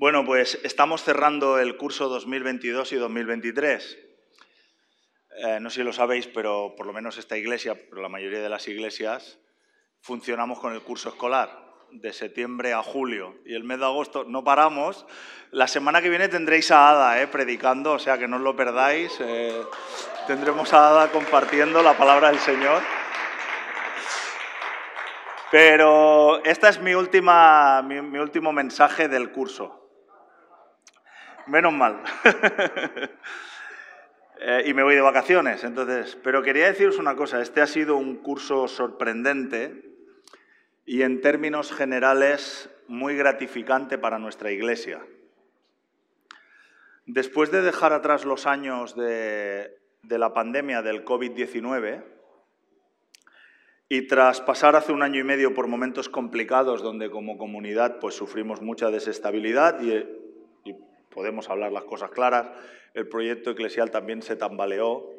Bueno, 0.00 0.24
pues 0.24 0.60
estamos 0.62 1.02
cerrando 1.02 1.58
el 1.58 1.76
curso 1.76 2.08
2022 2.08 2.92
y 2.92 2.96
2023. 2.98 3.98
Eh, 5.38 5.58
no 5.60 5.70
sé 5.70 5.80
si 5.80 5.82
lo 5.82 5.92
sabéis, 5.92 6.28
pero 6.28 6.74
por 6.76 6.86
lo 6.86 6.92
menos 6.92 7.18
esta 7.18 7.36
iglesia, 7.36 7.74
pero 7.74 8.00
la 8.00 8.08
mayoría 8.08 8.40
de 8.40 8.48
las 8.48 8.68
iglesias, 8.68 9.40
funcionamos 10.00 10.60
con 10.60 10.72
el 10.72 10.82
curso 10.82 11.08
escolar 11.08 11.50
de 11.90 12.12
septiembre 12.12 12.74
a 12.74 12.84
julio 12.84 13.40
y 13.44 13.56
el 13.56 13.64
mes 13.64 13.80
de 13.80 13.86
agosto 13.86 14.22
no 14.22 14.44
paramos. 14.44 15.04
La 15.50 15.66
semana 15.66 16.00
que 16.00 16.10
viene 16.10 16.28
tendréis 16.28 16.70
a 16.70 16.90
Ada 16.90 17.20
eh, 17.20 17.26
predicando, 17.26 17.94
o 17.94 17.98
sea 17.98 18.18
que 18.18 18.28
no 18.28 18.36
os 18.36 18.42
lo 18.42 18.54
perdáis. 18.54 19.16
Eh, 19.18 19.60
tendremos 20.28 20.72
a 20.74 20.90
Ada 20.90 21.10
compartiendo 21.10 21.82
la 21.82 21.98
palabra 21.98 22.28
del 22.28 22.38
Señor. 22.38 22.82
Pero 25.50 26.40
esta 26.44 26.68
es 26.68 26.80
mi, 26.80 26.94
última, 26.94 27.82
mi 27.82 28.18
último 28.18 28.52
mensaje 28.52 29.08
del 29.08 29.32
curso. 29.32 29.87
Menos 31.48 31.72
mal. 31.72 32.02
Eh, 34.40 34.66
y 34.66 34.72
me 34.72 34.84
voy 34.84 34.94
de 34.94 35.00
vacaciones, 35.00 35.64
entonces. 35.64 36.16
Pero 36.22 36.44
quería 36.44 36.68
deciros 36.68 37.00
una 37.00 37.16
cosa, 37.16 37.42
este 37.42 37.60
ha 37.60 37.66
sido 37.66 37.96
un 37.96 38.18
curso 38.18 38.68
sorprendente 38.68 39.82
y 40.86 41.02
en 41.02 41.20
términos 41.20 41.72
generales 41.72 42.70
muy 42.86 43.16
gratificante 43.16 43.98
para 43.98 44.20
nuestra 44.20 44.52
iglesia. 44.52 45.04
Después 47.04 47.50
de 47.50 47.62
dejar 47.62 47.92
atrás 47.92 48.24
los 48.24 48.46
años 48.46 48.94
de, 48.94 49.76
de 50.04 50.18
la 50.20 50.32
pandemia 50.32 50.82
del 50.82 51.04
COVID-19 51.04 52.04
y 53.88 54.02
tras 54.06 54.40
pasar 54.40 54.76
hace 54.76 54.92
un 54.92 55.02
año 55.02 55.18
y 55.18 55.24
medio 55.24 55.52
por 55.52 55.66
momentos 55.66 56.08
complicados 56.08 56.80
donde 56.80 57.10
como 57.10 57.38
comunidad 57.38 57.98
pues 57.98 58.14
sufrimos 58.14 58.62
mucha 58.62 58.92
desestabilidad 58.92 59.80
y 59.82 60.27
podemos 61.10 61.48
hablar 61.50 61.72
las 61.72 61.84
cosas 61.84 62.10
claras, 62.10 62.48
el 62.94 63.08
proyecto 63.08 63.50
eclesial 63.50 63.90
también 63.90 64.22
se 64.22 64.36
tambaleó. 64.36 65.10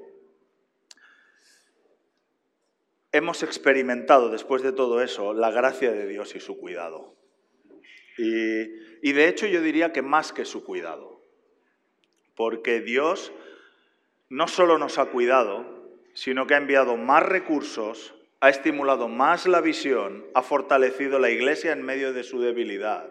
Hemos 3.12 3.44
experimentado 3.44 4.30
después 4.30 4.62
de 4.62 4.72
todo 4.72 5.02
eso 5.02 5.34
la 5.34 5.52
gracia 5.52 5.92
de 5.92 6.08
Dios 6.08 6.36
y 6.36 6.40
su 6.40 6.60
cuidado. 6.60 7.16
Y, 8.18 8.62
y 9.02 9.14
de 9.14 9.28
hecho 9.28 9.48
yo 9.48 9.62
diría 9.62 9.94
que 9.94 10.02
más 10.02 10.34
que 10.34 10.46
su 10.46 10.64
cuidado, 10.64 11.22
porque 12.36 12.82
Dios 12.82 13.32
no 14.30 14.48
solo 14.48 14.78
nos 14.78 14.98
ha 14.98 15.06
cuidado, 15.06 15.66
sino 16.14 16.46
que 16.46 16.54
ha 16.54 16.58
enviado 16.58 16.98
más 16.98 17.24
recursos, 17.24 18.14
ha 18.42 18.50
estimulado 18.50 19.08
más 19.08 19.48
la 19.48 19.62
visión, 19.62 20.26
ha 20.34 20.42
fortalecido 20.42 21.18
la 21.20 21.30
iglesia 21.30 21.72
en 21.72 21.82
medio 21.82 22.14
de 22.14 22.24
su 22.24 22.42
debilidad 22.42 23.10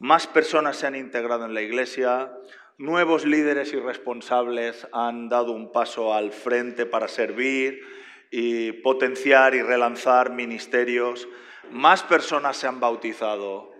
más 0.00 0.26
personas 0.26 0.78
se 0.78 0.86
han 0.86 0.96
integrado 0.96 1.44
en 1.44 1.52
la 1.52 1.60
Iglesia, 1.60 2.32
nuevos 2.78 3.26
líderes 3.26 3.74
y 3.74 3.76
responsables 3.76 4.88
han 4.92 5.28
dado 5.28 5.52
un 5.52 5.72
paso 5.72 6.14
al 6.14 6.32
frente 6.32 6.86
para 6.86 7.06
servir 7.06 7.82
y 8.30 8.72
potenciar 8.72 9.54
y 9.54 9.60
relanzar 9.60 10.30
ministerios, 10.30 11.28
más 11.70 12.02
personas 12.02 12.56
se 12.56 12.66
han 12.66 12.80
bautizado, 12.80 13.74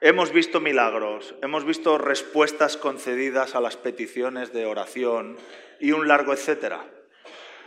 hemos 0.00 0.32
visto 0.32 0.60
milagros, 0.60 1.36
hemos 1.42 1.64
visto 1.64 1.96
respuestas 1.96 2.76
concedidas 2.76 3.54
a 3.54 3.60
las 3.60 3.76
peticiones 3.76 4.52
de 4.52 4.66
oración 4.66 5.36
y 5.78 5.92
un 5.92 6.08
largo 6.08 6.32
etcétera. 6.32 6.84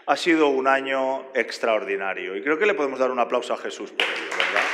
Ha 0.06 0.18
sido 0.18 0.50
un 0.50 0.68
año 0.68 1.32
extraordinario 1.34 2.36
y 2.36 2.44
creo 2.44 2.60
que 2.60 2.66
le 2.66 2.74
podemos 2.74 3.00
dar 3.00 3.10
un 3.10 3.20
aplauso 3.20 3.54
a 3.54 3.58
Jesús 3.58 3.92
por 3.92 4.06
ello, 4.06 4.38
¿verdad? 4.38 4.65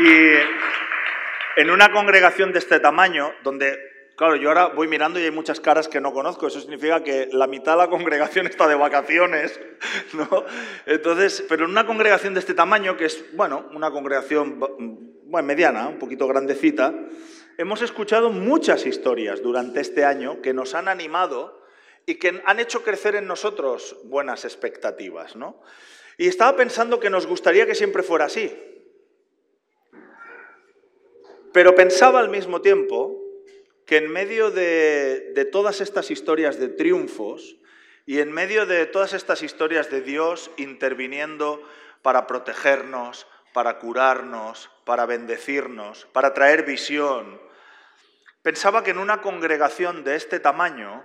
Y 0.00 1.60
en 1.60 1.70
una 1.70 1.92
congregación 1.92 2.52
de 2.52 2.58
este 2.58 2.80
tamaño, 2.80 3.34
donde, 3.44 3.78
claro, 4.16 4.34
yo 4.34 4.48
ahora 4.48 4.68
voy 4.68 4.88
mirando 4.88 5.20
y 5.20 5.24
hay 5.24 5.30
muchas 5.30 5.60
caras 5.60 5.88
que 5.88 6.00
no 6.00 6.14
conozco, 6.14 6.46
eso 6.46 6.58
significa 6.58 7.04
que 7.04 7.28
la 7.32 7.46
mitad 7.46 7.72
de 7.72 7.78
la 7.78 7.90
congregación 7.90 8.46
está 8.46 8.66
de 8.66 8.76
vacaciones, 8.76 9.60
¿no? 10.14 10.46
Entonces, 10.86 11.44
pero 11.46 11.66
en 11.66 11.72
una 11.72 11.84
congregación 11.84 12.32
de 12.32 12.40
este 12.40 12.54
tamaño, 12.54 12.96
que 12.96 13.04
es, 13.04 13.36
bueno, 13.36 13.68
una 13.74 13.90
congregación 13.90 14.58
bueno, 14.58 15.46
mediana, 15.46 15.88
un 15.88 15.98
poquito 15.98 16.26
grandecita, 16.26 16.94
hemos 17.58 17.82
escuchado 17.82 18.30
muchas 18.30 18.86
historias 18.86 19.42
durante 19.42 19.80
este 19.80 20.06
año 20.06 20.40
que 20.40 20.54
nos 20.54 20.74
han 20.74 20.88
animado 20.88 21.62
y 22.06 22.14
que 22.14 22.40
han 22.46 22.58
hecho 22.58 22.82
crecer 22.82 23.16
en 23.16 23.26
nosotros 23.26 23.98
buenas 24.04 24.46
expectativas, 24.46 25.36
¿no? 25.36 25.60
Y 26.16 26.26
estaba 26.26 26.56
pensando 26.56 27.00
que 27.00 27.10
nos 27.10 27.26
gustaría 27.26 27.66
que 27.66 27.74
siempre 27.74 28.02
fuera 28.02 28.24
así, 28.24 28.50
pero 31.52 31.74
pensaba 31.74 32.20
al 32.20 32.28
mismo 32.28 32.60
tiempo 32.60 33.16
que 33.86 33.96
en 33.96 34.10
medio 34.10 34.50
de, 34.50 35.48
todas 35.50 35.80
estas 35.80 36.10
historias 36.10 36.60
de 36.60 36.68
triunfos 36.68 37.56
y 38.06 38.20
en 38.20 38.30
medio 38.30 38.66
de 38.66 38.86
todas 38.86 39.12
estas 39.12 39.42
historias 39.42 39.90
de 39.90 40.00
Dios 40.00 40.50
interviniendo 40.56 41.62
para 42.02 42.26
protegernos, 42.26 43.26
para 43.52 43.78
curarnos, 43.78 44.70
para 44.84 45.06
bendecirnos, 45.06 46.06
para 46.12 46.34
traer 46.34 46.64
visión, 46.64 47.40
pensaba 48.42 48.84
que 48.84 48.92
en 48.92 48.98
una 48.98 49.20
congregación 49.20 50.04
de 50.04 50.14
este 50.14 50.38
tamaño 50.38 51.04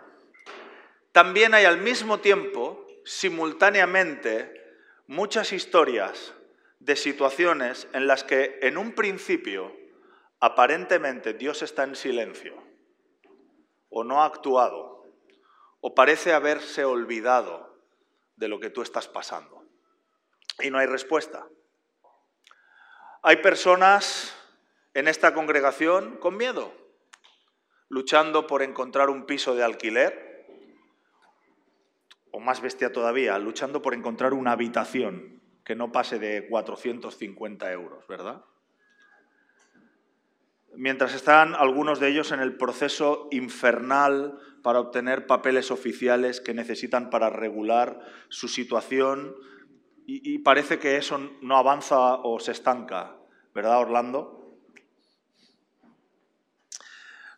también 1.12 1.54
hay 1.56 1.66
al 1.66 1.80
mismo 1.80 2.20
tiempo, 2.20 2.86
simultáneamente, 3.04 4.62
muchas 5.08 5.54
historias 5.54 6.34
de 6.80 6.96
situaciones 6.96 7.88
en 7.94 8.06
las 8.06 8.24
que 8.24 8.60
en 8.62 8.78
un 8.78 8.92
principio 8.92 9.85
aparentemente 10.46 11.34
Dios 11.34 11.64
está 11.64 11.84
en 11.86 11.96
silencio 11.96 12.56
o 13.90 14.04
no 14.04 14.22
ha 14.22 14.26
actuado 14.26 15.04
o 15.82 15.96
parece 15.96 16.34
haberse 16.34 16.86
olvidado 16.86 17.82
de 18.36 18.48
lo 18.48 18.60
que 18.60 18.70
tú 18.70 18.84
estás 18.84 19.08
pasando. 19.08 19.64
Y 20.60 20.70
no 20.70 20.78
hay 20.78 20.86
respuesta. 20.86 21.48
Hay 23.24 23.38
personas 23.38 24.36
en 24.94 25.08
esta 25.08 25.34
congregación 25.34 26.18
con 26.18 26.38
miedo, 26.38 26.72
luchando 27.90 28.46
por 28.46 28.62
encontrar 28.62 29.10
un 29.10 29.26
piso 29.26 29.56
de 29.56 29.64
alquiler, 29.64 30.46
o 32.32 32.40
más 32.40 32.62
bestia 32.62 32.94
todavía, 32.94 33.40
luchando 33.40 33.82
por 33.82 33.96
encontrar 33.96 34.34
una 34.34 34.52
habitación 34.52 35.42
que 35.64 35.76
no 35.76 35.92
pase 35.92 36.20
de 36.20 36.48
450 36.48 37.72
euros, 37.72 38.06
¿verdad? 38.08 38.46
Mientras 40.78 41.14
están 41.14 41.56
algunos 41.56 42.00
de 42.00 42.10
ellos 42.10 42.32
en 42.32 42.40
el 42.40 42.56
proceso 42.58 43.28
infernal 43.32 44.40
para 44.62 44.80
obtener 44.80 45.28
papeles 45.28 45.72
oficiales 45.72 46.42
que 46.42 46.54
necesitan 46.54 47.10
para 47.10 47.30
regular 47.30 48.00
su 48.30 48.48
situación 48.48 49.36
y, 50.08 50.38
parece 50.40 50.78
que 50.78 50.98
eso 50.98 51.18
no 51.42 51.58
avanza 51.58 51.98
o 51.98 52.40
se 52.40 52.52
estanca, 52.52 53.16
¿verdad, 53.56 53.80
Orlando? 53.80 54.60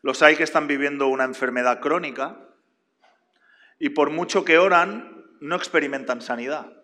Los 0.02 0.22
hay 0.22 0.36
que 0.36 0.44
están 0.44 0.68
viviendo 0.68 1.08
una 1.08 1.24
enfermedad 1.24 1.80
crónica 1.80 2.38
y 3.80 3.90
por 3.90 4.10
mucho 4.10 4.44
que 4.44 4.58
oran, 4.58 5.26
no 5.40 5.56
experimentan 5.56 6.22
sanidad. 6.22 6.84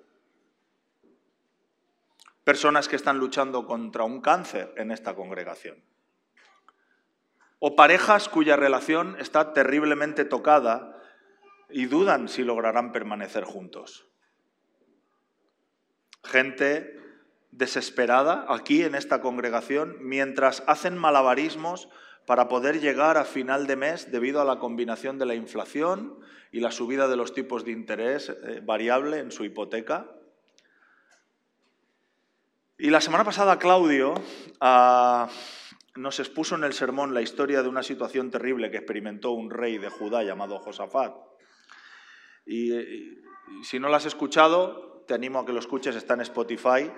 Personas 2.46 2.88
que 2.88 2.96
están 2.96 3.18
luchando 3.18 3.66
contra 3.66 4.06
un 4.06 4.22
cáncer 4.22 4.74
en 4.78 4.92
esta 4.92 5.16
congregación 5.16 5.84
o 7.66 7.78
parejas 7.78 8.28
cuya 8.28 8.58
relación 8.58 9.16
está 9.22 9.54
terriblemente 9.54 10.26
tocada 10.26 11.00
y 11.70 11.86
dudan 11.86 12.28
si 12.28 12.44
lograrán 12.44 12.92
permanecer 12.92 13.46
juntos. 13.46 14.06
Gente 16.26 17.00
desesperada 17.52 18.46
aquí 18.50 18.84
en 18.84 18.96
esta 18.96 19.22
congregación 19.22 19.96
mientras 20.02 20.62
hacen 20.68 20.98
malabarismos 20.98 21.88
para 22.26 22.50
poder 22.50 22.82
llegar 22.82 23.16
a 23.16 23.24
final 23.24 23.66
de 23.66 23.78
mes 23.78 24.12
debido 24.12 24.42
a 24.42 24.46
la 24.46 24.60
combinación 24.60 25.18
de 25.18 25.26
la 25.26 25.36
inflación 25.36 26.20
y 26.52 26.60
la 26.60 26.72
subida 26.72 27.08
de 27.08 27.16
los 27.16 27.34
tipos 27.34 27.64
de 27.64 27.72
interés 27.72 28.28
eh, 28.28 28.60
variable 28.62 29.20
en 29.20 29.32
su 29.32 29.46
hipoteca. 29.46 30.12
Y 32.78 32.90
la 32.90 33.00
semana 33.00 33.24
pasada 33.24 33.58
Claudio 33.58 34.16
ah, 34.60 35.30
nos 35.96 36.20
expuso 36.20 36.56
en 36.56 36.64
el 36.64 36.74
sermón 36.74 37.14
la 37.14 37.22
historia 37.22 37.62
de 37.62 37.70
una 37.70 37.84
situación 37.84 38.32
terrible 38.32 38.72
que 38.72 38.78
experimentó 38.78 39.32
un 39.32 39.50
rey 39.50 39.78
de 39.78 39.90
Judá 39.90 40.24
llamado 40.24 40.60
Josafat. 40.60 41.16
Y, 42.46 42.72
si 43.64 43.80
no 43.80 43.90
lo 43.90 43.96
has 43.96 44.06
escuchado, 44.06 45.04
te 45.08 45.14
animo 45.14 45.40
a 45.40 45.46
que 45.46 45.54
lo 45.54 45.60
escuches, 45.60 45.96
está 45.96 46.16
en 46.16 46.22
Spotify. 46.22 46.92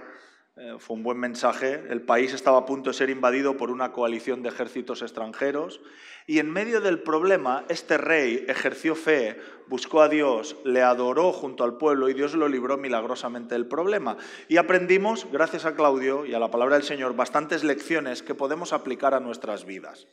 Eh, 0.57 0.77
fue 0.79 0.95
un 0.95 1.03
buen 1.03 1.17
mensaje. 1.17 1.83
El 1.89 2.01
país 2.01 2.33
estaba 2.33 2.59
a 2.59 2.65
punto 2.65 2.89
de 2.89 2.93
ser 2.93 3.09
invadido 3.09 3.57
por 3.57 3.71
una 3.71 3.91
coalición 3.91 4.41
de 4.41 4.47
ejércitos 4.47 5.01
extranjeros 5.01 5.81
y 6.27 6.39
en 6.39 6.49
medio 6.49 6.79
del 6.79 6.99
problema 6.99 7.65
este 7.67 7.97
rey 7.97 8.45
ejerció 8.47 8.95
fe, 8.95 9.37
buscó 9.67 10.01
a 10.01 10.07
Dios, 10.07 10.55
le 10.63 10.81
adoró 10.81 11.33
junto 11.33 11.65
al 11.65 11.77
pueblo 11.77 12.07
y 12.07 12.13
Dios 12.13 12.35
lo 12.35 12.47
libró 12.47 12.77
milagrosamente 12.77 13.53
del 13.53 13.65
problema. 13.65 14.15
Y 14.47 14.55
aprendimos, 14.55 15.27
gracias 15.29 15.65
a 15.65 15.75
Claudio 15.75 16.25
y 16.25 16.33
a 16.33 16.39
la 16.39 16.51
palabra 16.51 16.75
del 16.75 16.85
Señor, 16.85 17.17
bastantes 17.17 17.65
lecciones 17.65 18.23
que 18.23 18.33
podemos 18.33 18.71
aplicar 18.71 19.13
a 19.13 19.19
nuestras 19.19 19.65
vidas. 19.65 20.07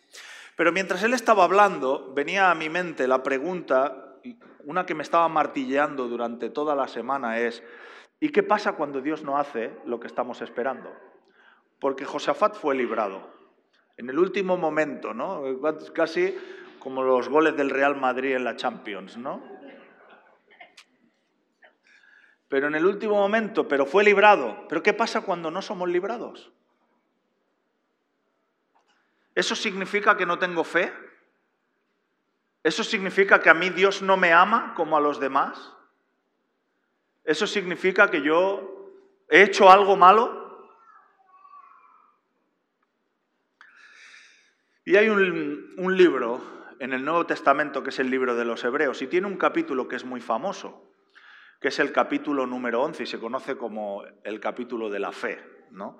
Pero 0.57 0.73
mientras 0.73 1.05
él 1.05 1.15
estaba 1.15 1.45
hablando, 1.45 2.13
venía 2.17 2.51
a 2.51 2.55
mi 2.57 2.69
mente 2.69 3.07
la 3.07 3.23
pregunta, 3.23 4.19
una 4.65 4.87
que 4.87 4.97
me 4.97 5.05
estaba 5.05 5.29
martilleando 5.29 6.09
durante 6.09 6.51
toda 6.51 6.75
la 6.75 6.89
semana 6.89 7.39
es, 7.39 7.63
¿Y 8.23 8.29
qué 8.29 8.45
pasa 8.45 8.75
cuando 8.75 9.01
Dios 9.01 9.25
no 9.25 9.37
hace 9.37 9.77
lo 9.85 9.99
que 9.99 10.07
estamos 10.07 10.43
esperando? 10.43 10.95
Porque 11.81 12.05
Josafat 12.05 12.55
fue 12.55 12.77
librado. 12.77 13.29
En 13.97 14.09
el 14.09 14.17
último 14.17 14.57
momento, 14.57 15.13
¿no? 15.13 15.43
Casi 15.93 16.39
como 16.79 17.03
los 17.03 17.29
goles 17.29 17.57
del 17.57 17.69
Real 17.69 17.97
Madrid 17.97 18.37
en 18.37 18.45
la 18.45 18.55
Champions, 18.55 19.17
¿no? 19.17 19.43
Pero 22.47 22.69
en 22.69 22.77
el 22.77 22.87
último 22.87 23.17
momento, 23.17 23.67
pero 23.67 23.87
fue 23.87 24.05
librado. 24.05 24.69
¿Pero 24.69 24.85
qué 24.85 24.93
pasa 24.93 25.23
cuando 25.23 25.51
no 25.51 25.61
somos 25.61 25.89
librados? 25.89 26.53
¿Eso 29.35 29.57
significa 29.57 30.17
que 30.17 30.27
no 30.27 30.39
tengo 30.39 30.63
fe? 30.63 30.93
¿Eso 32.63 32.85
significa 32.85 33.41
que 33.41 33.51
a 33.51 33.55
mí 33.55 33.71
Dios 33.71 34.01
no 34.01 34.17
me 34.17 34.33
ama 34.33 34.75
como 34.77 34.97
a 34.97 35.01
los 35.01 35.19
demás? 35.19 35.73
¿Eso 37.25 37.47
significa 37.47 38.11
que 38.11 38.23
yo 38.23 38.91
he 39.29 39.43
hecho 39.43 39.71
algo 39.71 39.97
malo? 39.97 40.41
Y 44.85 44.97
hay 44.97 45.09
un, 45.09 45.97
libro 45.97 46.41
en 46.81 46.93
el 46.93 47.05
Nuevo 47.05 47.25
Testamento 47.25 47.85
que 47.85 47.91
es 47.91 48.01
el 48.01 48.11
libro 48.11 48.35
de 48.35 48.45
los 48.45 48.65
Hebreos 48.65 49.01
y 49.03 49.07
tiene 49.07 49.29
un 49.29 49.37
capítulo 49.37 49.87
que 49.87 49.95
es 49.95 50.05
muy 50.05 50.21
famoso, 50.21 50.93
que 51.61 51.69
es 51.69 51.79
el 51.79 51.93
capítulo 51.93 52.47
número 52.47 52.83
11 52.83 53.05
y 53.05 53.07
se 53.07 53.21
conoce 53.21 53.57
como 53.57 54.03
el 54.25 54.41
capítulo 54.41 54.91
de 54.91 54.99
la 54.99 55.13
fe. 55.13 55.41
¿no? 55.71 55.99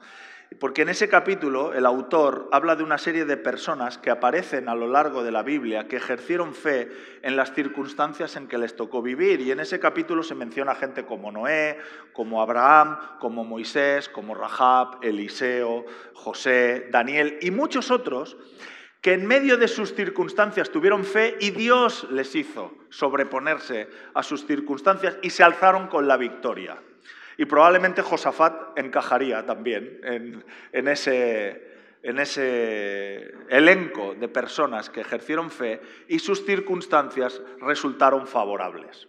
Porque 0.59 0.83
en 0.83 0.89
ese 0.89 1.09
capítulo 1.09 1.73
el 1.73 1.87
autor 1.87 2.49
habla 2.53 2.77
de 2.77 2.83
una 2.83 2.99
serie 2.99 3.25
de 3.25 3.37
personas 3.37 3.99
que 3.99 4.11
aparecen 4.11 4.69
a 4.69 4.75
lo 4.75 4.89
largo 4.89 5.23
de 5.23 5.31
la 5.31 5.43
Biblia, 5.43 5.87
que 5.89 5.97
ejercieron 5.97 6.55
fe 6.55 6.91
en 7.23 7.37
las 7.37 7.55
circunstancias 7.55 8.37
en 8.37 8.49
que 8.49 8.59
les 8.59 8.77
tocó 8.77 9.03
vivir. 9.03 9.41
Y 9.41 9.51
en 9.53 9.61
ese 9.61 9.79
capítulo 9.79 10.23
se 10.23 10.35
menciona 10.35 10.75
gente 10.75 11.05
como 11.05 11.31
Noé, 11.31 11.79
como 12.13 12.43
Abraham, 12.43 12.99
como 13.21 13.45
Moisés, 13.45 14.09
como 14.09 14.35
Rahab, 14.35 14.99
Eliseo, 15.03 15.85
José, 16.15 16.89
Daniel 16.91 17.39
y 17.41 17.51
muchos 17.51 17.91
otros 17.91 18.37
que 19.01 19.15
en 19.15 19.27
medio 19.27 19.57
de 19.57 19.67
sus 19.67 19.95
circunstancias 19.95 20.71
tuvieron 20.71 21.05
fe 21.05 21.37
y 21.41 21.51
Dios 21.51 22.07
les 22.11 22.35
hizo 22.37 22.73
sobreponerse 22.89 23.89
a 24.15 24.23
sus 24.23 24.47
circunstancias 24.47 25.19
y 25.23 25.31
se 25.31 25.43
alzaron 25.43 25.89
con 25.89 26.07
la 26.07 26.17
victoria. 26.17 26.79
Y 27.37 27.45
probablemente 27.47 28.03
Josafat 28.03 28.79
encajaría 28.79 29.45
también 29.47 30.01
en, 30.03 30.89
ese, 30.89 31.73
en 32.03 32.19
ese 32.19 33.33
elenco 33.49 34.15
de 34.15 34.29
personas 34.29 34.91
que 34.91 35.01
ejercieron 35.01 35.51
fe 35.51 35.81
y 36.09 36.19
sus 36.19 36.45
circunstancias 36.45 37.41
resultaron 37.61 38.27
favorables. 38.27 39.09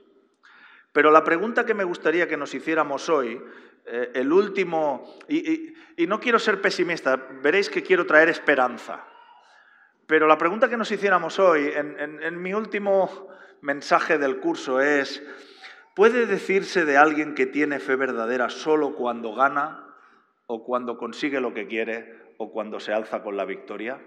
Pero 0.91 1.11
la 1.11 1.23
pregunta 1.23 1.65
que 1.65 1.73
me 1.73 1.83
gustaría 1.83 2.27
que 2.27 2.37
nos 2.37 2.53
hiciéramos 2.53 3.09
hoy, 3.09 3.41
eh, 3.85 4.11
el 4.13 4.31
último, 4.31 5.17
y, 5.27 5.73
no 6.07 6.19
quiero 6.19 6.39
ser 6.39 6.61
pesimista, 6.61 7.15
veréis 7.41 7.69
que 7.69 7.83
quiero 7.83 8.05
traer 8.05 8.29
esperanza, 8.29 9.03
pero 10.07 10.27
la 10.27 10.37
pregunta 10.37 10.69
que 10.69 10.77
nos 10.77 10.91
hiciéramos 10.91 11.39
hoy, 11.39 11.71
en 11.73 12.41
mi 12.41 12.53
último 12.53 13.29
mensaje 13.63 14.17
del 14.17 14.39
curso, 14.39 14.81
es, 14.81 15.23
¿Puede 15.95 16.25
decirse 16.25 16.85
de 16.85 16.97
alguien 16.97 17.35
que 17.35 17.45
tiene 17.45 17.79
fe 17.79 17.95
verdadera 17.95 18.49
solo 18.49 18.95
cuando 18.95 19.35
gana 19.35 19.95
o 20.47 20.63
cuando 20.63 20.97
consigue 20.97 21.39
lo 21.39 21.53
que 21.53 21.67
quiere 21.67 22.33
o 22.37 22.51
cuando 22.51 22.79
se 22.79 22.93
alza 22.93 23.21
con 23.21 23.37
la 23.37 23.45
victoria? 23.45 24.01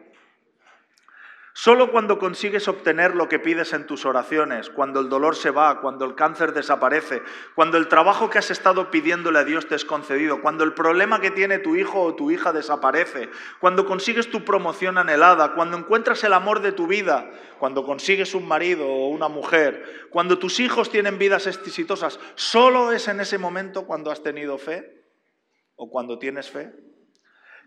Solo 1.58 1.91
cuando 1.91 2.19
consigues 2.19 2.69
obtener 2.69 3.14
lo 3.14 3.31
que 3.31 3.38
pides 3.38 3.73
en 3.73 3.87
tus 3.87 4.05
oraciones, 4.05 4.69
cuando 4.69 5.00
el 5.00 5.08
dolor 5.08 5.37
se 5.37 5.50
va, 5.50 5.81
cuando 5.81 6.05
el 6.05 6.14
cáncer 6.14 6.53
desaparece, 6.53 7.23
cuando 7.55 7.79
el 7.79 7.88
trabajo 7.88 8.29
que 8.29 8.37
has 8.37 8.50
estado 8.50 8.91
pidiéndole 8.91 9.38
a 9.38 9.44
Dios 9.44 9.67
te 9.67 9.75
es 9.75 9.87
concedido, 9.87 10.43
cuando 10.43 10.64
el 10.64 10.75
problema 10.75 11.19
que 11.19 11.31
tiene 11.31 11.58
tu 11.58 11.75
hijo 11.75 12.03
o 12.03 12.14
tu 12.14 12.31
hija 12.31 12.53
desaparece, 12.53 13.31
cuando 13.58 13.87
consigues 13.87 14.31
tu 14.31 14.44
promoción 14.44 14.99
anhelada, 14.99 15.55
cuando 15.55 15.79
encuentras 15.79 16.23
el 16.25 16.35
amor 16.35 16.61
de 16.61 16.73
tu 16.73 16.87
vida, 16.87 17.31
cuando 17.58 17.87
consigues 17.87 18.35
un 18.35 18.47
marido 18.47 18.87
o 18.87 19.08
una 19.08 19.29
mujer, 19.29 20.08
cuando 20.11 20.38
tus 20.38 20.61
hijos 20.61 20.91
tienen 20.91 21.17
vidas 21.17 21.47
exitosas, 21.47 22.20
¿solo 22.35 22.93
es 22.93 23.08
en 23.08 23.20
ese 23.20 23.38
momento 23.38 23.87
cuando 23.87 24.11
has 24.11 24.23
tenido 24.23 24.58
fe 24.58 25.06
o 25.75 25.88
cuando 25.88 26.19
tienes 26.19 26.50
fe? 26.50 26.75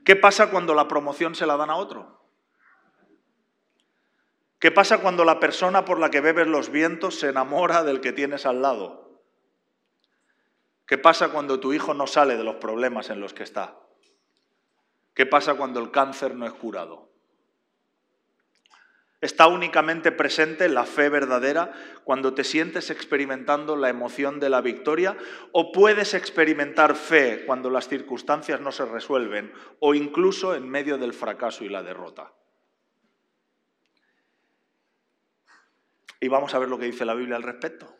¿Qué 0.06 0.16
pasa 0.16 0.52
cuando 0.52 0.76
la 0.76 0.88
promoción 0.88 1.34
se 1.34 1.48
la 1.48 1.58
dan 1.58 1.72
a 1.72 1.76
otro? 1.76 2.19
¿Qué 4.60 4.72
pasa 4.72 4.98
cuando 4.98 5.24
la 5.24 5.40
persona 5.40 5.86
por 5.86 6.00
la 6.00 6.12
que 6.12 6.20
bebes 6.20 6.48
los 6.48 6.70
vientos 6.70 7.18
se 7.18 7.30
enamora 7.30 7.84
del 7.84 8.02
que 8.02 8.12
tienes 8.12 8.46
al 8.46 8.62
lado? 8.62 9.24
¿Qué 10.86 10.98
pasa 10.98 11.30
cuando 11.30 11.62
tu 11.62 11.72
hijo 11.72 11.94
no 11.94 12.08
sale 12.08 12.36
de 12.36 12.44
los 12.44 12.56
problemas 12.56 13.10
en 13.10 13.22
los 13.22 13.34
que 13.34 13.44
está? 13.44 13.80
¿Qué 15.14 15.26
pasa 15.26 15.54
cuando 15.54 15.80
el 15.80 15.92
cáncer 15.92 16.36
no 16.36 16.46
es 16.46 16.52
curado? 16.52 17.10
Está 19.22 19.48
únicamente 19.48 20.12
presente 20.12 20.68
la 20.68 20.86
fe 20.86 21.08
verdadera 21.10 21.72
cuando 22.04 22.34
te 22.34 22.44
sientes 22.44 22.90
experimentando 22.90 23.78
la 23.78 23.90
emoción 23.90 24.40
de 24.40 24.50
la 24.50 24.62
victoria 24.62 25.18
o 25.52 25.72
puedes 25.72 26.14
experimentar 26.14 26.96
fe 26.96 27.46
cuando 27.46 27.70
las 27.70 27.88
circunstancias 27.88 28.60
no 28.60 28.72
se 28.72 28.86
resuelven 28.86 29.54
o 29.80 29.94
incluso 29.94 30.56
en 30.56 30.68
medio 30.70 30.98
del 30.98 31.14
fracaso 31.14 31.64
y 31.64 31.70
la 31.70 31.84
derrota. 31.84 32.34
Y 36.20 36.28
vamos 36.28 36.54
a 36.54 36.60
ver 36.60 36.68
lo 36.68 36.78
que 36.78 36.86
dice 36.86 37.06
la 37.06 37.14
Biblia 37.14 37.38
al 37.38 37.44
respecto. 37.44 37.96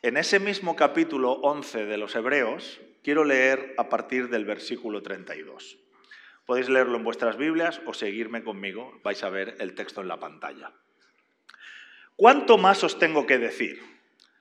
En 0.00 0.16
ese 0.16 0.40
mismo 0.40 0.74
capítulo 0.74 1.32
11 1.32 1.84
de 1.84 1.98
los 1.98 2.14
Hebreos, 2.14 2.80
quiero 3.02 3.24
leer 3.24 3.74
a 3.76 3.88
partir 3.88 4.28
del 4.30 4.44
versículo 4.44 5.02
32. 5.02 5.78
Podéis 6.46 6.70
leerlo 6.70 6.96
en 6.96 7.04
vuestras 7.04 7.36
Biblias 7.36 7.82
o 7.84 7.92
seguirme 7.92 8.42
conmigo, 8.42 9.00
vais 9.04 9.22
a 9.22 9.28
ver 9.28 9.56
el 9.58 9.74
texto 9.74 10.00
en 10.00 10.08
la 10.08 10.18
pantalla. 10.18 10.72
¿Cuánto 12.16 12.56
más 12.56 12.82
os 12.84 12.98
tengo 12.98 13.26
que 13.26 13.38
decir? 13.38 13.82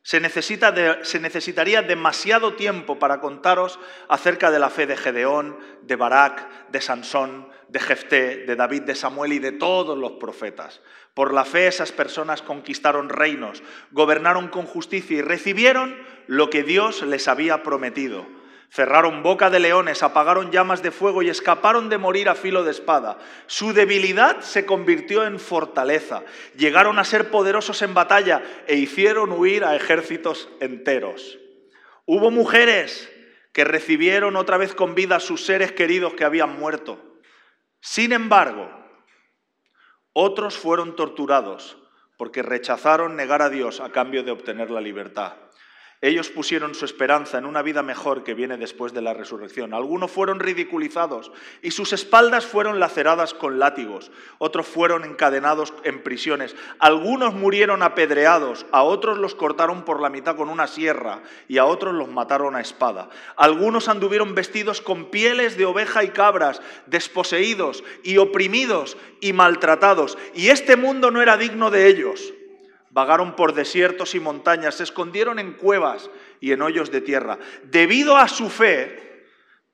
Se, 0.03 0.21
se, 0.29 1.19
necesitaría 1.19 1.81
demasiado 1.81 2.53
tiempo 2.53 2.97
para 2.97 3.19
contaros 3.19 3.77
acerca 4.07 4.51
de 4.51 4.59
la 4.59 4.69
fe 4.69 4.87
de 4.87 4.95
Gedeón, 4.95 5.59
de 5.81 5.97
Barak, 5.97 6.69
de 6.69 6.79
Sansón, 6.79 7.49
de 7.69 7.79
Jefté, 7.79 8.45
de 8.45 8.55
David, 8.55 8.83
de 8.83 8.95
Samuel 8.95 9.33
y 9.33 9.39
de 9.39 9.51
todos 9.51 9.97
los 9.97 10.13
profetas. 10.13 10.81
Por 11.13 11.33
la 11.33 11.45
fe 11.45 11.67
esas 11.67 11.91
personas 11.91 12.41
conquistaron 12.41 13.09
reinos, 13.09 13.63
gobernaron 13.91 14.47
con 14.47 14.65
justicia 14.65 15.17
y 15.17 15.21
recibieron 15.21 15.95
lo 16.27 16.49
que 16.49 16.63
Dios 16.63 17.01
les 17.01 17.27
había 17.27 17.63
prometido. 17.63 18.25
Cerraron 18.69 19.23
boca 19.23 19.49
de 19.49 19.59
leones, 19.59 20.03
apagaron 20.03 20.51
llamas 20.51 20.83
de 20.83 20.91
fuego 20.91 21.21
y 21.21 21.29
escaparon 21.29 21.89
de 21.89 21.97
morir 21.97 22.27
a 22.27 22.35
filo 22.35 22.63
de 22.63 22.71
espada. 22.71 23.17
Su 23.47 23.73
debilidad 23.73 24.41
se 24.41 24.65
convirtió 24.65 25.25
en 25.25 25.39
fortaleza. 25.39 26.23
Llegaron 26.57 26.99
a 26.99 27.05
ser 27.05 27.31
poderosos 27.31 27.81
en 27.81 27.93
batalla 27.93 28.43
e 28.67 28.75
hicieron 28.75 29.31
huir 29.31 29.63
a 29.63 29.75
ejércitos 29.75 30.49
enteros. 30.59 31.39
Hubo 32.05 32.29
mujeres 32.29 33.09
que 33.53 33.63
recibieron 33.63 34.35
otra 34.35 34.57
vez 34.57 34.75
con 34.75 34.95
vida 34.95 35.15
a 35.15 35.21
sus 35.21 35.45
seres 35.45 35.71
queridos 35.71 36.13
que 36.13 36.25
habían 36.25 36.59
muerto. 36.59 37.06
Sin 37.89 38.11
embargo, 38.11 38.69
otros 40.11 40.57
fueron 40.57 40.97
torturados 40.97 41.77
porque 42.17 42.43
rechazaron 42.43 43.15
negar 43.15 43.41
a 43.41 43.49
Dios 43.49 43.79
a 43.79 43.93
cambio 43.93 44.23
de 44.23 44.31
obtener 44.31 44.69
la 44.69 44.81
libertad. 44.81 45.37
Ellos 45.99 46.29
pusieron 46.29 46.75
su 46.75 46.85
esperanza 46.85 47.39
en 47.39 47.47
una 47.47 47.63
vida 47.63 47.81
mejor 47.81 48.23
que 48.23 48.35
viene 48.35 48.57
después 48.57 48.93
de 48.93 49.01
la 49.01 49.15
resurrección. 49.15 49.73
Algunos 49.73 50.11
fueron 50.11 50.39
ridiculizados 50.39 51.31
y 51.63 51.71
sus 51.71 51.91
espaldas 51.91 52.45
fueron 52.45 52.79
laceradas 52.79 53.33
con 53.33 53.57
látigos. 53.57 54.11
Otros 54.37 54.67
fueron 54.67 55.05
encadenados 55.05 55.73
en 55.83 56.03
prisiones. 56.03 56.55
Algunos 56.77 57.33
murieron 57.33 57.81
apedreados. 57.81 58.67
A 58.71 58.83
otros 58.83 59.17
los 59.17 59.33
cortaron 59.33 59.85
por 59.85 59.99
la 59.99 60.11
mitad 60.11 60.35
con 60.35 60.49
una 60.49 60.67
sierra 60.67 61.23
y 61.47 61.57
a 61.57 61.65
otros 61.65 61.95
los 61.95 62.09
mataron 62.09 62.55
a 62.55 62.61
espada. 62.61 63.09
Algunos 63.35 63.89
anduvieron 63.89 64.35
vestidos 64.35 64.81
con 64.81 65.09
pieles 65.09 65.57
de 65.57 65.65
oveja 65.65 66.03
y 66.03 66.09
cabras, 66.09 66.61
desposeídos 66.85 67.83
y 68.03 68.17
oprimidos 68.17 68.97
y 69.19 69.33
maltratados. 69.33 70.15
Y 70.35 70.49
este 70.49 70.75
mundo 70.75 71.09
no 71.09 71.23
era 71.23 71.37
digno 71.37 71.71
de 71.71 71.87
ellos. 71.87 72.33
Vagaron 72.97 73.35
por 73.35 73.53
desiertos 73.53 74.15
y 74.15 74.19
montañas, 74.19 74.73
se 74.73 74.81
escondieron 74.81 75.37
en 75.37 75.53
cuevas 75.53 76.09
y 76.39 76.51
en 76.51 76.63
hoyos 76.63 76.89
de 76.89 76.99
tierra. 76.99 77.37
Debido 77.65 78.17
a 78.17 78.27
su 78.27 78.49
fe, 78.49 79.03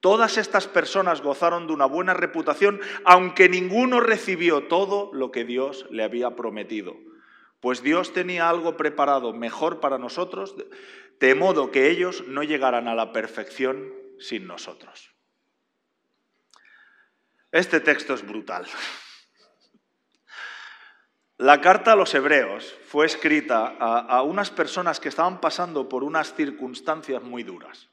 Todas 0.02 0.38
estas 0.38 0.68
personas 0.68 1.22
gozaron 1.22 1.66
de 1.66 1.72
una 1.72 1.86
buena 1.86 2.14
reputación, 2.14 2.82
aunque 3.06 3.48
ninguno 3.48 4.02
recibió 4.02 4.68
todo 4.68 5.10
lo 5.14 5.32
que 5.32 5.46
Dios 5.46 5.86
le 5.92 6.04
había 6.04 6.36
prometido. 6.36 6.98
Pues 7.62 7.82
Dios 7.82 8.12
tenía 8.12 8.50
algo 8.50 8.76
preparado 8.76 9.32
mejor 9.32 9.80
para 9.80 9.98
nosotros, 9.98 10.58
de 11.22 11.36
modo 11.36 11.72
que 11.72 11.90
ellos 11.90 12.26
no 12.28 12.44
llegaran 12.44 12.90
a 12.90 12.96
la 12.96 13.14
perfección 13.14 13.94
sin 14.20 14.46
nosotros. 14.46 15.10
Este 17.54 17.80
texto 17.80 18.14
es 18.14 18.28
brutal. 18.28 18.66
La 21.38 21.62
carta 21.62 21.94
a 21.94 21.96
los 21.96 22.14
hebreos 22.14 22.76
fue 22.88 23.06
escrita 23.06 23.66
a, 23.80 24.22
unas 24.22 24.52
personas 24.52 25.00
que 25.00 25.10
estaban 25.10 25.42
pasando 25.42 25.90
por 25.90 26.04
unas 26.04 26.36
circunstancias 26.36 27.24
muy 27.24 27.44
duras. 27.44 27.90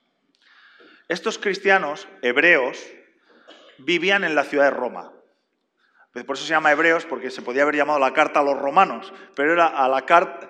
Estos 1.09 1.39
cristianos 1.39 2.07
hebreos 2.23 2.79
vivían 3.79 4.25
en 4.25 4.35
la 4.35 4.45
ciudad 4.45 4.65
de 4.65 4.71
Roma. 4.77 5.13
Por 6.13 6.37
eso 6.37 6.45
se 6.45 6.51
llama 6.51 6.73
hebreos, 6.73 7.07
porque 7.07 7.31
se 7.31 7.41
podía 7.41 7.63
haber 7.63 7.77
llamado 7.77 7.99
la 7.99 8.13
carta 8.13 8.41
a 8.41 8.43
los 8.43 8.59
romanos, 8.59 9.13
pero 9.35 9.53
era 9.53 9.69
a 9.69 9.89
la, 9.89 10.05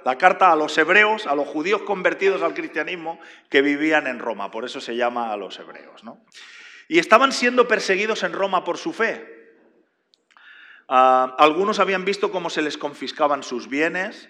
la, 0.04 0.18
carta 0.18 0.50
a 0.50 0.56
los 0.56 0.76
hebreos, 0.76 1.26
a 1.26 1.34
los 1.34 1.46
judíos 1.46 1.82
convertidos 1.82 2.42
al 2.42 2.54
cristianismo 2.54 3.20
que 3.50 3.62
vivían 3.62 4.06
en 4.06 4.18
Roma. 4.18 4.50
Por 4.50 4.64
eso 4.64 4.80
se 4.80 4.96
llama 4.96 5.32
a 5.32 5.36
los 5.36 5.58
hebreos. 5.58 6.02
¿no? 6.02 6.24
Y 6.88 6.98
estaban 6.98 7.32
siendo 7.32 7.68
perseguidos 7.68 8.24
en 8.24 8.32
Roma 8.32 8.64
por 8.64 8.78
su 8.78 8.92
fe. 8.92 9.39
Ah, 10.92 11.36
algunos 11.38 11.78
habían 11.78 12.04
visto 12.04 12.32
cómo 12.32 12.50
se 12.50 12.62
les 12.62 12.76
confiscaban 12.76 13.44
sus 13.44 13.68
bienes, 13.68 14.28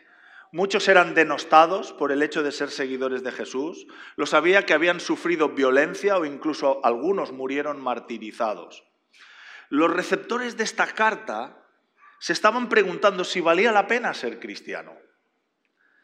muchos 0.52 0.88
eran 0.88 1.14
denostados 1.14 1.95
por 1.95 2.12
el 2.12 2.23
hecho 2.23 2.43
de 2.43 2.52
ser 2.52 2.69
seguidores 2.69 3.23
de 3.23 3.33
Jesús, 3.33 3.87
los 4.17 4.29
sabía 4.29 4.67
que 4.67 4.75
habían 4.75 5.00
sufrido 5.00 5.49
violencia 5.49 6.19
o 6.19 6.26
incluso 6.26 6.85
algunos 6.85 7.33
murieron 7.33 7.81
martirizados. 7.81 8.85
Los 9.71 9.90
receptores 9.90 10.59
de 10.59 10.64
esta 10.64 10.87
carta 10.88 11.64
se 12.19 12.35
estaban 12.35 12.69
preguntando 12.69 13.25
si 13.25 13.40
valía 13.40 13.73
la 13.73 13.87
pena 13.87 14.12
ser 14.12 14.38
cristiano, 14.38 14.93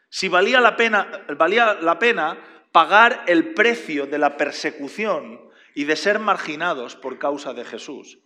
si 0.09 0.27
valía 0.27 0.59
la 0.59 0.75
pena, 0.75 1.23
valía 1.37 1.75
la 1.75 1.99
pena 1.99 2.65
pagar 2.71 3.25
el 3.27 3.53
precio 3.53 4.07
de 4.07 4.17
la 4.17 4.37
persecución 4.37 5.39
y 5.75 5.83
de 5.83 5.95
ser 5.95 6.17
marginados 6.17 6.95
por 6.95 7.19
causa 7.19 7.53
de 7.53 7.63
Jesús. 7.63 8.17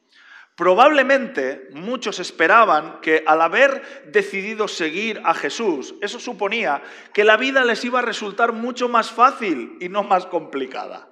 Probablemente 0.55 1.69
muchos 1.73 2.19
esperaban 2.19 2.99
que 3.01 3.23
al 3.25 3.41
haber 3.41 4.11
decidido 4.11 4.67
seguir 4.67 5.21
a 5.23 5.33
Jesús, 5.33 5.95
eso 6.01 6.19
suponía 6.19 6.83
que 7.13 7.23
la 7.23 7.37
vida 7.37 7.63
les 7.63 7.83
iba 7.85 7.99
a 7.99 8.03
resultar 8.03 8.51
mucho 8.51 8.89
más 8.89 9.11
fácil 9.11 9.77
y 9.79 9.89
no 9.89 10.03
más 10.03 10.25
complicada. 10.25 11.09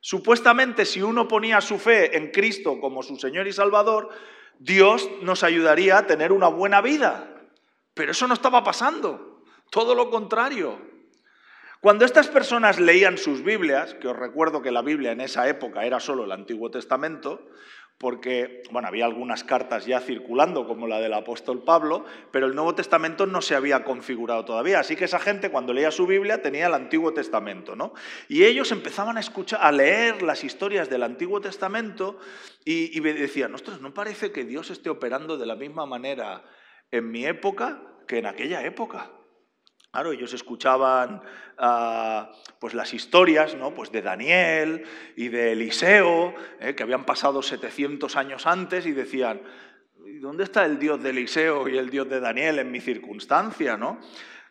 Supuestamente 0.00 0.84
si 0.84 1.00
uno 1.00 1.26
ponía 1.26 1.62
su 1.62 1.78
fe 1.78 2.16
en 2.16 2.30
Cristo 2.30 2.78
como 2.78 3.02
su 3.02 3.16
Señor 3.16 3.46
y 3.48 3.52
Salvador, 3.52 4.10
Dios 4.58 5.08
nos 5.22 5.42
ayudaría 5.42 5.96
a 5.96 6.06
tener 6.06 6.30
una 6.30 6.48
buena 6.48 6.82
vida. 6.82 7.30
Pero 7.94 8.12
eso 8.12 8.28
no 8.28 8.34
estaba 8.34 8.62
pasando, 8.62 9.42
todo 9.70 9.94
lo 9.94 10.10
contrario. 10.10 10.78
Cuando 11.80 12.04
estas 12.04 12.28
personas 12.28 12.80
leían 12.80 13.18
sus 13.18 13.42
Biblias, 13.42 13.94
que 13.94 14.08
os 14.08 14.16
recuerdo 14.16 14.62
que 14.62 14.70
la 14.70 14.82
Biblia 14.82 15.12
en 15.12 15.20
esa 15.20 15.48
época 15.48 15.84
era 15.84 16.00
solo 16.00 16.24
el 16.24 16.32
Antiguo 16.32 16.70
Testamento, 16.70 17.46
porque, 17.98 18.62
bueno, 18.70 18.88
había 18.88 19.04
algunas 19.04 19.44
cartas 19.44 19.86
ya 19.86 20.00
circulando, 20.00 20.66
como 20.66 20.86
la 20.86 21.00
del 21.00 21.14
apóstol 21.14 21.62
Pablo, 21.62 22.04
pero 22.32 22.46
el 22.46 22.54
Nuevo 22.54 22.74
Testamento 22.74 23.24
no 23.24 23.40
se 23.40 23.54
había 23.54 23.84
configurado 23.84 24.44
todavía. 24.44 24.80
Así 24.80 24.96
que 24.96 25.04
esa 25.04 25.20
gente, 25.20 25.50
cuando 25.50 25.72
leía 25.72 25.90
su 25.90 26.06
Biblia, 26.06 26.42
tenía 26.42 26.66
el 26.66 26.74
Antiguo 26.74 27.14
Testamento, 27.14 27.76
¿no? 27.76 27.94
Y 28.28 28.44
ellos 28.44 28.72
empezaban 28.72 29.16
a 29.16 29.20
escuchar, 29.20 29.60
a 29.62 29.70
leer 29.70 30.22
las 30.22 30.44
historias 30.44 30.90
del 30.90 31.04
Antiguo 31.04 31.40
Testamento 31.40 32.18
y, 32.64 32.96
y 32.96 33.00
decían, 33.00 33.54
ostras, 33.54 33.80
¿no 33.80 33.94
parece 33.94 34.32
que 34.32 34.44
Dios 34.44 34.70
esté 34.70 34.90
operando 34.90 35.38
de 35.38 35.46
la 35.46 35.54
misma 35.56 35.86
manera 35.86 36.44
en 36.90 37.10
mi 37.10 37.24
época 37.24 37.80
que 38.08 38.18
en 38.18 38.26
aquella 38.26 38.64
época? 38.64 39.10
Claro, 39.94 40.10
ellos 40.10 40.34
escuchaban 40.34 41.22
ah, 41.56 42.32
pues 42.58 42.74
las 42.74 42.92
historias 42.94 43.54
¿no? 43.54 43.72
pues 43.72 43.92
de 43.92 44.02
Daniel 44.02 44.82
y 45.14 45.28
de 45.28 45.52
Eliseo, 45.52 46.34
eh, 46.58 46.74
que 46.74 46.82
habían 46.82 47.04
pasado 47.04 47.42
700 47.42 48.16
años 48.16 48.44
antes, 48.48 48.86
y 48.86 48.90
decían, 48.90 49.40
¿dónde 50.20 50.42
está 50.42 50.64
el 50.64 50.80
Dios 50.80 51.00
de 51.00 51.10
Eliseo 51.10 51.68
y 51.68 51.78
el 51.78 51.90
Dios 51.90 52.08
de 52.08 52.18
Daniel 52.18 52.58
en 52.58 52.72
mi 52.72 52.80
circunstancia? 52.80 53.76
¿no? 53.76 54.00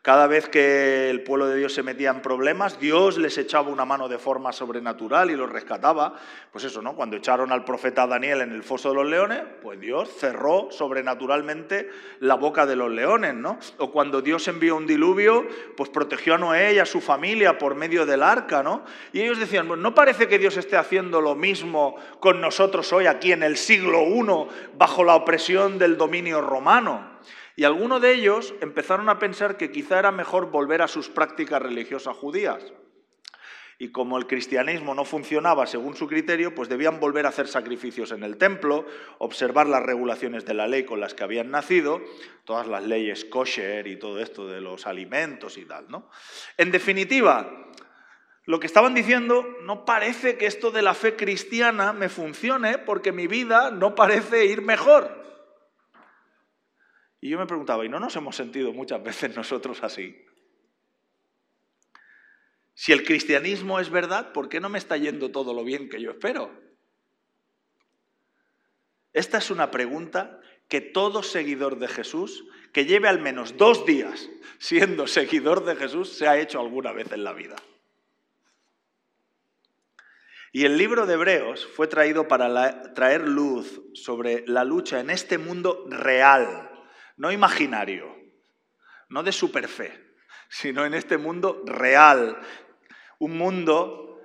Cada 0.04 0.28
vez 0.28 0.50
que 0.50 1.10
el 1.10 1.24
pueblo 1.24 1.48
de 1.48 1.56
Dios 1.56 1.74
se 1.74 1.82
metía 1.82 2.10
en 2.10 2.22
problemas, 2.22 2.78
Dios 2.78 3.18
les 3.18 3.38
echaba 3.38 3.70
una 3.70 3.86
mano 3.86 4.10
de 4.10 4.18
forma 4.18 4.52
sobrenatural 4.52 5.32
y 5.32 5.38
los 5.38 5.50
rescataba. 5.50 6.16
Pues 6.52 6.66
eso, 6.66 6.82
¿no? 6.82 6.94
Cuando 6.94 7.16
echaron 7.16 7.54
al 7.54 7.64
profeta 7.64 8.06
Daniel 8.06 8.42
en 8.42 8.52
el 8.52 8.64
foso 8.64 8.90
de 8.90 8.96
los 8.96 9.08
leones, 9.08 9.44
pues 9.62 9.80
Dios 9.80 10.10
cerró 10.20 10.68
sobrenaturalmente 10.72 11.90
la 12.20 12.36
boca 12.36 12.66
de 12.66 12.76
los 12.76 12.92
leones, 12.92 13.34
¿no? 13.34 13.58
O 13.78 13.94
cuando 13.94 14.22
Dios 14.22 14.46
envió 14.50 14.76
un 14.76 14.86
diluvio, 14.86 15.48
pues 15.78 15.90
protegió 15.90 16.36
a 16.36 16.38
Noé 16.38 16.74
y 16.74 16.80
a 16.80 16.86
su 16.86 17.00
familia 17.00 17.58
por 17.58 17.76
medio 17.76 18.06
del 18.06 18.24
arca, 18.24 18.62
¿no? 18.62 18.84
Y 19.14 19.22
ellos 19.22 19.40
decían, 19.40 19.70
pues 19.70 19.80
no 19.80 19.96
parece 19.96 20.28
que 20.28 20.38
Dios 20.38 20.58
esté 20.58 20.76
haciendo 20.76 21.22
lo 21.22 21.36
mismo 21.36 21.96
con 22.20 22.42
nosotros 22.42 22.92
hoy 22.92 23.06
aquí 23.06 23.32
en 23.32 23.42
el 23.42 23.56
siglo 23.56 24.02
I 24.02 24.50
bajo 24.78 25.06
la 25.06 25.16
opresión 25.16 25.80
del 25.80 25.96
dominio 25.96 26.42
romano. 26.42 27.14
Y 27.56 27.66
algunos 27.66 28.02
de 28.02 28.14
ellos 28.14 28.54
empezaron 28.62 29.10
a 29.10 29.20
pensar 29.20 29.58
que 29.58 29.72
quizá 29.72 30.00
era 30.00 30.12
mejor 30.12 30.50
volver 30.50 30.82
a 30.82 30.88
sus 30.88 31.10
prácticas 31.10 31.62
religiosas 31.62 32.16
judías. 32.16 32.74
Y 33.80 33.90
como 33.92 34.18
el 34.18 34.28
cristianismo 34.28 34.96
no 34.96 35.04
funcionaba 35.04 35.68
según 35.68 35.96
su 35.96 36.08
criterio, 36.08 36.56
pues 36.56 36.70
debían 36.70 37.00
volver 37.00 37.26
a 37.26 37.30
hacer 37.30 37.48
sacrificios 37.48 38.12
en 38.12 38.24
el 38.24 38.38
templo, 38.38 38.86
observar 39.18 39.68
las 39.68 39.84
regulaciones 39.84 40.46
de 40.46 40.54
la 40.54 40.68
ley 40.68 40.86
con 40.86 41.00
las 41.00 41.14
que 41.14 41.24
habían 41.24 41.52
nacido, 41.52 42.02
todas 42.46 42.68
las 42.68 42.84
leyes 42.84 43.26
kosher 43.26 43.88
y 43.88 43.98
todo 43.98 44.20
esto 44.20 44.48
de 44.48 44.62
los 44.62 44.88
alimentos 44.88 45.58
y 45.58 45.66
tal, 45.66 45.90
¿no? 45.90 46.10
En 46.58 46.72
definitiva, 46.72 47.68
lo 48.46 48.60
que 48.60 48.68
estaban 48.68 48.94
diciendo, 48.94 49.46
no 49.64 49.86
parece 49.86 50.38
que 50.38 50.46
esto 50.46 50.72
de 50.72 50.82
la 50.82 50.94
fe 50.94 51.16
cristiana 51.16 51.94
me 51.94 52.10
funcione 52.10 52.78
porque 52.78 53.12
mi 53.12 53.28
vida 53.28 53.72
no 53.72 53.96
parece 53.96 54.46
ir 54.46 54.62
mejor. 54.62 55.24
Y 57.24 57.30
yo 57.30 57.38
me 57.38 57.46
preguntaba, 57.46 57.86
¿y 57.86 57.90
no 57.90 58.02
nos 58.02 58.14
hemos 58.18 58.36
sentido 58.36 58.74
muchas 58.74 59.02
veces 59.02 59.34
nosotros 59.38 59.82
así? 59.82 60.26
Si 62.74 62.92
el 62.92 63.06
cristianismo 63.06 63.80
es 63.80 63.90
verdad, 63.90 64.34
¿por 64.34 64.50
qué 64.50 64.60
no 64.60 64.68
me 64.68 64.78
está 64.78 64.98
yendo 64.98 65.32
todo 65.32 65.54
lo 65.54 65.64
bien 65.64 65.88
que 65.88 66.02
yo 66.02 66.12
espero? 66.12 66.52
Esta 69.14 69.38
es 69.38 69.52
una 69.52 69.72
pregunta 69.72 70.42
que 70.68 70.82
todo 70.82 71.24
seguidor 71.24 71.80
de 71.80 71.88
Jesús, 71.88 72.44
que 72.74 72.84
lleve 72.84 73.08
al 73.08 73.22
menos 73.22 73.56
dos 73.56 73.86
días 73.86 74.30
siendo 74.58 75.08
seguidor 75.08 75.64
de 75.64 75.78
Jesús, 75.78 76.10
se 76.10 76.28
ha 76.28 76.38
hecho 76.38 76.60
alguna 76.60 76.92
vez 76.92 77.10
en 77.14 77.24
la 77.24 77.32
vida. 77.32 77.56
Y 80.52 80.66
el 80.66 80.78
libro 80.78 81.06
de 81.06 81.14
Hebreos 81.14 81.66
fue 81.66 81.88
traído 81.88 82.28
para 82.28 82.94
traer 82.94 83.30
luz 83.30 83.82
sobre 83.94 84.46
la 84.46 84.66
lucha 84.66 85.00
en 85.00 85.10
este 85.10 85.38
mundo 85.38 85.86
real 85.88 86.72
no 87.18 87.32
imaginario, 87.32 88.16
no 89.10 89.24
de 89.24 89.32
superfe, 89.32 90.16
sino 90.50 90.86
en 90.86 90.94
este 90.94 91.18
mundo 91.18 91.64
real. 91.66 92.38
Un 93.20 93.38
mundo, 93.38 94.22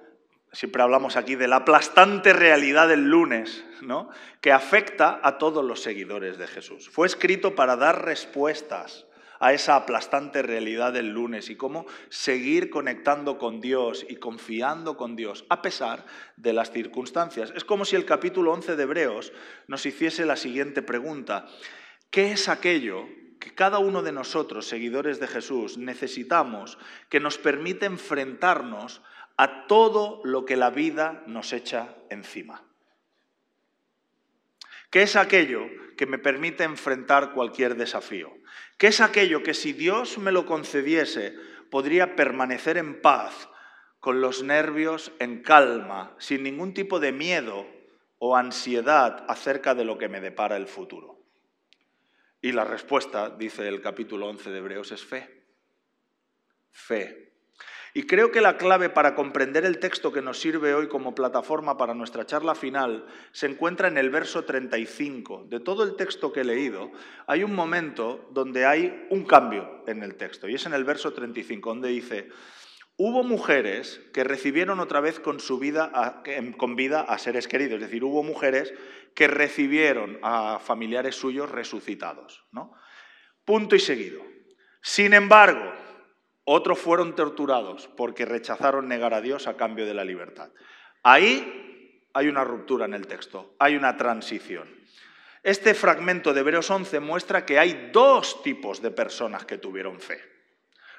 siempre 0.52 0.82
hablamos 0.82 1.16
aquí 1.16 1.36
de 1.36 1.48
la 1.48 1.56
aplastante 1.56 2.32
realidad 2.32 2.88
del 2.88 3.08
lunes, 3.08 3.64
¿no? 3.82 4.10
que 4.40 4.52
afecta 4.52 5.20
a 5.22 5.38
todos 5.38 5.64
los 5.64 5.82
seguidores 5.82 6.38
de 6.38 6.46
Jesús. 6.46 6.88
Fue 6.88 7.06
escrito 7.06 7.54
para 7.54 7.76
dar 7.76 8.04
respuestas 8.04 9.06
a 9.40 9.52
esa 9.52 9.76
aplastante 9.76 10.42
realidad 10.42 10.92
del 10.92 11.10
lunes 11.10 11.48
y 11.50 11.56
cómo 11.56 11.86
seguir 12.08 12.70
conectando 12.70 13.38
con 13.38 13.60
Dios 13.60 14.04
y 14.08 14.16
confiando 14.16 14.96
con 14.96 15.16
Dios 15.16 15.44
a 15.48 15.62
pesar 15.62 16.04
de 16.36 16.52
las 16.52 16.72
circunstancias. 16.72 17.52
Es 17.54 17.64
como 17.64 17.84
si 17.84 17.96
el 17.96 18.04
capítulo 18.04 18.52
11 18.52 18.76
de 18.76 18.82
Hebreos 18.82 19.32
nos 19.66 19.86
hiciese 19.86 20.26
la 20.26 20.36
siguiente 20.36 20.82
pregunta. 20.82 21.46
¿Qué 22.10 22.32
es 22.32 22.48
aquello 22.48 23.06
que 23.38 23.54
cada 23.54 23.78
uno 23.78 24.02
de 24.02 24.12
nosotros, 24.12 24.66
seguidores 24.66 25.20
de 25.20 25.26
Jesús, 25.26 25.76
necesitamos 25.76 26.78
que 27.10 27.20
nos 27.20 27.36
permite 27.36 27.84
enfrentarnos 27.84 29.02
a 29.36 29.66
todo 29.66 30.22
lo 30.24 30.46
que 30.46 30.56
la 30.56 30.70
vida 30.70 31.22
nos 31.26 31.52
echa 31.52 31.96
encima? 32.08 32.64
¿Qué 34.90 35.02
es 35.02 35.16
aquello 35.16 35.66
que 35.98 36.06
me 36.06 36.18
permite 36.18 36.64
enfrentar 36.64 37.32
cualquier 37.34 37.76
desafío? 37.76 38.32
¿Qué 38.78 38.86
es 38.86 39.02
aquello 39.02 39.42
que 39.42 39.52
si 39.52 39.74
Dios 39.74 40.16
me 40.16 40.32
lo 40.32 40.46
concediese 40.46 41.34
podría 41.70 42.16
permanecer 42.16 42.78
en 42.78 43.02
paz, 43.02 43.50
con 44.00 44.22
los 44.22 44.42
nervios 44.42 45.12
en 45.18 45.42
calma, 45.42 46.16
sin 46.18 46.42
ningún 46.42 46.72
tipo 46.72 47.00
de 47.00 47.12
miedo 47.12 47.66
o 48.18 48.34
ansiedad 48.34 49.26
acerca 49.28 49.74
de 49.74 49.84
lo 49.84 49.98
que 49.98 50.08
me 50.08 50.22
depara 50.22 50.56
el 50.56 50.68
futuro? 50.68 51.17
Y 52.40 52.52
la 52.52 52.64
respuesta, 52.64 53.30
dice 53.30 53.66
el 53.66 53.80
capítulo 53.80 54.28
11 54.28 54.50
de 54.50 54.58
Hebreos, 54.58 54.92
es 54.92 55.04
fe. 55.04 55.44
Fe. 56.70 57.28
Y 57.94 58.04
creo 58.04 58.30
que 58.30 58.40
la 58.40 58.56
clave 58.56 58.90
para 58.90 59.16
comprender 59.16 59.64
el 59.64 59.80
texto 59.80 60.12
que 60.12 60.22
nos 60.22 60.38
sirve 60.38 60.74
hoy 60.74 60.86
como 60.86 61.16
plataforma 61.16 61.76
para 61.76 61.94
nuestra 61.94 62.26
charla 62.26 62.54
final 62.54 63.06
se 63.32 63.46
encuentra 63.46 63.88
en 63.88 63.98
el 63.98 64.10
verso 64.10 64.44
35. 64.44 65.46
De 65.48 65.58
todo 65.58 65.82
el 65.82 65.96
texto 65.96 66.32
que 66.32 66.42
he 66.42 66.44
leído, 66.44 66.92
hay 67.26 67.42
un 67.42 67.54
momento 67.54 68.28
donde 68.30 68.66
hay 68.66 69.06
un 69.10 69.24
cambio 69.24 69.82
en 69.86 70.02
el 70.02 70.14
texto, 70.16 70.48
y 70.48 70.54
es 70.54 70.66
en 70.66 70.74
el 70.74 70.84
verso 70.84 71.12
35, 71.12 71.70
donde 71.70 71.88
dice, 71.88 72.28
hubo 72.96 73.24
mujeres 73.24 74.00
que 74.12 74.22
recibieron 74.22 74.80
otra 74.80 75.00
vez 75.00 75.18
con, 75.18 75.38
vida 75.58 76.22
con 76.56 76.76
vida 76.76 77.00
a 77.00 77.18
seres 77.18 77.48
queridos, 77.48 77.76
es 77.76 77.86
decir, 77.88 78.04
hubo 78.04 78.22
mujeres 78.22 78.74
que 79.18 79.26
recibieron 79.26 80.16
a 80.22 80.60
familiares 80.60 81.16
suyos 81.16 81.50
resucitados. 81.50 82.44
¿no? 82.52 82.72
Punto 83.44 83.74
y 83.74 83.80
seguido. 83.80 84.22
Sin 84.80 85.12
embargo, 85.12 85.72
otros 86.44 86.78
fueron 86.78 87.16
torturados 87.16 87.88
porque 87.96 88.24
rechazaron 88.24 88.86
negar 88.86 89.14
a 89.14 89.20
Dios 89.20 89.48
a 89.48 89.56
cambio 89.56 89.86
de 89.86 89.94
la 89.94 90.04
libertad. 90.04 90.50
Ahí 91.02 92.06
hay 92.14 92.28
una 92.28 92.44
ruptura 92.44 92.84
en 92.84 92.94
el 92.94 93.08
texto, 93.08 93.56
hay 93.58 93.74
una 93.74 93.96
transición. 93.96 94.68
Este 95.42 95.74
fragmento 95.74 96.32
de 96.32 96.38
Hebreos 96.38 96.70
11 96.70 97.00
muestra 97.00 97.44
que 97.44 97.58
hay 97.58 97.90
dos 97.92 98.40
tipos 98.44 98.80
de 98.80 98.92
personas 98.92 99.44
que 99.44 99.58
tuvieron 99.58 99.98
fe. 99.98 100.22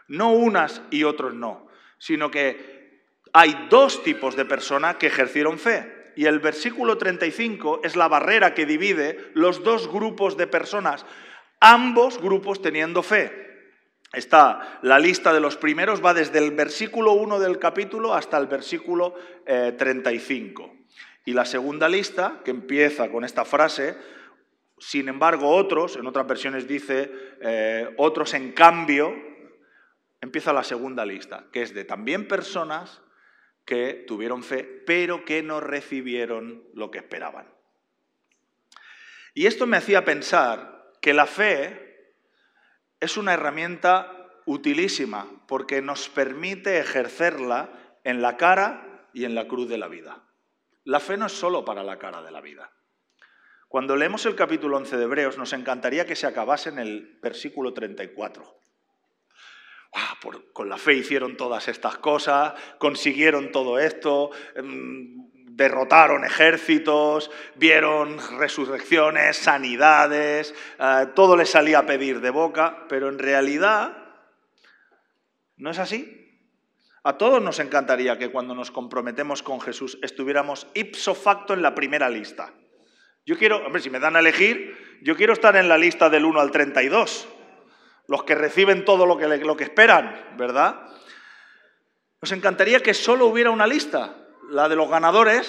No 0.10 0.34
unas 0.34 0.82
y 0.92 1.06
otros 1.06 1.36
no, 1.36 1.70
sino 1.98 2.30
que 2.30 3.16
hay 3.32 3.68
dos 3.70 4.04
tipos 4.04 4.36
de 4.36 4.44
personas 4.44 4.98
que 4.98 5.08
ejercieron 5.08 5.58
fe. 5.58 5.99
Y 6.20 6.26
el 6.26 6.40
versículo 6.40 6.98
35 6.98 7.80
es 7.82 7.96
la 7.96 8.10
barrera 8.10 8.54
que 8.54 8.66
divide 8.66 9.32
los 9.36 9.64
dos 9.64 9.88
grupos 9.88 10.36
de 10.36 10.48
personas, 10.48 11.06
ambos 11.62 12.20
grupos 12.22 12.62
teniendo 12.62 13.04
fe. 13.04 13.32
Está 14.12 14.82
la 14.82 15.00
lista 15.00 15.32
de 15.32 15.40
los 15.40 15.56
primeros, 15.56 16.04
va 16.04 16.14
desde 16.14 16.40
el 16.40 16.52
versículo 16.52 17.14
1 17.14 17.40
del 17.40 17.58
capítulo 17.58 18.14
hasta 18.14 18.38
el 18.38 18.48
versículo 18.48 19.16
35. 19.46 20.64
Eh, 20.64 20.86
y 21.24 21.32
la 21.32 21.46
segunda 21.46 21.88
lista, 21.88 22.42
que 22.44 22.52
empieza 22.52 23.10
con 23.10 23.24
esta 23.24 23.46
frase, 23.46 23.96
sin 24.78 25.08
embargo 25.08 25.48
otros, 25.50 25.96
en 25.96 26.06
otras 26.06 26.28
versiones 26.28 26.68
dice 26.68 27.10
eh, 27.40 27.94
otros 27.96 28.34
en 28.34 28.52
cambio, 28.52 29.16
empieza 30.20 30.52
la 30.52 30.66
segunda 30.66 31.06
lista, 31.06 31.46
que 31.54 31.62
es 31.62 31.74
de 31.74 31.86
también 31.86 32.28
personas 32.28 33.02
que 33.70 34.04
tuvieron 34.08 34.42
fe, 34.42 34.64
pero 34.64 35.26
que 35.26 35.44
no 35.44 35.60
recibieron 35.60 36.64
lo 36.74 36.90
que 36.90 36.98
esperaban. 36.98 37.54
Y 39.36 39.46
esto 39.46 39.68
me 39.68 39.78
hacía 39.78 40.04
pensar 40.04 40.92
que 41.00 41.14
la 41.14 41.28
fe 41.28 42.16
es 43.00 43.16
una 43.16 43.36
herramienta 43.36 44.28
utilísima 44.48 45.30
porque 45.48 45.84
nos 45.84 46.10
permite 46.10 46.80
ejercerla 46.80 47.70
en 48.04 48.24
la 48.24 48.38
cara 48.38 49.08
y 49.14 49.26
en 49.26 49.36
la 49.36 49.48
cruz 49.48 49.70
de 49.70 49.78
la 49.78 49.88
vida. 49.88 50.24
La 50.84 51.00
fe 51.00 51.16
no 51.16 51.28
es 51.28 51.34
solo 51.34 51.64
para 51.64 51.84
la 51.84 52.00
cara 52.00 52.24
de 52.24 52.32
la 52.32 52.42
vida. 52.42 52.72
Cuando 53.68 53.96
leemos 53.96 54.26
el 54.26 54.34
capítulo 54.36 54.78
11 54.78 54.98
de 54.98 55.04
Hebreos, 55.04 55.38
nos 55.38 55.54
encantaría 55.54 56.08
que 56.08 56.16
se 56.16 56.26
acabase 56.26 56.70
en 56.70 56.80
el 56.80 57.20
versículo 57.22 57.72
34. 57.72 58.59
Ah, 59.94 60.18
con 60.54 60.70
la 60.70 60.78
fe 60.78 60.94
hicieron 60.94 61.36
todas 61.36 61.68
estas 61.68 61.98
cosas, 61.98 62.54
consiguieron 62.78 63.52
todo 63.52 63.80
esto, 63.80 64.30
em, 64.56 65.30
derrotaron 65.60 66.24
ejércitos, 66.24 67.30
vieron 67.56 68.18
resurrecciones, 68.38 69.36
sanidades, 69.36 70.56
eh, 70.80 71.08
todo 71.16 71.36
les 71.36 71.50
salía 71.50 71.80
a 71.80 71.86
pedir 71.86 72.22
de 72.22 72.30
boca, 72.30 72.86
pero 72.88 73.10
en 73.10 73.20
realidad 73.20 73.98
no 75.58 75.72
es 75.72 75.80
así. 75.80 76.16
A 77.04 77.18
todos 77.18 77.42
nos 77.42 77.60
encantaría 77.60 78.18
que 78.18 78.30
cuando 78.30 78.56
nos 78.56 78.72
comprometemos 78.72 79.44
con 79.44 79.60
Jesús 79.60 80.00
estuviéramos 80.02 80.68
ipso 80.74 81.16
facto 81.16 81.54
en 81.54 81.62
la 81.62 81.76
primera 81.76 82.10
lista. 82.10 82.54
Yo 83.26 83.38
quiero, 83.38 83.66
hombre, 83.66 83.82
si 83.82 83.90
me 83.90 84.00
dan 84.00 84.16
a 84.16 84.20
elegir, 84.20 85.00
yo 85.02 85.16
quiero 85.16 85.34
estar 85.34 85.56
en 85.56 85.68
la 85.68 85.78
lista 85.78 86.10
del 86.10 86.26
1 86.26 86.40
al 86.40 86.52
32, 86.52 87.28
los 88.10 88.24
que 88.24 88.34
reciben 88.34 88.86
todo 88.86 89.06
lo 89.06 89.18
que, 89.18 89.28
lo 89.28 89.56
que 89.56 89.64
esperan, 89.64 90.34
¿verdad? 90.36 90.82
Nos 92.20 92.32
encantaría 92.32 92.80
que 92.80 92.96
solo 92.96 93.28
hubiera 93.28 93.52
una 93.52 93.68
lista, 93.68 94.16
la 94.50 94.68
de 94.68 94.76
los 94.76 94.90
ganadores, 94.90 95.48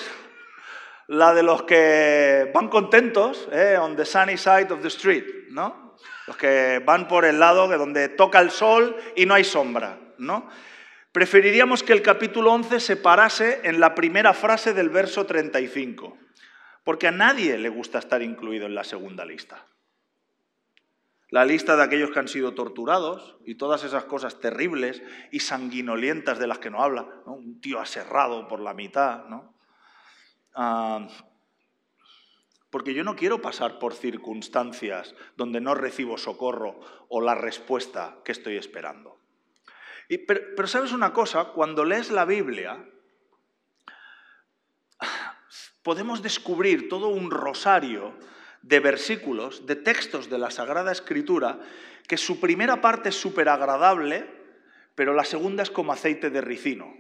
la 1.09 1.33
de 1.33 1.43
los 1.43 1.63
que 1.63 2.51
van 2.55 2.69
contentos, 2.69 3.49
eh, 3.51 3.79
on 3.81 3.97
the 3.97 4.05
sunny 4.05 4.37
side 4.37 4.71
of 4.71 4.83
the 4.83 4.89
street, 4.89 5.25
¿no? 5.49 5.97
Los 6.27 6.37
que 6.37 6.83
van 6.85 7.09
por 7.09 7.25
el 7.25 7.41
lado 7.41 7.67
de 7.67 7.79
donde 7.79 8.11
toca 8.11 8.41
el 8.41 8.51
sol 8.51 8.95
y 9.17 9.25
no 9.25 9.33
hay 9.33 9.45
sombra, 9.45 9.99
¿no? 10.19 10.47
Preferiríamos 11.13 11.83
que 11.83 11.95
el 11.95 12.03
capítulo 12.03 12.53
11 12.53 12.79
se 12.79 12.97
parase 12.97 13.61
en 13.65 13.81
la 13.81 13.95
primera 13.95 14.35
frase 14.35 14.75
del 14.75 14.91
verso 14.91 15.25
35, 15.25 16.19
porque 16.85 17.09
a 17.09 17.11
nadie 17.11 17.57
le 17.57 17.71
gusta 17.71 17.99
estar 17.99 18.21
incluido 18.21 18.67
en 18.67 18.75
la 18.75 18.85
segunda 18.85 19.25
lista 19.25 19.65
la 21.31 21.45
lista 21.45 21.77
de 21.77 21.85
aquellos 21.85 22.11
que 22.11 22.19
han 22.19 22.29
sido 22.29 22.55
torturados 22.55 23.37
y 23.45 23.55
todas 23.55 23.85
esas 23.85 24.05
cosas 24.05 24.41
terribles 24.41 25.03
y 25.31 25.41
sanguinolientas 25.41 26.39
de 26.39 26.47
las 26.47 26.59
que 26.59 26.71
no 26.71 26.83
habla, 26.83 27.07
un 27.27 27.61
tío 27.61 27.81
aserrado 27.81 28.49
por 28.49 28.61
la 28.61 28.75
mitad, 28.75 29.27
¿no? 29.27 29.55
Ah, 30.55 31.07
porque 32.71 32.95
yo 32.95 33.05
no 33.05 33.17
quiero 33.17 33.43
pasar 33.43 33.79
por 33.79 33.95
circunstancias 33.95 35.15
donde 35.37 35.61
no 35.61 35.75
recibo 35.75 36.19
socorro 36.19 36.81
o 37.09 37.21
la 37.21 37.35
respuesta 37.35 38.19
que 38.25 38.33
estoy 38.33 38.57
esperando. 38.57 39.19
pero 40.27 40.67
sabes 40.67 40.93
una 40.93 41.13
cosa, 41.13 41.47
cuando 41.47 41.85
lees 41.85 42.11
la 42.11 42.25
Biblia, 42.25 42.85
podemos 45.83 46.23
descubrir 46.23 46.89
todo 46.89 47.09
un 47.09 47.31
rosario 47.31 48.15
de 48.63 48.81
versículos, 48.81 49.67
de 49.67 49.77
textos 49.77 50.29
de 50.31 50.39
la 50.39 50.51
Sagrada 50.51 50.93
Escritura, 50.93 51.61
que 52.07 52.17
su 52.17 52.41
primera 52.41 52.81
parte 52.81 53.11
es 53.11 53.15
súper 53.15 53.49
agradable, 53.49 54.27
pero 54.95 55.15
la 55.15 55.25
segunda 55.25 55.63
es 55.63 55.71
como 55.71 55.93
aceite 55.93 56.31
de 56.31 56.41
ricino. 56.41 56.93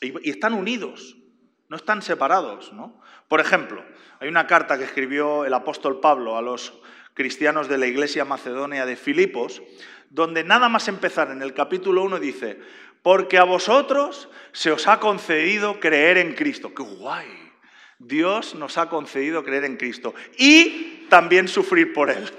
Y, 0.00 0.30
están 0.30 0.54
unidos, 0.54 1.16
no 1.68 1.76
están 1.76 2.02
separados. 2.02 2.72
¿no? 2.72 3.00
Por 3.28 3.40
ejemplo, 3.40 3.84
hay 4.20 4.28
una 4.28 4.46
carta 4.46 4.78
que 4.78 4.84
escribió 4.84 5.44
el 5.44 5.54
apóstol 5.54 6.00
Pablo 6.00 6.36
a 6.36 6.42
los 6.42 6.80
cristianos 7.14 7.68
de 7.68 7.78
la 7.78 7.86
iglesia 7.86 8.24
macedonia 8.24 8.86
de 8.86 8.96
Filipos, 8.96 9.62
donde 10.10 10.44
nada 10.44 10.68
más 10.68 10.88
empezar 10.88 11.30
en 11.30 11.42
el 11.42 11.54
capítulo 11.54 12.02
1 12.04 12.18
dice, 12.18 12.60
porque 13.02 13.38
a 13.38 13.44
vosotros 13.44 14.28
se 14.52 14.70
os 14.70 14.86
ha 14.86 15.00
concedido 15.00 15.80
creer 15.80 16.18
en 16.18 16.34
Cristo. 16.34 16.72
¡Qué 16.74 16.82
guay! 16.82 17.41
Dios 18.06 18.54
nos 18.54 18.78
ha 18.78 18.88
concedido 18.88 19.44
creer 19.44 19.64
en 19.64 19.76
Cristo 19.76 20.14
y 20.36 21.06
también 21.08 21.48
sufrir 21.48 21.92
por 21.92 22.10
Él. 22.10 22.30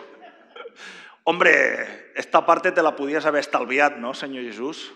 Hombre, 1.23 2.11
esta 2.15 2.45
parte 2.45 2.71
te 2.71 2.83
la 2.83 2.95
pudieras 2.95 3.25
haber 3.25 3.41
estalviado, 3.41 3.97
¿no, 3.97 4.13
Señor 4.13 4.43
Jesús? 4.43 4.93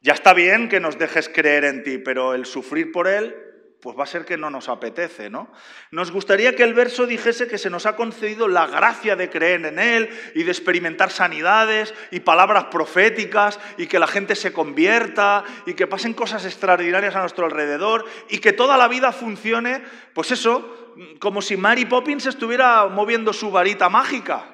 Ya 0.00 0.14
está 0.14 0.32
bien 0.32 0.68
que 0.68 0.80
nos 0.80 0.98
dejes 0.98 1.28
creer 1.28 1.64
en 1.64 1.82
ti, 1.82 1.98
pero 1.98 2.34
el 2.34 2.46
sufrir 2.46 2.92
por 2.92 3.08
Él 3.08 3.45
pues 3.80 3.98
va 3.98 4.04
a 4.04 4.06
ser 4.06 4.24
que 4.24 4.36
no 4.36 4.50
nos 4.50 4.68
apetece, 4.68 5.30
¿no? 5.30 5.50
Nos 5.90 6.10
gustaría 6.10 6.56
que 6.56 6.62
el 6.62 6.74
verso 6.74 7.06
dijese 7.06 7.46
que 7.46 7.58
se 7.58 7.70
nos 7.70 7.86
ha 7.86 7.94
concedido 7.94 8.48
la 8.48 8.66
gracia 8.66 9.16
de 9.16 9.30
creer 9.30 9.64
en 9.66 9.78
Él 9.78 10.08
y 10.34 10.42
de 10.42 10.50
experimentar 10.50 11.10
sanidades 11.10 11.94
y 12.10 12.20
palabras 12.20 12.64
proféticas 12.64 13.60
y 13.76 13.86
que 13.86 13.98
la 13.98 14.06
gente 14.06 14.34
se 14.34 14.52
convierta 14.52 15.44
y 15.66 15.74
que 15.74 15.86
pasen 15.86 16.14
cosas 16.14 16.44
extraordinarias 16.44 17.14
a 17.14 17.20
nuestro 17.20 17.46
alrededor 17.46 18.04
y 18.28 18.38
que 18.38 18.52
toda 18.52 18.76
la 18.76 18.88
vida 18.88 19.12
funcione, 19.12 19.82
pues 20.14 20.30
eso, 20.32 20.94
como 21.20 21.42
si 21.42 21.56
Mary 21.56 21.84
Poppins 21.84 22.26
estuviera 22.26 22.86
moviendo 22.86 23.32
su 23.32 23.50
varita 23.50 23.88
mágica. 23.88 24.52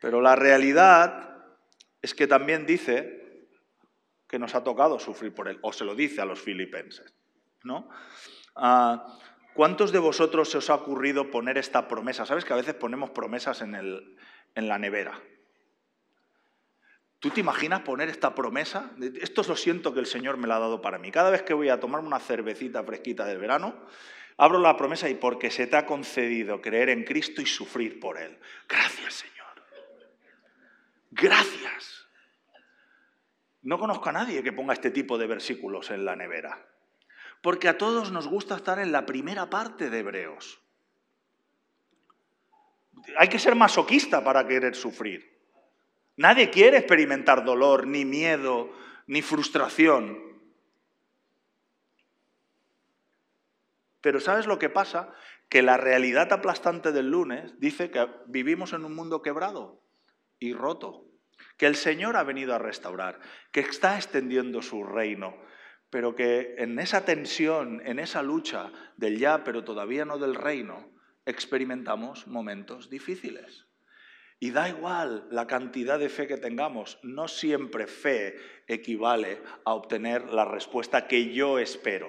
Pero 0.00 0.20
la 0.20 0.36
realidad 0.36 1.36
es 2.02 2.14
que 2.14 2.26
también 2.26 2.66
dice 2.66 3.17
que 4.28 4.38
nos 4.38 4.54
ha 4.54 4.62
tocado 4.62 4.98
sufrir 4.98 5.34
por 5.34 5.48
él, 5.48 5.58
o 5.62 5.72
se 5.72 5.84
lo 5.84 5.94
dice 5.94 6.20
a 6.20 6.24
los 6.24 6.40
filipenses. 6.40 7.14
¿no? 7.64 7.88
Ah, 8.54 9.18
¿Cuántos 9.54 9.90
de 9.90 9.98
vosotros 9.98 10.50
se 10.50 10.58
os 10.58 10.70
ha 10.70 10.74
ocurrido 10.74 11.30
poner 11.30 11.58
esta 11.58 11.88
promesa? 11.88 12.26
¿Sabes 12.26 12.44
que 12.44 12.52
a 12.52 12.56
veces 12.56 12.74
ponemos 12.74 13.10
promesas 13.10 13.60
en, 13.62 13.74
el, 13.74 14.16
en 14.54 14.68
la 14.68 14.78
nevera? 14.78 15.20
¿Tú 17.18 17.30
te 17.30 17.40
imaginas 17.40 17.80
poner 17.80 18.08
esta 18.08 18.34
promesa? 18.34 18.92
Esto 19.20 19.42
lo 19.48 19.56
siento 19.56 19.92
que 19.92 20.00
el 20.00 20.06
Señor 20.06 20.36
me 20.36 20.46
la 20.46 20.56
ha 20.56 20.60
dado 20.60 20.80
para 20.80 20.98
mí. 20.98 21.10
Cada 21.10 21.30
vez 21.30 21.42
que 21.42 21.54
voy 21.54 21.68
a 21.68 21.80
tomarme 21.80 22.06
una 22.06 22.20
cervecita 22.20 22.84
fresquita 22.84 23.24
del 23.24 23.38
verano, 23.38 23.74
abro 24.36 24.60
la 24.60 24.76
promesa 24.76 25.08
y 25.08 25.14
porque 25.14 25.50
se 25.50 25.66
te 25.66 25.76
ha 25.76 25.84
concedido 25.84 26.62
creer 26.62 26.90
en 26.90 27.02
Cristo 27.02 27.42
y 27.42 27.46
sufrir 27.46 27.98
por 27.98 28.18
Él. 28.18 28.38
Gracias, 28.68 29.14
Señor. 29.14 29.36
Gracias. 31.10 32.07
No 33.68 33.78
conozco 33.78 34.08
a 34.08 34.12
nadie 34.12 34.42
que 34.42 34.50
ponga 34.50 34.72
este 34.72 34.90
tipo 34.90 35.18
de 35.18 35.26
versículos 35.26 35.90
en 35.90 36.06
la 36.06 36.16
nevera, 36.16 36.66
porque 37.42 37.68
a 37.68 37.76
todos 37.76 38.10
nos 38.10 38.26
gusta 38.26 38.56
estar 38.56 38.78
en 38.78 38.92
la 38.92 39.04
primera 39.04 39.50
parte 39.50 39.90
de 39.90 39.98
Hebreos. 39.98 40.58
Hay 43.18 43.28
que 43.28 43.38
ser 43.38 43.56
masoquista 43.56 44.24
para 44.24 44.48
querer 44.48 44.74
sufrir. 44.74 45.38
Nadie 46.16 46.48
quiere 46.48 46.78
experimentar 46.78 47.44
dolor, 47.44 47.86
ni 47.86 48.06
miedo, 48.06 48.72
ni 49.06 49.20
frustración. 49.20 50.18
Pero 54.00 54.18
¿sabes 54.18 54.46
lo 54.46 54.58
que 54.58 54.70
pasa? 54.70 55.12
Que 55.50 55.60
la 55.60 55.76
realidad 55.76 56.32
aplastante 56.32 56.90
del 56.90 57.10
lunes 57.10 57.60
dice 57.60 57.90
que 57.90 58.08
vivimos 58.28 58.72
en 58.72 58.86
un 58.86 58.94
mundo 58.94 59.20
quebrado 59.20 59.82
y 60.38 60.54
roto, 60.54 61.07
que 61.58 61.66
el 61.66 61.74
Señor 61.76 62.16
ha 62.16 62.22
venido 62.22 62.54
a 62.54 62.58
restaurar, 62.58 63.20
que 63.52 63.60
está 63.60 63.96
extendiendo 63.96 64.62
su 64.62 64.84
reino, 64.84 65.36
pero 65.90 66.14
que 66.14 66.54
en 66.58 66.78
esa 66.78 67.04
tensión, 67.04 67.82
en 67.84 67.98
esa 67.98 68.22
lucha 68.22 68.72
del 68.96 69.18
ya, 69.18 69.44
pero 69.44 69.64
todavía 69.64 70.04
no 70.04 70.18
del 70.18 70.34
reino, 70.34 70.90
experimentamos 71.26 72.26
momentos 72.26 72.88
difíciles. 72.88 73.66
Y 74.40 74.52
da 74.52 74.68
igual 74.68 75.26
la 75.30 75.48
cantidad 75.48 75.98
de 75.98 76.08
fe 76.08 76.28
que 76.28 76.36
tengamos, 76.36 76.98
no 77.02 77.26
siempre 77.26 77.88
fe 77.88 78.36
equivale 78.68 79.42
a 79.64 79.74
obtener 79.74 80.32
la 80.32 80.44
respuesta 80.44 81.08
que 81.08 81.32
yo 81.32 81.58
espero. 81.58 82.08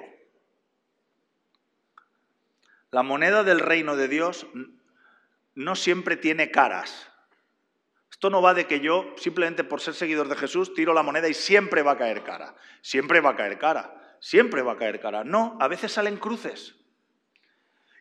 La 2.92 3.02
moneda 3.02 3.44
del 3.44 3.60
reino 3.60 3.96
de 3.96 4.08
Dios 4.08 4.46
no 5.56 5.76
siempre 5.76 6.18
tiene 6.18 6.52
caras. 6.52 7.09
Esto 8.20 8.30
no 8.30 8.42
va 8.42 8.54
de 8.54 8.68
que 8.68 8.82
yo, 8.82 9.14
simplemente 9.16 9.64
por 9.64 9.80
ser 9.80 9.94
seguidor 9.94 10.28
de 10.28 10.36
Jesús, 10.36 10.74
tiro 10.74 10.94
la 10.94 11.04
moneda 11.04 11.30
y 11.30 11.34
siempre 11.34 11.84
va 11.84 11.92
a 11.92 11.98
caer 11.98 12.22
cara. 12.22 12.54
Siempre 12.82 13.22
va 13.22 13.30
a 13.30 13.36
caer 13.38 13.58
cara. 13.58 14.18
Siempre 14.20 14.62
va 14.62 14.74
a 14.74 14.76
caer 14.76 15.00
cara. 15.00 15.24
No, 15.24 15.58
a 15.62 15.70
veces 15.70 15.94
salen 15.94 16.18
cruces. 16.18 16.76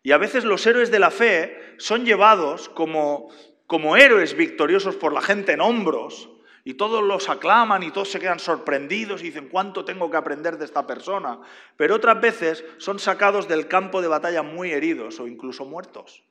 Y 0.02 0.10
a 0.10 0.18
veces 0.18 0.42
los 0.42 0.66
héroes 0.66 0.90
de 0.90 0.98
la 0.98 1.12
fe 1.12 1.76
son 1.78 2.04
llevados 2.04 2.68
como, 2.68 3.28
como 3.68 3.96
héroes 3.96 4.34
victoriosos 4.34 4.96
por 4.96 5.12
la 5.12 5.22
gente 5.22 5.52
en 5.52 5.60
hombros, 5.60 6.28
y 6.64 6.74
todos 6.74 7.04
los 7.04 7.28
aclaman 7.28 7.84
y 7.84 7.92
todos 7.92 8.10
se 8.10 8.18
quedan 8.18 8.40
sorprendidos 8.40 9.20
y 9.20 9.26
dicen, 9.26 9.48
¿cuánto 9.48 9.84
tengo 9.84 10.10
que 10.10 10.16
aprender 10.16 10.58
de 10.58 10.64
esta 10.64 10.84
persona? 10.84 11.38
Pero 11.76 11.94
otras 11.94 12.20
veces 12.20 12.64
son 12.78 12.98
sacados 12.98 13.46
del 13.46 13.68
campo 13.68 14.02
de 14.02 14.08
batalla 14.08 14.42
muy 14.42 14.72
heridos 14.72 15.20
o 15.20 15.28
incluso 15.28 15.64
muertos. 15.64 16.24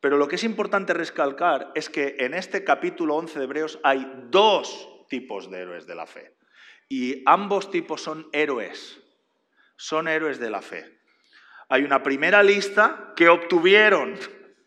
Pero 0.00 0.16
lo 0.16 0.28
que 0.28 0.36
es 0.36 0.44
importante 0.44 0.94
recalcar 0.94 1.72
es 1.74 1.88
que 1.88 2.16
en 2.20 2.34
este 2.34 2.62
capítulo 2.62 3.16
11 3.16 3.38
de 3.38 3.44
Hebreos 3.44 3.80
hay 3.82 4.10
dos 4.30 4.88
tipos 5.08 5.50
de 5.50 5.58
héroes 5.60 5.86
de 5.86 5.94
la 5.94 6.06
fe. 6.06 6.34
Y 6.88 7.22
ambos 7.26 7.70
tipos 7.70 8.02
son 8.02 8.28
héroes, 8.32 9.00
son 9.76 10.08
héroes 10.08 10.38
de 10.38 10.50
la 10.50 10.62
fe. 10.62 11.00
Hay 11.68 11.82
una 11.82 12.02
primera 12.02 12.42
lista 12.42 13.12
que 13.16 13.28
obtuvieron 13.28 14.18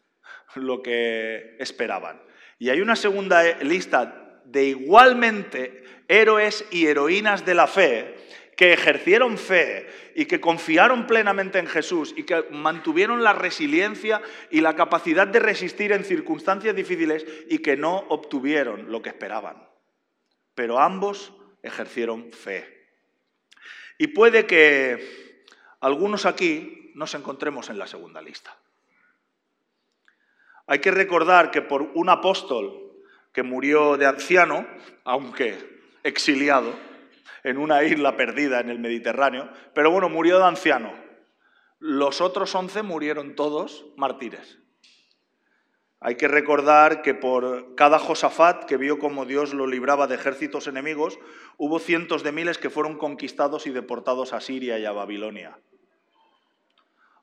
lo 0.55 0.81
que 0.81 1.55
esperaban. 1.59 2.21
Y 2.59 2.69
hay 2.69 2.81
una 2.81 2.95
segunda 2.95 3.43
lista 3.61 4.41
de 4.45 4.65
igualmente 4.65 5.83
héroes 6.07 6.65
y 6.71 6.87
heroínas 6.87 7.45
de 7.45 7.55
la 7.55 7.67
fe 7.67 8.15
que 8.61 8.73
ejercieron 8.73 9.39
fe 9.39 9.87
y 10.13 10.27
que 10.27 10.39
confiaron 10.39 11.07
plenamente 11.07 11.57
en 11.57 11.65
Jesús 11.65 12.13
y 12.15 12.25
que 12.25 12.43
mantuvieron 12.51 13.23
la 13.23 13.33
resiliencia 13.33 14.21
y 14.51 14.61
la 14.61 14.75
capacidad 14.75 15.25
de 15.25 15.39
resistir 15.39 15.91
en 15.91 16.03
circunstancias 16.03 16.75
difíciles 16.75 17.25
y 17.49 17.57
que 17.57 17.75
no 17.75 17.97
obtuvieron 18.09 18.91
lo 18.91 19.01
que 19.01 19.09
esperaban. 19.09 19.67
Pero 20.53 20.79
ambos 20.79 21.33
ejercieron 21.63 22.31
fe. 22.31 22.87
Y 23.97 24.09
puede 24.09 24.45
que 24.45 25.43
algunos 25.79 26.27
aquí 26.27 26.91
nos 26.93 27.15
encontremos 27.15 27.71
en 27.71 27.79
la 27.79 27.87
segunda 27.87 28.21
lista. 28.21 28.55
Hay 30.67 30.77
que 30.77 30.91
recordar 30.91 31.49
que 31.49 31.63
por 31.63 31.81
un 31.95 32.09
apóstol 32.09 32.93
que 33.33 33.41
murió 33.41 33.97
de 33.97 34.05
anciano, 34.05 34.67
aunque 35.03 35.57
exiliado, 36.03 36.90
en 37.43 37.57
una 37.57 37.83
isla 37.83 38.15
perdida 38.15 38.59
en 38.59 38.69
el 38.69 38.79
Mediterráneo, 38.79 39.49
pero 39.73 39.91
bueno, 39.91 40.09
murió 40.09 40.39
de 40.39 40.45
anciano. 40.45 40.93
Los 41.79 42.21
otros 42.21 42.53
once 42.53 42.83
murieron 42.83 43.35
todos 43.35 43.85
mártires. 43.97 44.59
Hay 46.03 46.15
que 46.15 46.27
recordar 46.27 47.03
que 47.03 47.13
por 47.13 47.75
cada 47.75 47.99
Josafat 47.99 48.65
que 48.65 48.77
vio 48.77 48.97
cómo 48.97 49.25
Dios 49.25 49.53
lo 49.53 49.67
libraba 49.67 50.07
de 50.07 50.15
ejércitos 50.15 50.65
enemigos, 50.65 51.19
hubo 51.57 51.77
cientos 51.77 52.23
de 52.23 52.31
miles 52.31 52.57
que 52.57 52.71
fueron 52.71 52.97
conquistados 52.97 53.67
y 53.67 53.69
deportados 53.69 54.33
a 54.33 54.41
Siria 54.41 54.79
y 54.79 54.85
a 54.85 54.91
Babilonia. 54.91 55.59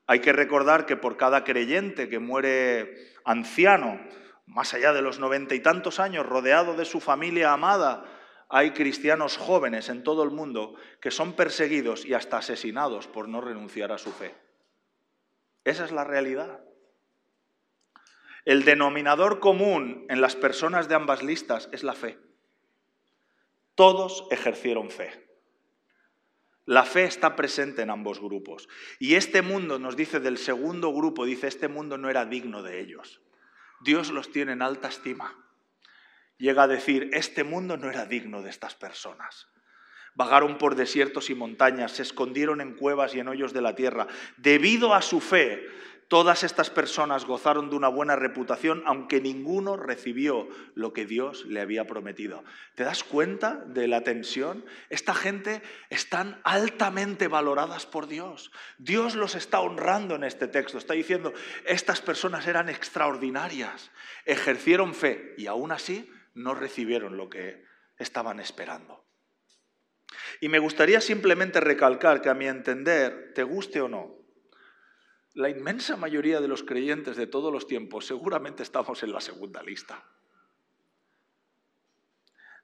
Hay 0.07 0.21
que 0.21 0.33
recordar 0.33 0.87
que 0.87 0.97
por 0.97 1.17
cada 1.17 1.43
creyente 1.43 2.09
que 2.09 2.21
muere 2.21 2.95
anciano, 3.25 4.01
más 4.47 4.73
allá 4.75 4.93
de 4.93 5.03
los 5.03 5.19
noventa 5.19 5.57
y 5.57 5.61
tantos 5.61 5.99
años, 5.99 6.25
rodeado 6.25 6.75
de 6.75 6.85
su 6.85 7.01
familia 7.01 7.53
amada, 7.53 8.05
hay 8.49 8.71
cristianos 8.71 9.37
jóvenes 9.37 9.89
en 9.89 10.03
todo 10.03 10.23
el 10.23 10.31
mundo 10.31 10.75
que 11.01 11.11
son 11.11 11.35
perseguidos 11.35 12.07
y 12.07 12.15
hasta 12.15 12.39
asesinados 12.39 13.07
por 13.07 13.29
no 13.29 13.41
renunciar 13.41 13.93
a 13.93 13.99
su 13.99 14.11
fe. 14.11 14.35
Esa 15.65 15.85
es 15.85 15.93
la 15.93 16.05
realidad. 16.05 16.61
El 18.47 18.65
denominador 18.65 19.41
común 19.41 20.07
en 20.09 20.23
las 20.23 20.35
personas 20.35 20.89
de 20.89 20.95
ambas 20.95 21.23
listas 21.23 21.69
es 21.73 21.83
la 21.83 21.93
fe. 21.93 22.19
Todos 23.75 24.27
ejercieron 24.31 24.91
fe. 24.91 25.29
La 26.65 26.85
fe 26.85 27.05
está 27.05 27.37
presente 27.37 27.83
en 27.83 27.91
ambos 27.91 28.21
grupos. 28.21 28.69
Y 28.99 29.15
este 29.17 29.43
mundo 29.43 29.79
nos 29.79 29.97
dice 29.97 30.21
del 30.21 30.39
segundo 30.39 30.93
grupo, 30.93 31.27
dice, 31.27 31.49
este 31.49 31.69
mundo 31.69 31.99
no 31.99 32.09
era 32.09 32.25
digno 32.25 32.63
de 32.63 32.81
ellos. 32.81 33.21
Dios 33.81 34.11
los 34.11 34.33
tiene 34.33 34.53
en 34.53 34.63
alta 34.63 34.89
estima 34.89 35.48
llega 36.39 36.63
a 36.63 36.69
decir, 36.69 37.11
este 37.13 37.45
mundo 37.45 37.77
no 37.77 37.91
era 37.91 38.07
digno 38.07 38.43
de 38.43 38.51
estas 38.51 38.75
personas. 38.75 39.49
Vagaron 40.15 40.59
por 40.59 40.75
desiertos 40.75 41.31
y 41.31 41.35
montañas, 41.35 41.93
se 41.93 42.03
escondieron 42.03 42.61
en 42.61 42.75
cuevas 42.75 43.15
y 43.15 43.21
en 43.21 43.29
hoyos 43.29 43.53
de 43.53 43.61
la 43.61 43.75
tierra. 43.77 44.09
Debido 44.37 44.95
a 44.95 45.01
su 45.03 45.21
fe, 45.21 45.69
todas 46.09 46.43
estas 46.43 46.71
personas 46.71 47.25
gozaron 47.25 47.71
de 47.71 47.77
una 47.77 47.87
buena 47.87 48.17
reputación, 48.17 48.83
aunque 48.85 49.21
ninguno 49.21 49.77
recibió 49.77 50.49
lo 50.75 50.93
que 50.93 51.07
Dios 51.07 51.45
le 51.47 51.61
había 51.61 51.87
prometido. 51.87 52.43
¿Te 52.75 52.83
das 52.83 53.05
cuenta 53.05 53.63
de 53.67 53.87
la 53.87 54.03
tensión? 54.03 54.65
Esta 54.91 55.15
gente 55.15 55.63
están 55.89 56.41
altamente 56.43 57.29
valoradas 57.29 57.87
por 57.87 58.09
Dios. 58.09 58.51
Dios 58.79 59.15
los 59.15 59.37
está 59.37 59.61
honrando 59.61 60.17
en 60.17 60.25
este 60.25 60.49
texto. 60.49 60.79
Está 60.79 60.95
diciendo, 60.95 61.33
estas 61.65 62.01
personas 62.01 62.47
eran 62.49 62.69
extraordinarias, 62.69 63.93
ejercieron 64.25 64.95
fe 64.95 65.35
y 65.39 65.47
aún 65.47 65.71
así 65.71 66.11
no 66.39 66.55
recibieron 66.55 67.17
lo 67.17 67.29
que 67.29 67.65
estaban 67.99 68.41
esperando. 68.41 69.05
Y 70.41 70.49
me 70.49 70.59
gustaría 70.59 71.01
simplemente 71.01 71.61
recalcar 71.61 72.23
que 72.23 72.31
a 72.31 72.35
mi 72.35 72.47
entender, 72.47 73.33
te 73.35 73.43
guste 73.43 73.81
o 73.81 73.89
no, 73.89 74.17
la 75.35 75.51
inmensa 75.51 75.97
mayoría 75.97 76.41
de 76.41 76.49
los 76.49 76.63
creyentes 76.63 77.17
de 77.17 77.27
todos 77.27 77.53
los 77.53 77.67
tiempos 77.67 78.07
seguramente 78.07 78.63
estamos 78.63 79.03
en 79.03 79.13
la 79.13 79.21
segunda 79.21 79.63
lista. 79.63 80.03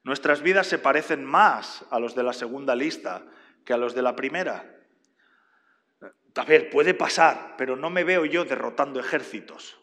Nuestras 0.03 0.43
vidas 0.43 0.67
se 0.67 0.79
parecen 0.79 1.25
más 1.25 1.85
a 1.91 1.99
los 1.99 2.15
de 2.15 2.23
la 2.23 2.33
segunda 2.33 2.75
lista 2.75 3.25
que 3.65 3.73
a 3.73 3.77
los 3.77 3.95
de 3.95 4.03
la 4.03 4.17
primera. 4.17 4.71
A 6.37 6.45
ver, 6.45 6.69
puede 6.69 6.95
pasar, 6.95 7.55
pero 7.57 7.77
no 7.77 7.91
me 7.91 8.05
veo 8.05 8.25
yo 8.25 8.45
derrotando 8.45 8.99
ejércitos. 9.01 9.79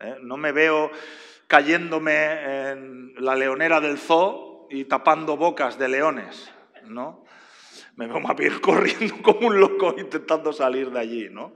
¿eh? 0.00 0.16
No 0.22 0.36
me 0.36 0.50
veo 0.50 0.90
cayéndome 1.52 2.70
en 2.70 3.14
la 3.18 3.36
leonera 3.36 3.78
del 3.78 3.98
zoo 3.98 4.66
y 4.70 4.86
tapando 4.86 5.36
bocas 5.36 5.78
de 5.78 5.86
leones, 5.86 6.50
¿no? 6.84 7.26
Me 7.94 8.06
veo 8.06 8.20
más 8.20 8.34
bien 8.34 8.58
corriendo 8.58 9.16
como 9.22 9.48
un 9.48 9.60
loco 9.60 9.94
intentando 9.98 10.54
salir 10.54 10.90
de 10.90 10.98
allí, 10.98 11.28
¿no? 11.28 11.52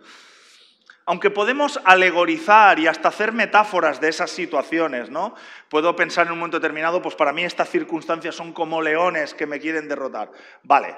Aunque 1.07 1.31
podemos 1.31 1.81
alegorizar 1.83 2.79
y 2.79 2.89
hasta 2.89 3.09
hacer 3.09 3.33
metáforas 3.33 3.99
de 3.99 4.11
esas 4.11 4.31
situaciones, 4.31 5.09
¿no? 5.09 5.35
Puedo 5.71 5.97
pensar 5.97 6.27
en 6.27 6.35
un 6.35 6.41
momento 6.41 6.61
determinado, 6.61 7.01
pues 7.01 7.15
para 7.15 7.33
mí 7.33 7.45
estas 7.45 7.71
circunstancias 7.71 8.35
son 8.35 8.53
como 8.53 8.83
leones 8.83 9.33
que 9.33 9.47
me 9.47 9.59
quieren 9.61 9.89
derrotar. 9.89 10.31
Vale, 10.63 10.95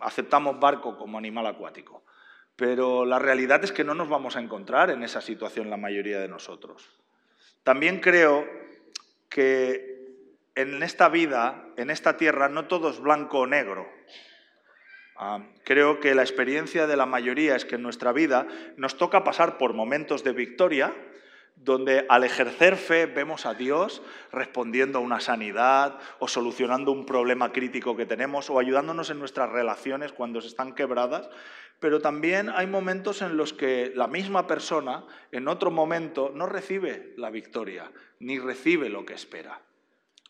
aceptamos 0.00 0.60
barco 0.60 0.98
como 0.98 1.16
animal 1.16 1.46
acuático, 1.46 2.04
pero 2.56 3.06
la 3.06 3.18
realidad 3.18 3.64
es 3.64 3.72
que 3.72 3.84
no 3.84 3.94
nos 3.94 4.10
vamos 4.10 4.36
a 4.36 4.40
encontrar 4.40 4.90
en 4.90 5.02
esa 5.02 5.22
situación 5.22 5.70
la 5.70 5.78
mayoría 5.78 6.20
de 6.20 6.28
nosotros. 6.28 7.03
También 7.64 8.00
creo 8.00 8.46
que 9.28 9.94
en 10.54 10.82
esta 10.82 11.08
vida, 11.08 11.66
en 11.76 11.90
esta 11.90 12.16
tierra, 12.16 12.48
no 12.48 12.66
todo 12.66 12.90
es 12.90 13.00
blanco 13.00 13.40
o 13.40 13.46
negro. 13.46 13.88
Ah, 15.16 15.40
creo 15.64 16.00
que 16.00 16.14
la 16.14 16.22
experiencia 16.22 16.86
de 16.86 16.96
la 16.96 17.06
mayoría 17.06 17.56
es 17.56 17.64
que 17.64 17.76
en 17.76 17.82
nuestra 17.82 18.12
vida 18.12 18.46
nos 18.76 18.96
toca 18.96 19.24
pasar 19.24 19.58
por 19.58 19.72
momentos 19.72 20.24
de 20.24 20.32
victoria, 20.32 20.92
donde 21.56 22.04
al 22.08 22.24
ejercer 22.24 22.76
fe 22.76 23.06
vemos 23.06 23.46
a 23.46 23.54
Dios 23.54 24.02
respondiendo 24.32 24.98
a 24.98 25.02
una 25.02 25.20
sanidad 25.20 25.98
o 26.18 26.28
solucionando 26.28 26.92
un 26.92 27.06
problema 27.06 27.52
crítico 27.52 27.96
que 27.96 28.06
tenemos 28.06 28.50
o 28.50 28.58
ayudándonos 28.58 29.08
en 29.10 29.20
nuestras 29.20 29.50
relaciones 29.50 30.12
cuando 30.12 30.40
se 30.40 30.48
están 30.48 30.74
quebradas, 30.74 31.30
pero 31.80 32.00
también 32.00 32.48
hay 32.48 32.66
momentos 32.66 33.22
en 33.22 33.36
los 33.36 33.52
que 33.52 33.92
la 33.94 34.06
misma 34.06 34.46
persona, 34.46 35.04
en 35.32 35.48
otro 35.48 35.70
momento, 35.70 36.30
no 36.34 36.46
recibe 36.46 37.14
la 37.16 37.30
victoria, 37.30 37.90
ni 38.20 38.38
recibe 38.38 38.88
lo 38.88 39.04
que 39.04 39.14
espera. 39.14 39.60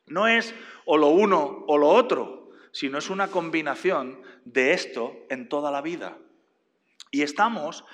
No 0.07 0.27
es 0.27 0.55
o 0.85 0.99
lo 0.99 1.09
uno 1.09 1.65
o 1.67 1.79
lo 1.79 1.89
otro, 1.89 2.51
sino 2.73 2.99
es 2.99 3.09
una 3.09 3.29
combinación 3.29 4.21
de 4.45 4.73
esto 4.73 5.17
en 5.31 5.49
toda 5.49 5.71
la 5.71 5.81
vida. 5.81 6.19
Y 7.11 7.23
estamos 7.23 7.85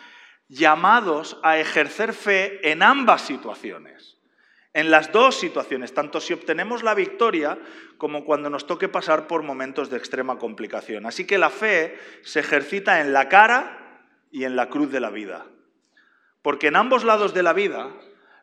llamados 0.49 1.39
a 1.43 1.59
ejercer 1.59 2.13
fe 2.15 2.71
en 2.71 2.83
ambas 2.83 3.23
situaciones. 3.23 4.20
En 4.73 4.91
las 4.91 5.11
dos 5.11 5.37
situaciones, 5.37 5.95
tanto 5.95 6.21
si 6.21 6.33
obtenemos 6.33 6.85
la 6.85 6.95
victoria 6.95 7.59
como 7.99 8.25
cuando 8.25 8.51
nos 8.51 8.67
toque 8.67 8.89
pasar 8.89 9.27
por 9.27 9.43
momentos 9.43 9.91
de 9.91 9.97
extrema 9.97 10.39
complicación. 10.39 11.07
Así 11.07 11.27
que 11.27 11.39
la 11.39 11.51
fe 11.51 11.99
se 12.23 12.41
ejercita 12.41 13.01
en 13.01 13.13
la 13.13 13.29
cara 13.29 14.07
y 14.31 14.45
en 14.45 14.55
la 14.55 14.69
cruz 14.69 14.93
de 14.93 15.01
la 15.01 15.11
vida. 15.11 15.47
Porque 16.43 16.69
en 16.69 16.77
ambos 16.77 17.05
lados 17.05 17.35
de 17.35 17.43
la 17.43 17.53
vida, 17.53 17.91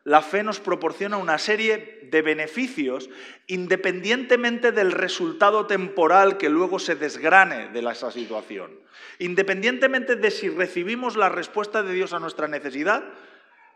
la 0.04 0.22
fe 0.22 0.42
nos 0.42 0.60
proporciona 0.60 1.16
una 1.16 1.38
serie 1.38 2.08
de 2.10 2.22
beneficios 2.22 3.10
independientemente 3.46 4.70
del 4.70 4.92
resultado 4.92 5.66
temporal 5.66 6.36
que 6.36 6.48
luego 6.48 6.78
se 6.78 6.94
desgrane 6.94 7.68
de 7.68 7.80
esa 7.80 8.10
situación. 8.10 8.78
Independientemente 9.18 10.16
de 10.16 10.30
si 10.30 10.50
recibimos 10.50 11.16
la 11.16 11.28
respuesta 11.28 11.82
de 11.82 11.92
Dios 11.92 12.12
a 12.12 12.20
nuestra 12.20 12.48
necesidad, 12.48 13.04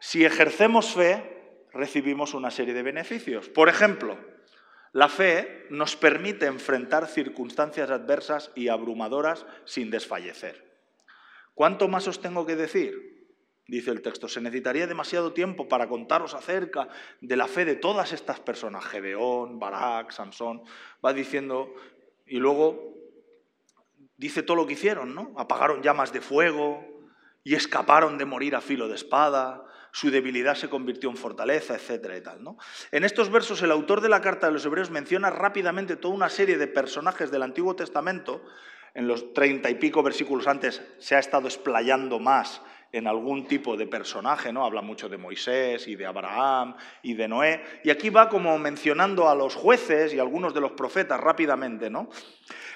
si 0.01 0.25
ejercemos 0.25 0.95
fe, 0.95 1.42
recibimos 1.73 2.35
una 2.35 2.51
serie 2.51 2.75
de 2.75 2.83
beneficios. 2.83 3.49
Por 3.49 3.69
ejemplo, 3.69 4.19
la 4.93 5.09
fe 5.09 5.67
nos 5.71 5.97
permite 5.97 6.47
enfrentar 6.47 7.07
circunstancias 7.07 7.91
adversas 7.91 8.53
y 8.55 8.69
abrumadoras 8.69 9.47
sin 9.65 9.91
desfallecer. 9.91 10.71
¿Cuánto 11.55 11.89
más 11.89 12.09
os 12.09 12.21
tengo 12.21 12.47
que 12.47 12.57
decir? 12.57 13.13
Dice 13.67 13.91
el 13.91 14.03
texto, 14.03 14.29
se 14.29 14.41
necesitaría 14.41 14.87
demasiado 14.87 15.33
tiempo 15.33 15.69
para 15.69 15.89
contaros 15.89 16.35
acerca 16.35 16.89
de 17.21 17.37
la 17.37 17.47
fe 17.47 17.65
de 17.65 17.77
todas 17.77 18.13
estas 18.13 18.41
personas, 18.41 18.85
Gedeón, 18.85 19.59
Barak, 19.59 20.11
Sansón, 20.11 20.63
va 21.05 21.13
diciendo, 21.13 21.73
y 22.27 22.39
luego 22.39 22.95
dice 24.17 24.43
todo 24.43 24.57
lo 24.57 24.67
que 24.67 24.75
hicieron, 24.75 25.15
¿no? 25.15 25.33
Apagaron 25.37 25.83
llamas 25.83 26.13
de 26.13 26.21
fuego 26.21 26.85
y 27.45 27.55
escaparon 27.55 28.19
de 28.19 28.25
morir 28.25 28.55
a 28.55 28.61
filo 28.61 28.89
de 28.89 28.95
espada, 28.95 29.65
su 29.91 30.11
debilidad 30.11 30.55
se 30.55 30.71
convirtió 30.71 31.11
en 31.11 31.17
fortaleza, 31.17 31.75
etcétera 31.75 32.17
y 32.17 32.23
tal. 32.23 32.41
En 32.91 33.05
estos 33.05 33.31
versos 33.31 33.61
el 33.63 33.71
autor 33.71 34.01
de 34.01 34.09
la 34.09 34.23
carta 34.23 34.47
de 34.47 34.55
los 34.55 34.65
Hebreos 34.65 34.91
menciona 34.91 35.31
rápidamente 35.31 35.97
toda 35.97 36.15
una 36.15 36.31
serie 36.31 36.57
de 36.57 36.67
personajes 36.67 37.31
del 37.31 37.43
Antiguo 37.43 37.77
Testamento. 37.77 38.43
En 38.95 39.07
los 39.07 39.33
treinta 39.33 39.71
y 39.71 39.75
pico 39.77 40.03
versículos 40.03 40.47
antes 40.47 40.83
se 40.99 41.15
ha 41.15 41.19
estado 41.19 41.47
explayando 41.47 42.19
más 42.19 42.63
en 42.93 43.07
algún 43.07 43.47
tipo 43.47 43.77
de 43.77 43.87
personaje, 43.87 44.53
¿no? 44.53 44.67
Habla 44.67 44.83
mucho 44.83 45.09
de 45.09 45.17
Moisés 45.17 45.89
y 45.89 45.97
de 45.97 46.05
Abraham 46.05 46.77
y 47.03 47.15
de 47.15 47.27
Noé. 47.27 47.63
Y 47.85 47.91
aquí 47.91 48.11
va 48.11 48.29
como 48.29 48.59
mencionando 48.59 49.31
a 49.31 49.35
los 49.35 49.55
jueces 49.55 50.13
y 50.13 50.19
algunos 50.19 50.53
de 50.53 50.61
los 50.61 50.73
profetas 50.73 51.19
rápidamente, 51.19 51.89
¿no? 51.89 52.11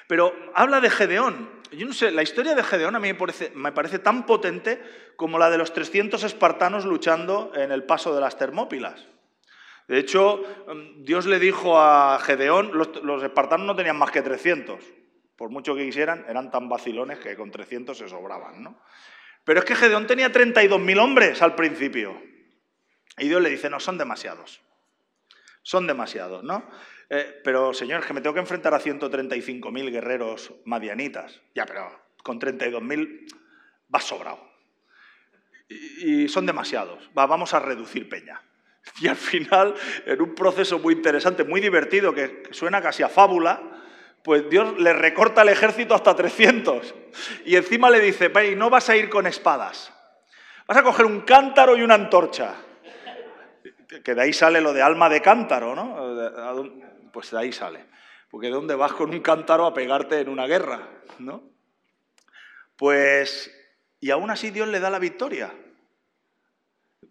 Pero 0.07 0.33
habla 0.53 0.79
de 0.79 0.89
Gedeón. 0.89 1.49
Yo 1.71 1.85
no 1.85 1.93
sé, 1.93 2.11
la 2.11 2.23
historia 2.23 2.55
de 2.55 2.63
Gedeón 2.63 2.95
a 2.95 2.99
mí 2.99 3.11
me 3.53 3.71
parece, 3.71 3.99
tan 3.99 4.25
potente 4.25 4.81
como 5.17 5.37
la 5.37 5.49
de 5.49 5.57
los 5.57 5.73
300 5.73 6.23
espartanos 6.23 6.85
luchando 6.85 7.51
en 7.55 7.71
el 7.73 7.83
paso 7.83 8.15
de 8.15 8.21
las 8.21 8.37
Termópilas. 8.37 9.05
De 9.87 9.99
hecho, 9.99 10.43
mm, 10.67 11.03
Dios 11.03 11.25
le 11.25 11.39
dijo 11.39 11.79
a 11.79 12.19
Gedeón, 12.19 12.71
los, 12.73 13.23
espartanos 13.23 13.67
no 13.67 13.75
tenían 13.75 13.97
más 13.97 14.11
que 14.11 14.21
300. 14.21 14.79
Por 15.35 15.49
mucho 15.49 15.75
que 15.75 15.85
quisieran, 15.85 16.25
eran 16.27 16.51
tan 16.51 16.67
vacilones 16.69 17.19
que 17.19 17.35
con 17.35 17.51
300 17.51 17.97
se 17.97 18.09
sobraban, 18.09 18.63
¿no? 18.63 18.81
Pero 19.43 19.59
es 19.59 19.65
que 19.65 19.75
Gedeón 19.75 20.07
tenía 20.07 20.31
32.000 20.31 20.99
hombres 20.99 21.41
al 21.41 21.55
principio. 21.55 22.21
Y 23.17 23.27
Dios 23.27 23.41
le 23.41 23.49
dice, 23.49 23.69
no, 23.69 23.79
son 23.79 23.97
demasiados. 23.97 24.61
Son 25.63 25.85
demasiados, 25.85 26.43
¿no? 26.43 26.63
Eh, 27.09 27.41
pero, 27.43 27.73
señor, 27.73 28.05
que 28.05 28.13
me 28.13 28.21
tengo 28.21 28.33
que 28.33 28.41
enfrentar 28.41 28.73
a 28.73 28.79
135.000 28.79 29.91
guerreros 29.91 30.53
madianitas. 30.65 31.41
Ya, 31.55 31.65
pero 31.65 31.89
con 32.23 32.39
32.000 32.39 33.27
va 33.93 33.99
sobrado. 34.01 34.39
Y, 35.69 36.27
son 36.27 36.45
demasiados. 36.45 37.09
Va, 37.17 37.25
vamos 37.25 37.53
a 37.53 37.59
reducir 37.59 38.09
peña. 38.09 38.41
Y 39.01 39.07
al 39.07 39.17
final, 39.17 39.75
en 40.05 40.21
un 40.21 40.33
proceso 40.33 40.79
muy 40.79 40.93
interesante, 40.93 41.43
muy 41.43 41.59
divertido, 41.59 42.13
que, 42.13 42.43
suena 42.51 42.81
casi 42.81 43.03
a 43.03 43.09
fábula, 43.09 43.61
pues 44.23 44.49
Dios 44.49 44.79
le 44.79 44.93
recorta 44.93 45.41
el 45.41 45.49
ejército 45.49 45.93
hasta 45.93 46.15
300. 46.15 46.95
Y 47.45 47.55
encima 47.57 47.89
le 47.89 47.99
dice, 47.99 48.31
no 48.55 48.69
vas 48.69 48.89
a 48.89 48.95
ir 48.95 49.09
con 49.09 49.27
espadas. 49.27 49.93
Vas 50.67 50.77
a 50.77 50.83
coger 50.83 51.05
un 51.05 51.21
cántaro 51.21 51.77
y 51.77 51.81
una 51.81 51.95
antorcha. 51.95 52.55
Que 54.03 54.15
de 54.15 54.21
ahí 54.21 54.33
sale 54.33 54.59
lo 54.61 54.73
de 54.73 54.81
alma 54.81 55.09
de 55.09 55.21
cántaro, 55.21 55.75
¿no? 55.75 55.95
Pues 57.17 57.31
de 57.31 57.39
ahí 57.39 57.51
sale. 57.51 57.83
Porque 58.29 58.45
¿de 58.45 58.53
dónde 58.53 58.75
vas 58.75 58.93
con 58.93 59.09
un 59.09 59.21
cántaro 59.21 59.65
a 59.65 59.73
pegarte 59.73 60.19
en 60.19 60.29
una 60.29 60.45
guerra? 60.45 60.87
¿No? 61.17 61.49
Pues, 62.75 63.51
y 63.99 64.11
aún 64.11 64.29
así 64.29 64.51
Dios 64.51 64.67
le 64.67 64.79
da 64.79 64.91
la 64.91 64.99
victoria. 64.99 65.51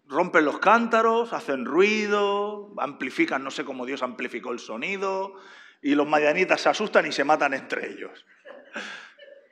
Rompen 0.05 0.45
los 0.45 0.59
cántaros, 0.59 1.33
hacen 1.33 1.65
ruido, 1.65 2.73
amplifican, 2.77 3.43
no 3.43 3.51
sé 3.51 3.65
cómo 3.65 3.85
Dios 3.85 4.01
amplificó 4.01 4.53
el 4.53 4.59
sonido, 4.59 5.33
y 5.81 5.93
los 5.93 6.07
madianitas 6.07 6.61
se 6.61 6.69
asustan 6.69 7.05
y 7.05 7.11
se 7.11 7.25
matan 7.25 7.53
entre 7.53 7.91
ellos. 7.91 8.25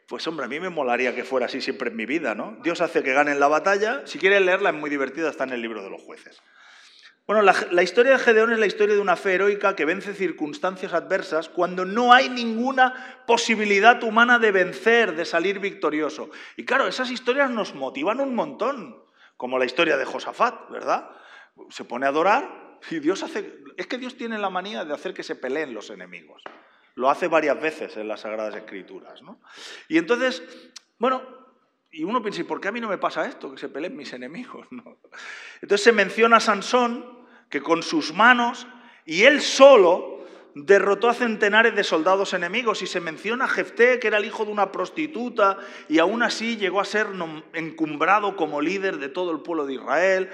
Pues 0.07 0.25
hombre, 0.25 0.45
a 0.45 0.47
mí 0.47 0.61
me 0.61 0.69
molaría 0.69 1.13
que 1.13 1.25
fuera 1.25 1.47
así 1.47 1.59
siempre 1.59 1.89
en 1.89 1.97
mi 1.97 2.05
vida, 2.05 2.33
¿no? 2.33 2.57
Dios 2.63 2.79
hace 2.79 3.03
que 3.03 3.11
ganen 3.11 3.41
la 3.41 3.49
batalla. 3.49 4.07
Si 4.07 4.19
quieres 4.19 4.41
leerla 4.41 4.69
es 4.69 4.75
muy 4.75 4.89
divertida, 4.89 5.29
está 5.29 5.43
en 5.43 5.51
el 5.51 5.61
libro 5.61 5.83
de 5.83 5.89
los 5.89 6.01
jueces. 6.01 6.41
Bueno, 7.27 7.41
la, 7.41 7.81
historia 7.81 8.11
de 8.11 8.19
Gedeón 8.19 8.53
es 8.53 8.59
la 8.59 8.67
historia 8.67 8.93
de 8.93 9.01
una 9.01 9.15
fe 9.15 9.33
heroica 9.33 9.75
que 9.75 9.83
vence 9.83 10.13
circunstancias 10.13 10.93
adversas 10.93 11.49
cuando 11.49 11.83
no 11.83 12.13
hay 12.13 12.29
ninguna 12.29 13.23
posibilidad 13.25 14.03
humana 14.03 14.37
de 14.37 14.51
vencer, 14.51 15.15
de 15.15 15.25
salir 15.25 15.59
victorioso. 15.59 16.29
Y 16.55 16.65
claro, 16.65 16.87
esas 16.87 17.09
historias 17.09 17.49
nos 17.49 17.73
motivan 17.73 18.19
un 18.19 18.35
montón, 18.35 19.03
como 19.37 19.57
la 19.57 19.65
historia 19.65 19.97
de 19.97 20.05
Josafat, 20.05 20.69
¿verdad? 20.69 21.09
Se 21.69 21.83
pone 21.83 22.05
a 22.05 22.09
adorar 22.09 22.77
y 22.91 22.99
Dios 22.99 23.23
hace... 23.23 23.59
Es 23.75 23.87
que 23.87 23.97
Dios 23.97 24.15
tiene 24.17 24.37
la 24.37 24.51
manía 24.51 24.85
de 24.85 24.93
hacer 24.93 25.15
que 25.15 25.23
se 25.23 25.35
peleen 25.35 25.73
los 25.73 25.89
enemigos. 25.89 26.43
Lo 26.93 27.09
hace 27.09 27.27
varias 27.27 27.59
veces 27.59 27.97
en 27.97 28.07
las 28.07 28.21
Sagradas 28.21 28.55
Escrituras, 28.55 29.23
¿no? 29.23 29.41
Y 29.89 29.97
entonces, 29.97 30.43
bueno, 30.99 31.23
y 31.95 32.03
uno 32.03 32.21
piensa, 32.21 32.41
¿y 32.41 32.43
por 32.43 32.61
qué 32.61 32.67
a 32.67 32.71
mí 32.71 32.79
no 32.79 32.89
me 32.89 32.97
pasa 32.97 33.25
esto? 33.25 33.51
Que 33.51 33.57
se 33.57 33.69
peleen 33.69 33.95
mis 33.95 34.13
enemigos. 34.13 34.67
Entonces 35.61 35.83
se 35.83 35.91
menciona 35.91 36.37
a 36.37 36.39
Sansón 36.39 37.14
que 37.55 37.61
con 37.61 37.83
sus 37.83 38.13
manos 38.13 38.67
y 39.05 39.23
él 39.23 39.39
solo 39.39 40.25
derrotó 40.55 41.07
a 41.07 41.13
centenares 41.13 41.73
de 41.73 41.85
soldados 41.85 42.33
enemigos 42.33 42.81
y 42.81 42.85
se 42.85 42.99
menciona 42.99 43.45
a 43.45 43.47
Jefté, 43.47 43.97
que 43.97 44.07
era 44.07 44.17
el 44.17 44.25
hijo 44.25 44.43
de 44.43 44.51
una 44.51 44.73
prostituta 44.73 45.57
y 45.87 45.99
aún 45.99 46.21
así 46.21 46.57
llegó 46.57 46.81
a 46.81 46.83
ser 46.83 47.07
encumbrado 47.53 48.35
como 48.35 48.59
líder 48.59 48.97
de 48.97 49.07
todo 49.07 49.31
el 49.31 49.39
pueblo 49.39 49.65
de 49.65 49.75
Israel. 49.75 50.29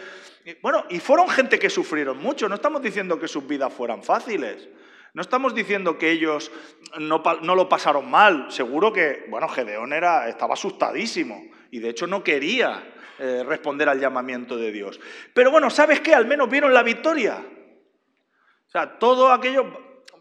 Bueno, 0.64 0.84
y 0.90 1.00
fueron 1.00 1.30
gente 1.30 1.60
que 1.60 1.70
sufrieron 1.70 2.18
mucho, 2.18 2.50
no 2.50 2.56
estamos 2.56 2.82
diciendo 2.82 3.20
que 3.20 3.28
sus 3.28 3.46
vidas 3.46 3.72
fueran 3.72 4.02
fáciles. 4.02 4.68
No 5.14 5.22
estamos 5.22 5.54
diciendo 5.54 6.00
que 6.00 6.10
ellos 6.10 6.52
no, 6.98 7.22
lo 7.44 7.70
pasaron 7.70 8.10
mal. 8.10 8.52
Seguro 8.52 8.92
que, 8.92 9.26
bueno, 9.30 9.48
Gedeón 9.48 9.94
era, 9.94 10.28
estaba 10.28 10.56
asustadísimo 10.56 11.40
y 11.70 11.78
de 11.78 11.90
hecho 11.90 12.08
no 12.08 12.24
quería 12.24 12.84
eh, 13.22 13.44
responder 13.44 13.88
al 13.88 14.00
llamamiento 14.00 14.58
de 14.58 14.72
Dios. 14.72 15.00
Pero 15.34 15.52
bueno, 15.52 15.70
¿sabes 15.70 16.02
qué? 16.02 16.16
Al 16.16 16.26
menos 16.26 16.50
vieron 16.50 16.74
la 16.74 16.84
victoria. 16.84 17.38
O 17.38 18.70
sea, 18.72 18.98
todo 18.98 19.32
aquello, 19.32 19.66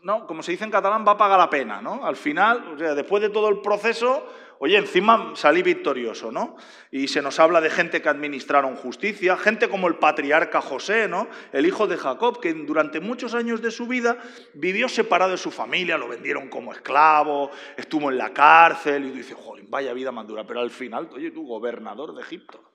¿no? 0.03 0.27
como 0.27 0.43
se 0.43 0.53
dice 0.53 0.65
en 0.65 0.71
catalán, 0.71 1.05
va 1.07 1.13
a 1.13 1.19
pagar 1.19 1.39
la 1.39 1.49
pena. 1.49 1.81
¿no? 1.81 2.05
Al 2.05 2.17
final, 2.17 2.75
o 2.75 2.79
sea, 2.79 2.95
después 2.95 3.23
de 3.23 3.31
todo 3.31 3.49
el 3.49 3.61
proceso, 3.61 4.27
Oye, 4.63 4.77
encima 4.77 5.33
salí 5.37 5.63
victorioso, 5.63 6.31
¿no? 6.31 6.55
Y 6.91 7.09
se 7.09 7.23
nos 7.23 7.41
habla 7.41 7.63
de 7.63 7.71
gente 7.71 8.03
que 8.03 8.11
administraron 8.11 8.77
justicia, 8.77 9.39
gente 9.39 9.71
como 9.71 9.89
el 9.89 9.95
patriarca 9.95 10.61
José, 10.61 11.09
¿no? 11.09 11.29
El 11.55 11.65
hijo 11.65 11.87
de 11.87 11.97
Jacob, 11.97 12.41
que 12.41 12.53
durante 12.53 13.01
muchos 13.01 13.33
años 13.33 13.63
de 13.63 13.71
su 13.71 13.87
vida 13.87 14.19
vivió 14.53 14.91
separado 14.91 15.31
de 15.31 15.39
su 15.39 15.51
familia, 15.51 15.97
lo 15.97 16.09
vendieron 16.09 16.51
como 16.51 16.75
esclavo, 16.75 17.51
estuvo 17.75 18.11
en 18.11 18.19
la 18.19 18.35
cárcel, 18.35 19.07
y 19.07 19.11
tú 19.13 19.17
dices, 19.17 19.37
joder, 19.41 19.65
vaya 19.67 19.95
vida 19.95 20.13
más 20.13 20.27
dura, 20.27 20.45
pero 20.47 20.61
al 20.61 20.71
final, 20.71 21.09
oye, 21.15 21.31
tú, 21.31 21.47
gobernador 21.47 22.15
de 22.15 22.21
Egipto. 22.21 22.70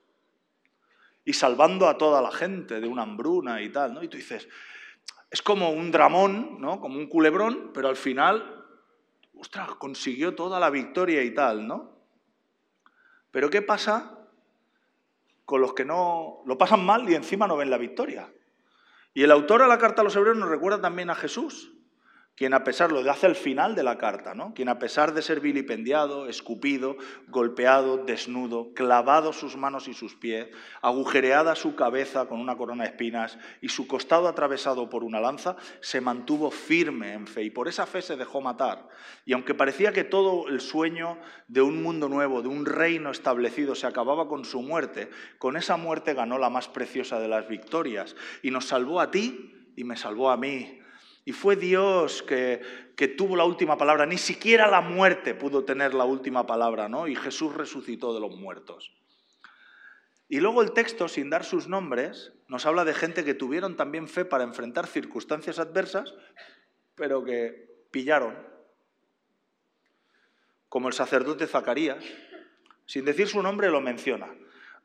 Y 1.26 1.34
salvando 1.34 1.90
a 1.90 1.98
toda 1.98 2.22
la 2.22 2.32
gente 2.32 2.80
de 2.80 2.88
una 2.88 3.02
hambruna 3.02 3.62
y 3.62 3.70
tal, 3.70 3.94
¿no? 3.94 4.04
Y 4.04 4.08
tú 4.08 4.16
dices, 4.16 4.48
es 5.30 5.42
como 5.42 5.72
un 5.72 5.92
dramón, 5.92 6.62
¿no? 6.62 6.80
Como 6.80 6.98
un 6.98 7.08
culebrón, 7.08 7.72
pero 7.74 7.90
al 7.90 7.98
final 7.98 8.56
ostras, 9.38 9.76
consiguió 9.76 10.36
toda 10.36 10.60
la 10.60 10.70
victoria 10.70 11.24
y 11.24 11.34
tal, 11.34 11.68
¿no? 11.68 11.92
Pero 13.32 13.50
¿qué 13.50 13.62
pasa 13.62 14.18
con 15.46 15.62
los 15.62 15.74
que 15.74 15.86
no 15.86 16.42
lo 16.46 16.58
pasan 16.58 16.86
mal 16.86 17.10
y 17.10 17.16
encima 17.16 17.48
no 17.48 17.58
ven 17.58 17.70
la 17.70 17.78
victoria? 17.78 18.32
Y 19.14 19.24
el 19.24 19.32
autor 19.32 19.62
a 19.62 19.68
la 19.68 19.78
carta 19.78 20.02
a 20.02 20.04
los 20.04 20.16
hebreos 20.16 20.38
nos 20.38 20.50
recuerda 20.50 20.82
también 20.82 21.10
a 21.10 21.16
Jesús, 21.16 21.74
quien 22.36 22.54
a 22.54 22.66
pesar, 22.66 22.92
lo 22.92 23.00
hace 23.10 23.28
al 23.28 23.36
final 23.36 23.76
de 23.76 23.84
la 23.84 23.98
carta, 23.98 24.34
¿no? 24.34 24.54
quien 24.54 24.68
a 24.68 24.78
pesar 24.78 25.14
de 25.14 25.22
ser 25.22 25.40
vilipendiado, 25.40 26.28
escupido, 26.28 26.98
golpeado, 27.30 27.98
desnudo, 27.98 28.74
clavado 28.74 29.32
sus 29.32 29.56
manos 29.56 29.88
y 29.88 29.94
sus 29.94 30.16
pies, 30.16 30.50
agujereada 30.82 31.56
su 31.56 31.76
cabeza 31.76 32.26
con 32.26 32.42
una 32.42 32.58
corona 32.58 32.84
de 32.84 32.90
espinas 32.90 33.40
y 33.62 33.70
su 33.70 33.88
costado 33.88 34.28
atravesado 34.28 34.90
por 34.90 35.06
una 35.06 35.22
lanza, 35.22 35.56
se 35.80 36.02
mantuvo 36.02 36.52
firme 36.52 37.14
en 37.14 37.26
fe 37.26 37.44
y 37.44 37.52
por 37.52 37.70
esa 37.70 37.86
fe 37.86 38.02
se 38.02 38.18
dejó 38.18 38.42
matar. 38.42 38.90
Y 39.24 39.32
aunque 39.32 39.54
parecía 39.54 39.94
que 39.94 40.04
todo 40.04 40.50
el 40.50 40.60
sueño 40.60 41.18
de 41.48 41.62
un 41.62 41.82
mundo 41.82 42.10
nuevo, 42.10 42.42
de 42.42 42.50
un 42.50 42.66
reino 42.66 43.12
establecido, 43.12 43.76
se 43.76 43.88
acababa 43.88 44.28
con 44.28 44.44
su 44.44 44.62
muerte, 44.62 45.10
con 45.38 45.56
esa 45.56 45.78
muerte 45.78 46.14
ganó 46.14 46.38
la 46.38 46.50
más 46.50 46.68
preciosa 46.68 47.18
de 47.18 47.30
las 47.30 47.48
victorias 47.48 48.14
y 48.44 48.52
nos 48.52 48.66
salvó 48.66 49.00
a 49.00 49.10
ti 49.10 49.72
y 49.78 49.86
me 49.86 49.96
salvó 49.96 50.32
a 50.32 50.38
mí 50.38 50.82
y 51.26 51.32
fue 51.32 51.56
Dios 51.56 52.22
que, 52.22 52.62
tuvo 53.18 53.36
la 53.36 53.46
última 53.46 53.78
palabra. 53.78 54.06
Ni 54.06 54.20
siquiera 54.20 54.68
la 54.68 54.82
muerte 54.82 55.34
pudo 55.34 55.66
tener 55.66 55.96
la 55.96 56.06
última 56.06 56.46
palabra, 56.46 56.88
¿no? 56.88 57.08
Y 57.08 57.16
Jesús 57.16 57.56
resucitó 57.56 58.14
de 58.14 58.20
los 58.20 58.36
muertos. 58.36 58.94
Y 60.30 60.40
luego 60.40 60.62
el 60.62 60.72
texto, 60.72 61.08
sin 61.08 61.32
dar 61.32 61.44
sus 61.44 61.68
nombres, 61.68 62.32
nos 62.48 62.68
habla 62.68 62.86
de 62.86 62.94
gente 62.94 63.26
que 63.26 63.34
tuvieron 63.34 63.76
también 63.76 64.08
fe 64.08 64.24
para 64.24 64.44
enfrentar 64.44 64.86
circunstancias 64.86 65.58
adversas, 65.58 66.14
pero 66.94 67.24
que 67.24 67.86
pillaron. 67.90 68.38
Como 70.70 70.88
el 70.88 70.94
sacerdote 70.94 71.48
Zacarías, 71.48 72.04
sin 72.86 73.04
decir 73.04 73.28
su 73.28 73.42
nombre 73.42 73.70
lo 73.70 73.82
menciona 73.82 74.32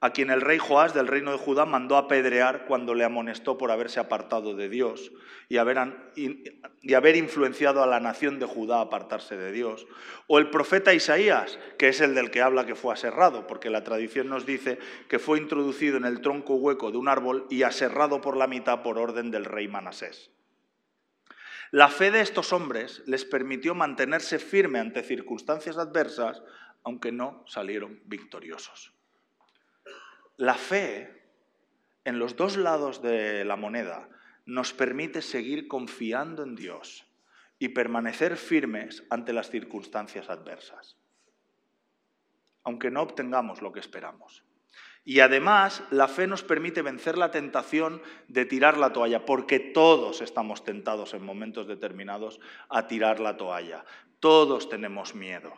a 0.02 0.10
quien 0.10 0.30
el 0.30 0.40
rey 0.40 0.58
Joás 0.58 0.94
del 0.94 1.06
reino 1.06 1.30
de 1.30 1.38
Judá 1.38 1.66
mandó 1.66 1.98
apedrear 1.98 2.64
cuando 2.64 2.94
le 2.94 3.04
amonestó 3.04 3.58
por 3.58 3.70
haberse 3.70 4.00
apartado 4.00 4.54
de 4.54 4.70
Dios 4.70 5.12
y 5.50 5.58
haber, 5.58 5.78
y 6.16 6.94
haber, 6.94 7.16
influenciado 7.16 7.82
a 7.82 7.86
la 7.86 8.00
nación 8.00 8.38
de 8.38 8.46
Judá 8.46 8.78
a 8.78 8.82
apartarse 8.82 9.36
de 9.36 9.52
Dios. 9.52 9.86
O 10.26 10.38
el 10.38 10.48
profeta 10.48 10.94
Isaías, 10.94 11.58
que 11.76 11.88
es 11.88 12.00
el 12.00 12.14
del 12.14 12.30
que 12.30 12.40
habla 12.40 12.64
que 12.64 12.74
fue 12.74 12.94
aserrado, 12.94 13.46
porque 13.46 13.68
la 13.68 13.84
tradición 13.84 14.28
nos 14.28 14.46
dice 14.46 14.78
que 15.08 15.18
fue 15.18 15.38
introducido 15.38 15.98
en 15.98 16.06
el 16.06 16.22
tronco 16.22 16.54
hueco 16.54 16.90
de 16.90 16.96
un 16.96 17.08
árbol 17.08 17.46
y 17.50 17.62
aserrado 17.64 18.22
por 18.22 18.38
la 18.38 18.46
mitad 18.46 18.82
por 18.82 18.96
orden 18.96 19.30
del 19.30 19.44
rey 19.44 19.68
Manasés. 19.68 20.30
La 21.72 21.88
fe 21.88 22.10
de 22.10 22.20
estos 22.20 22.54
hombres 22.54 23.02
les 23.06 23.26
permitió 23.26 23.74
mantenerse 23.74 24.38
firme 24.38 24.78
ante 24.78 25.02
circunstancias 25.02 25.76
adversas, 25.76 26.42
aunque 26.82 27.12
no 27.12 27.44
salieron 27.46 28.00
victoriosos. 28.06 28.94
La 30.40 30.54
fe 30.54 31.22
en 32.02 32.18
los 32.18 32.34
dos 32.34 32.56
lados 32.56 33.02
de 33.02 33.44
la 33.44 33.56
moneda 33.56 34.08
nos 34.46 34.72
permite 34.72 35.20
seguir 35.20 35.68
confiando 35.68 36.42
en 36.44 36.56
Dios 36.56 37.06
y 37.58 37.68
permanecer 37.68 38.38
firmes 38.38 39.04
ante 39.10 39.34
las 39.34 39.50
circunstancias 39.50 40.30
adversas, 40.30 40.96
aunque 42.64 42.90
no 42.90 43.02
obtengamos 43.02 43.60
lo 43.60 43.70
que 43.70 43.80
esperamos. 43.80 44.42
Y 45.04 45.20
además, 45.20 45.82
la 45.90 46.08
fe 46.08 46.26
nos 46.26 46.42
permite 46.42 46.80
vencer 46.80 47.18
la 47.18 47.30
tentación 47.30 48.00
de 48.28 48.46
tirar 48.46 48.78
la 48.78 48.94
toalla, 48.94 49.26
porque 49.26 49.60
todos 49.60 50.22
estamos 50.22 50.64
tentados 50.64 51.12
en 51.12 51.22
momentos 51.22 51.66
determinados 51.66 52.40
a 52.70 52.86
tirar 52.86 53.20
la 53.20 53.36
toalla. 53.36 53.84
Todos 54.20 54.70
tenemos 54.70 55.14
miedo. 55.14 55.52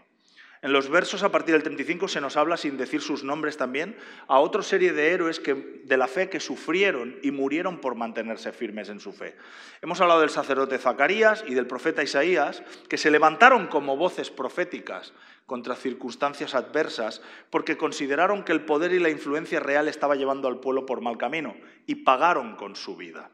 En 0.63 0.73
los 0.73 0.89
versos 0.89 1.25
a 1.25 1.33
partir 1.33 1.55
del 1.55 1.65
35 1.65 2.07
se 2.07 2.21
nos 2.21 2.37
habla, 2.37 2.57
sin 2.57 2.77
decir 2.77 3.01
sus 3.01 3.25
nombres 3.25 3.57
también, 3.57 3.97
a 4.29 4.39
otra 4.39 4.63
serie 4.63 4.93
de 4.93 5.11
héroes 5.11 5.41
que, 5.41 5.55
de 5.55 5.97
la 5.97 6.07
fe 6.07 6.31
que 6.31 6.39
sufrieron 6.39 7.19
y 7.21 7.33
murieron 7.33 7.81
por 7.81 7.97
mantenerse 7.97 8.53
firmes 8.53 8.89
en 8.89 9.01
su 9.01 9.13
fe. 9.13 9.35
Hemos 9.81 10.01
hablado 10.01 10.21
del 10.21 10.31
sacerdote 10.31 10.79
Zacarías 10.79 11.45
y 11.49 11.55
del 11.55 11.67
profeta 11.67 12.05
Isaías, 12.05 12.63
que 12.89 12.97
se 12.97 13.11
levantaron 13.11 13.67
como 13.67 13.97
voces 13.97 14.31
proféticas 14.31 15.13
contra 15.47 15.75
circunstancias 15.75 16.55
adversas 16.55 17.23
porque 17.51 17.77
consideraron 17.77 18.45
que 18.45 18.53
el 18.53 18.65
poder 18.65 18.93
y 18.93 19.01
la 19.01 19.11
influencia 19.11 19.59
real 19.59 19.89
estaba 19.89 20.15
llevando 20.15 20.47
al 20.47 20.61
pueblo 20.61 20.87
por 20.87 21.01
mal 21.01 21.19
camino 21.19 21.57
y 21.87 21.97
pagaron 21.97 22.55
con 22.55 22.77
su 22.77 22.97
vida. 22.97 23.33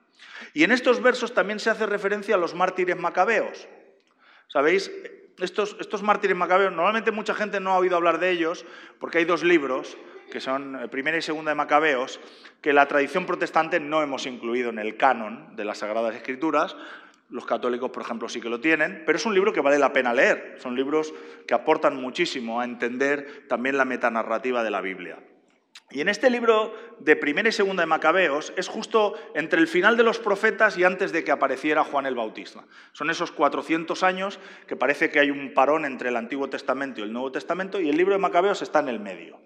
Y 0.55 0.65
en 0.65 0.73
estos 0.73 1.03
versos 1.03 1.35
también 1.35 1.61
se 1.61 1.69
hace 1.69 1.85
referencia 1.85 2.37
a 2.37 2.39
los 2.39 2.55
mártires 2.55 2.97
macabeos. 2.97 3.69
¿Sabéis? 4.49 4.91
Estos, 5.41 6.03
mártires 6.03 6.37
macabeos, 6.37 6.73
normalmente 6.73 7.11
mucha 7.11 7.35
gente 7.35 7.61
no 7.61 7.71
ha 7.71 7.79
oído 7.79 7.97
hablar 7.97 8.19
de 8.19 8.31
ellos 8.31 8.65
porque 8.99 9.19
hay 9.19 9.25
dos 9.25 9.45
libros, 9.45 9.97
que 10.31 10.41
son 10.41 10.77
eh, 10.77 10.89
Primera 10.89 11.17
y 11.17 11.23
Segunda 11.23 11.53
de 11.53 11.55
Macabeos, 11.55 12.21
que 12.61 12.73
la 12.73 12.87
tradición 12.87 13.25
protestante 13.25 13.81
no 13.81 14.03
hemos 14.03 14.27
incluido 14.27 14.71
en 14.71 14.79
el 14.79 14.97
canon 14.97 15.55
de 15.57 15.65
las 15.65 15.79
Sagradas 15.79 16.15
Escrituras. 16.15 16.77
Los 17.31 17.47
católicos, 17.47 17.91
por 17.91 18.03
ejemplo, 18.03 18.29
sí 18.29 18.41
que 18.41 18.49
lo 18.49 18.61
tienen, 18.61 19.03
pero 19.07 19.17
es 19.17 19.27
un 19.27 19.35
libro 19.35 19.53
que 19.53 19.61
vale 19.61 19.79
la 19.79 19.93
pena 19.93 20.15
leer. 20.15 20.57
Son 20.59 20.75
libros 20.75 21.15
que 21.47 21.55
aportan 21.55 21.97
muchísimo 21.97 22.61
a 22.61 22.65
entender 22.65 23.45
también 23.49 23.77
la 23.77 23.85
metanarrativa 23.85 24.65
de 24.65 24.71
la 24.71 24.81
Biblia. 24.81 25.19
Y 25.91 26.03
en 26.03 26.09
este 26.09 26.29
libro 26.29 26.75
de 26.99 27.17
primera 27.17 27.49
y 27.49 27.53
segunda 27.53 27.83
de 27.83 27.87
Macabeos 27.87 28.53
es 28.57 28.69
justo 28.69 29.15
entre 29.35 29.59
el 29.59 29.69
final 29.69 29.97
de 29.97 30.03
los 30.03 30.19
profetas 30.19 30.77
y 30.77 30.85
antes 30.85 31.13
de 31.13 31.25
que 31.25 31.33
apareciera 31.33 31.83
Juan 31.85 32.05
el 32.05 32.15
Bautista. 32.15 32.65
Son 32.93 33.09
esos 33.09 33.33
400 33.33 34.03
años 34.03 34.39
que 34.67 34.77
parece 34.77 35.11
que 35.11 35.21
hay 35.21 35.31
un 35.31 35.55
parón 35.55 35.87
entre 35.87 36.11
el 36.11 36.17
Antiguo 36.17 36.51
Testamento 36.51 37.01
y 37.01 37.05
el 37.05 37.13
Nuevo 37.13 37.33
Testamento 37.33 37.81
y 37.81 37.89
el 37.89 37.97
libro 37.97 38.13
de 38.13 38.19
Macabeos 38.19 38.61
está 38.61 38.81
en 38.81 38.89
el 38.89 39.01
medio 39.01 39.39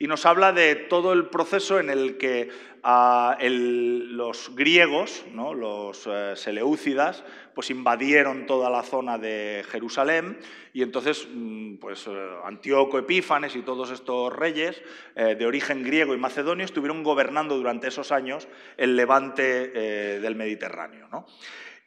y 0.00 0.06
nos 0.06 0.24
habla 0.24 0.52
de 0.52 0.74
todo 0.76 1.12
el 1.12 1.26
proceso 1.26 1.78
en 1.78 1.90
el 1.90 2.16
que 2.16 2.48
ah, 2.82 3.36
los 3.42 4.56
griegos, 4.56 5.26
¿no? 5.30 5.52
los 5.52 6.06
eh, 6.06 6.32
seleúcidas, 6.36 7.22
pues 7.54 7.68
invadieron 7.68 8.46
toda 8.46 8.70
la 8.70 8.82
zona 8.82 9.18
de 9.18 9.62
Jerusalén 9.68 10.38
y 10.72 10.82
entonces 10.82 11.28
mm, 11.30 11.76
pues, 11.76 12.06
eh, 12.06 12.28
Antíoco 12.44 12.98
Epífanes 12.98 13.54
y 13.56 13.60
todos 13.60 13.90
estos 13.90 14.34
reyes 14.34 14.82
eh, 15.16 15.34
de 15.34 15.46
origen 15.46 15.84
griego 15.84 16.14
y 16.14 16.16
macedonio 16.16 16.64
estuvieron 16.64 17.02
gobernando 17.02 17.58
durante 17.58 17.88
esos 17.88 18.10
años 18.10 18.48
el 18.78 18.96
levante 18.96 19.68
del 20.18 20.34
Mediterráneo. 20.34 21.08
¿no? 21.12 21.26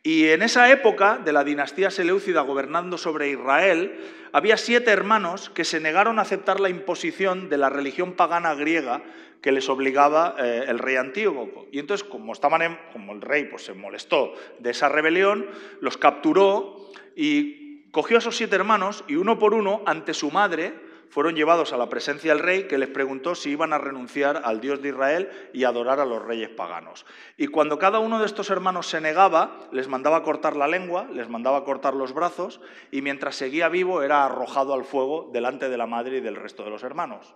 Y 0.06 0.28
en 0.28 0.42
esa 0.42 0.70
época 0.70 1.18
de 1.24 1.32
la 1.32 1.46
dinastía 1.46 1.90
seleucida 1.90 2.42
gobernando 2.42 2.98
sobre 2.98 3.30
Israel, 3.30 3.98
había 4.34 4.58
siete 4.58 4.92
hermanos 4.92 5.50
que 5.50 5.64
se 5.64 5.80
negaron 5.80 6.20
a 6.20 6.24
aceptar 6.24 6.60
la 6.60 6.68
imposición 6.68 7.48
de 7.48 7.58
la 7.58 7.70
religión 7.70 8.12
pagana 8.12 8.54
griega 8.54 9.02
que 9.42 9.54
les 9.54 9.70
obligaba 9.70 10.36
eh, 10.40 10.66
el 10.68 10.80
rey 10.80 10.98
Antíoco. 10.98 11.68
Y 11.72 11.80
entonces, 11.80 12.06
como, 12.06 12.34
estaban 12.34 12.78
como 12.92 13.14
el 13.14 13.22
rey 13.22 13.46
pues, 13.46 13.64
se 13.64 13.74
molestó 13.74 14.34
de 14.60 14.72
esa 14.72 14.90
rebelión, 14.90 15.48
los 15.80 15.98
capturó 15.98 16.92
y 17.16 17.90
cogió 17.92 18.18
a 18.18 18.20
esos 18.20 18.36
siete 18.36 18.58
hermanos 18.58 19.06
y 19.08 19.16
uno 19.16 19.40
por 19.40 19.54
uno, 19.54 19.84
ante 19.86 20.14
su 20.14 20.32
madre, 20.32 20.74
fueron 21.14 21.36
llevados 21.36 21.74
a 21.74 21.78
la 21.78 21.90
presencia 21.90 22.34
del 22.34 22.44
rey 22.44 22.64
que 22.64 22.80
les 22.80 22.90
preguntó 22.90 23.36
si 23.36 23.52
iban 23.52 23.72
a 23.72 23.78
renunciar 23.78 24.42
al 24.46 24.60
Dios 24.60 24.82
de 24.82 24.90
Israel 24.90 25.30
y 25.54 25.64
adorar 25.64 26.00
a 26.00 26.06
los 26.06 26.26
reyes 26.26 26.50
paganos. 26.50 27.06
Y 27.38 27.46
cuando 27.46 27.78
cada 27.78 28.00
uno 28.00 28.18
de 28.18 28.26
estos 28.26 28.50
hermanos 28.50 28.88
se 28.88 29.00
negaba, 29.00 29.60
les 29.72 29.88
mandaba 29.88 30.24
cortar 30.24 30.56
la 30.56 30.68
lengua, 30.68 31.08
les 31.14 31.30
mandaba 31.30 31.66
cortar 31.66 31.94
los 31.94 32.16
brazos 32.16 32.62
y 32.90 33.04
mientras 33.04 33.36
seguía 33.36 33.70
vivo 33.70 34.02
era 34.02 34.26
arrojado 34.26 34.74
al 34.74 34.86
fuego 34.86 35.30
delante 35.32 35.70
de 35.70 35.78
la 35.78 35.86
madre 35.86 36.18
y 36.18 36.22
del 36.22 36.36
resto 36.36 36.64
de 36.64 36.72
los 36.72 36.82
hermanos. 36.82 37.36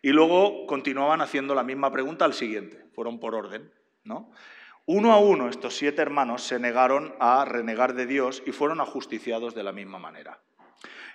Y 0.00 0.12
luego 0.12 0.66
continuaban 0.66 1.20
haciendo 1.20 1.54
la 1.54 1.62
misma 1.62 1.92
pregunta 1.92 2.24
al 2.24 2.32
siguiente, 2.32 2.86
fueron 2.94 3.20
por 3.20 3.34
orden, 3.34 3.70
¿no? 4.02 4.32
Uno 4.86 5.12
a 5.12 5.18
uno 5.18 5.50
estos 5.50 5.76
siete 5.76 6.00
hermanos 6.00 6.42
se 6.42 6.58
negaron 6.58 7.14
a 7.20 7.44
renegar 7.44 7.92
de 7.92 8.06
Dios 8.06 8.42
y 8.46 8.52
fueron 8.52 8.80
ajusticiados 8.80 9.54
de 9.54 9.62
la 9.62 9.72
misma 9.72 9.98
manera. 9.98 10.40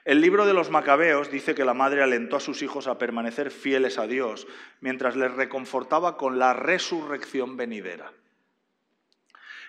El 0.05 0.21
libro 0.21 0.45
de 0.45 0.53
los 0.53 0.69
Macabeos 0.69 1.31
dice 1.31 1.55
que 1.55 1.65
la 1.65 1.73
madre 1.73 2.03
alentó 2.03 2.35
a 2.35 2.39
sus 2.39 2.61
hijos 2.61 2.85
a 2.85 2.99
permanecer 2.99 3.49
fieles 3.49 3.97
a 3.97 4.05
Dios 4.05 4.45
mientras 4.79 5.15
les 5.15 5.33
reconfortaba 5.33 6.15
con 6.15 6.37
la 6.37 6.53
resurrección 6.53 7.57
venidera. 7.57 8.13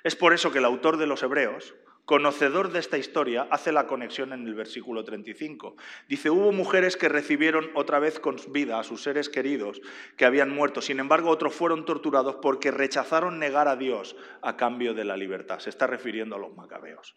Es 0.05 0.14
por 0.14 0.35
eso 0.35 0.53
que 0.53 0.59
el 0.59 0.66
autor 0.66 0.99
de 0.99 1.07
los 1.07 1.22
Hebreos, 1.22 1.75
conocedor 2.05 2.70
de 2.70 2.81
esta 2.81 2.99
historia, 2.99 3.49
hace 3.51 3.72
la 3.72 3.87
conexión 3.87 4.35
en 4.35 4.46
el 4.46 4.55
versículo 4.55 5.05
35. 5.05 5.75
Dice, 6.07 6.29
hubo 6.29 6.53
mujeres 6.53 6.99
que 6.99 7.09
recibieron 7.09 7.70
otra 7.75 7.99
vez 7.99 8.20
con 8.20 8.37
vida 8.51 8.79
a 8.79 8.85
sus 8.85 9.03
seres 9.03 9.31
queridos 9.31 9.81
que 10.18 10.27
habían 10.27 10.51
muerto, 10.55 10.83
sin 10.83 11.01
embargo 11.01 11.31
otros 11.31 11.55
fueron 11.55 11.87
torturados 11.87 12.37
porque 12.42 12.70
rechazaron 12.70 13.38
negar 13.38 13.68
a 13.68 13.77
Dios 13.77 14.16
a 14.42 14.59
cambio 14.59 14.92
de 14.92 15.07
la 15.07 15.16
libertad. 15.16 15.61
Se 15.61 15.70
está 15.70 15.87
refiriendo 15.87 16.37
a 16.37 16.38
los 16.38 16.55
macabeos. 16.55 17.16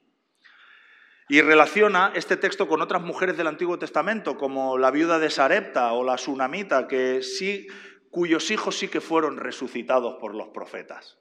Y 1.31 1.41
relaciona 1.41 2.11
este 2.15 2.37
texto 2.37 2.67
con 2.67 2.81
otras 2.81 3.03
mujeres 3.03 3.37
del 3.37 3.45
Antiguo 3.45 3.77
Testamento, 3.77 4.35
como 4.35 4.79
la 4.79 4.89
viuda 4.89 5.19
de 5.19 5.30
Sarepta 5.30 5.93
o 5.93 6.03
la 6.03 6.17
Sunamita, 6.17 6.88
que 6.88 7.21
sí, 7.21 7.67
cuyos 8.09 8.49
hijos 8.49 8.80
sí 8.80 8.88
que 8.88 8.99
fueron 8.99 9.38
resucitados 9.38 10.15
por 10.19 10.34
los 10.34 10.47
profetas. 10.47 11.19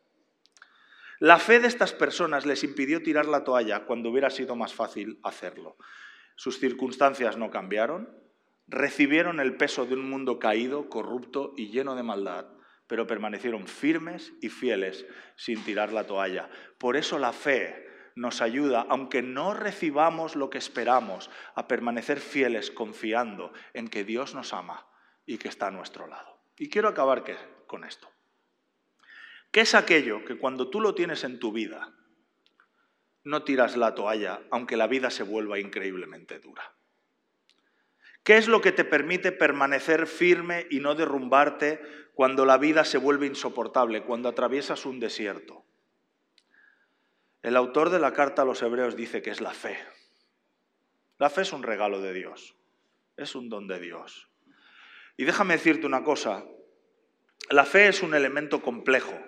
La 1.19 1.39
fe 1.39 1.61
de 1.61 1.69
estas 1.69 1.93
personas 1.93 2.47
les 2.47 2.65
impidió 2.65 3.03
tirar 3.03 3.27
la 3.27 3.45
toalla 3.45 3.85
cuando 3.85 4.09
hubiera 4.09 4.31
sido 4.31 4.57
más 4.57 4.73
fácil 4.73 5.21
hacerlo. 5.25 5.77
Sus 6.37 6.59
circunstancias 6.59 7.37
no 7.37 7.51
cambiaron, 7.51 8.09
recibieron 8.67 9.41
el 9.41 9.57
peso 9.57 9.85
de 9.85 9.93
un 9.93 10.09
mundo 10.09 10.39
caído, 10.39 10.89
corrupto 10.89 11.53
y 11.55 11.69
lleno 11.69 11.95
de 11.95 12.03
maldad, 12.03 12.47
pero 12.87 13.07
permanecieron 13.07 13.67
firmes 13.67 14.33
y 14.41 14.49
fieles 14.49 15.05
sin 15.37 15.63
tirar 15.65 15.93
la 15.93 16.07
toalla. 16.07 16.49
Por 16.79 16.97
eso 16.97 17.19
la 17.19 17.35
fe 17.35 17.88
nos 18.19 18.43
ayuda, 18.43 18.85
aunque 18.89 19.23
no 19.23 19.55
recibamos 19.55 20.35
lo 20.35 20.51
que 20.51 20.59
esperamos, 20.59 21.31
a 21.55 21.69
permanecer 21.69 22.19
fieles 22.19 22.73
confiando 22.73 23.53
en 23.75 23.89
que 23.89 24.05
Dios 24.05 24.35
nos 24.35 24.53
ama 24.53 24.87
y 25.25 25.39
que 25.39 25.47
está 25.47 25.69
a 25.69 25.71
nuestro 25.71 26.09
lado. 26.09 26.41
Y 26.57 26.69
quiero 26.69 26.89
acabar 26.89 27.23
con 27.69 27.85
esto. 27.85 28.11
¿Qué 29.53 29.61
es 29.61 29.75
aquello 29.77 30.25
que 30.25 30.37
cuando 30.37 30.69
tú 30.69 30.81
lo 30.81 30.97
tienes 30.97 31.23
en 31.23 31.39
tu 31.39 31.53
vida, 31.53 31.95
no 33.23 33.45
tiras 33.45 33.77
la 33.77 33.95
toalla 33.95 34.41
aunque 34.51 34.77
la 34.77 34.89
vida 34.89 35.11
se 35.11 35.23
vuelva 35.23 35.61
increíblemente 35.61 36.41
dura? 36.41 36.75
¿Qué 38.25 38.37
es 38.37 38.49
lo 38.49 38.61
que 38.61 38.73
te 38.73 38.85
permite 38.85 39.31
permanecer 39.31 40.09
firme 40.09 40.67
y 40.71 40.81
no 40.81 40.97
derrumbarte 40.97 41.81
cuando 42.15 42.45
la 42.45 42.59
vida 42.59 42.85
se 42.85 42.99
vuelve 42.99 43.27
insoportable, 43.27 44.03
cuando 44.03 44.29
atraviesas 44.29 44.87
un 44.87 44.99
desierto? 44.99 45.68
El 47.43 47.57
autor 47.57 47.91
de 47.91 47.99
la 47.99 48.13
carta 48.13 48.43
a 48.43 48.45
los 48.45 48.63
hebreos 48.63 48.97
dice 48.97 49.23
que 49.23 49.31
es 49.31 49.41
la 49.41 49.53
fe. 49.53 49.79
La 51.19 51.31
fe 51.31 51.43
es 51.43 51.53
un 51.53 51.63
regalo 51.63 52.01
de 52.01 52.13
Dios, 52.13 52.55
es 53.17 53.35
un 53.35 53.49
don 53.49 53.67
de 53.67 53.81
Dios. 53.81 54.29
Y 55.17 55.25
déjame 55.25 55.55
decirte 55.55 55.87
una 55.87 56.05
cosa, 56.05 56.45
la 57.51 57.65
fe 57.65 57.89
es 57.89 58.03
un 58.03 58.15
elemento 58.15 58.63
complejo, 58.63 59.19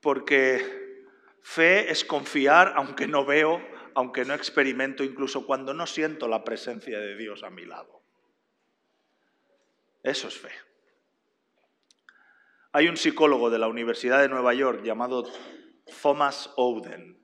porque 0.00 1.06
fe 1.42 1.90
es 1.90 2.04
confiar 2.04 2.74
aunque 2.76 3.06
no 3.06 3.24
veo, 3.24 3.60
aunque 3.94 4.24
no 4.24 4.34
experimento, 4.34 5.02
incluso 5.04 5.46
cuando 5.46 5.74
no 5.74 5.86
siento 5.86 6.28
la 6.28 6.44
presencia 6.44 6.98
de 6.98 7.16
Dios 7.16 7.42
a 7.42 7.50
mi 7.50 7.64
lado. 7.64 8.02
Eso 10.02 10.28
es 10.28 10.38
fe. 10.38 10.50
Hay 12.72 12.88
un 12.88 12.96
psicólogo 12.96 13.50
de 13.50 13.58
la 13.58 13.68
Universidad 13.68 14.20
de 14.20 14.28
Nueva 14.28 14.54
York 14.54 14.82
llamado 14.82 15.30
Thomas 16.02 16.50
Oden, 16.56 17.20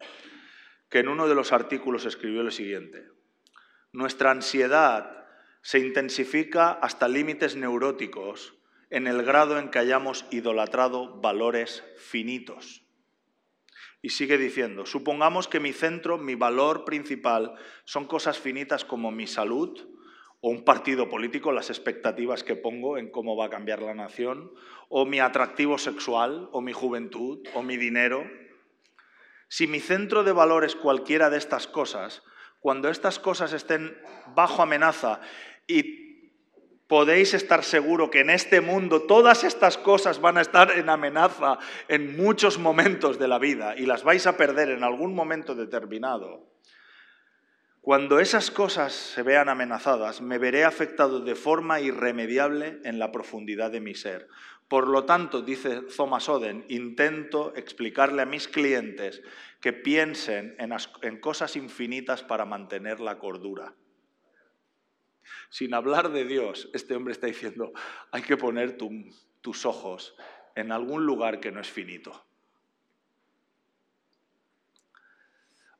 que 0.88 1.00
en 1.00 1.08
uno 1.08 1.28
de 1.28 1.34
los 1.34 1.52
artículos 1.52 2.04
escribió 2.04 2.42
lo 2.42 2.50
siguiente. 2.50 3.06
Nuestra 3.92 4.30
ansiedad 4.30 5.26
se 5.62 5.78
intensifica 5.78 6.72
hasta 6.72 7.08
límites 7.08 7.56
neuróticos 7.56 8.54
en 8.90 9.06
el 9.06 9.22
grado 9.22 9.58
en 9.58 9.70
que 9.70 9.78
hayamos 9.78 10.24
idolatrado 10.30 11.20
valores 11.20 11.84
finitos. 11.96 12.84
Y 14.00 14.10
sigue 14.10 14.38
diciendo, 14.38 14.86
supongamos 14.86 15.48
que 15.48 15.60
mi 15.60 15.72
centro, 15.72 16.18
mi 16.18 16.36
valor 16.36 16.84
principal 16.84 17.54
son 17.84 18.06
cosas 18.06 18.38
finitas 18.38 18.84
como 18.84 19.10
mi 19.10 19.26
salud 19.26 19.88
o 20.40 20.50
un 20.50 20.64
partido 20.64 21.08
político, 21.08 21.50
las 21.50 21.68
expectativas 21.68 22.44
que 22.44 22.54
pongo 22.54 22.96
en 22.96 23.10
cómo 23.10 23.36
va 23.36 23.46
a 23.46 23.50
cambiar 23.50 23.82
la 23.82 23.94
nación, 23.94 24.52
o 24.88 25.04
mi 25.04 25.18
atractivo 25.18 25.78
sexual, 25.78 26.48
o 26.52 26.60
mi 26.60 26.72
juventud, 26.72 27.40
o 27.54 27.62
mi 27.62 27.76
dinero. 27.76 28.24
Si 29.48 29.66
mi 29.66 29.80
centro 29.80 30.24
de 30.24 30.32
valor 30.32 30.64
es 30.64 30.76
cualquiera 30.76 31.30
de 31.30 31.38
estas 31.38 31.66
cosas, 31.66 32.22
cuando 32.60 32.88
estas 32.88 33.18
cosas 33.18 33.52
estén 33.52 33.96
bajo 34.34 34.62
amenaza 34.62 35.20
y 35.66 36.08
podéis 36.86 37.34
estar 37.34 37.62
seguro 37.62 38.10
que 38.10 38.20
en 38.20 38.30
este 38.30 38.60
mundo 38.60 39.02
todas 39.02 39.44
estas 39.44 39.76
cosas 39.76 40.20
van 40.20 40.38
a 40.38 40.40
estar 40.40 40.72
en 40.72 40.88
amenaza 40.88 41.58
en 41.86 42.16
muchos 42.16 42.58
momentos 42.58 43.18
de 43.18 43.28
la 43.28 43.38
vida 43.38 43.76
y 43.76 43.86
las 43.86 44.02
vais 44.02 44.26
a 44.26 44.36
perder 44.36 44.70
en 44.70 44.82
algún 44.82 45.14
momento 45.14 45.54
determinado. 45.54 46.48
Cuando 47.80 48.18
esas 48.20 48.50
cosas 48.50 48.92
se 48.92 49.22
vean 49.22 49.48
amenazadas, 49.48 50.20
me 50.20 50.38
veré 50.38 50.64
afectado 50.64 51.20
de 51.20 51.34
forma 51.34 51.80
irremediable 51.80 52.80
en 52.84 52.98
la 52.98 53.12
profundidad 53.12 53.70
de 53.70 53.80
mi 53.80 53.94
ser. 53.94 54.28
Por 54.68 54.86
lo 54.86 55.04
tanto, 55.04 55.40
dice 55.42 55.82
Thomas 55.96 56.28
Oden, 56.28 56.64
intento 56.68 57.54
explicarle 57.56 58.22
a 58.22 58.26
mis 58.26 58.48
clientes 58.48 59.22
que 59.60 59.72
piensen 59.72 60.54
en, 60.58 61.20
cosas 61.20 61.56
infinitas 61.56 62.22
para 62.22 62.44
mantener 62.44 63.00
la 63.00 63.18
cordura 63.18 63.74
sin 65.50 65.74
hablar 65.74 66.10
de 66.10 66.24
Dios, 66.24 66.68
este 66.72 66.94
hombre 66.94 67.12
está 67.12 67.26
diciendo, 67.26 67.72
hay 68.10 68.22
que 68.22 68.36
poner 68.36 68.76
tus 69.40 69.66
ojos 69.66 70.14
en 70.54 70.72
algún 70.72 71.06
lugar 71.06 71.40
que 71.40 71.52
no 71.52 71.60
es 71.60 71.70
finito. 71.70 72.24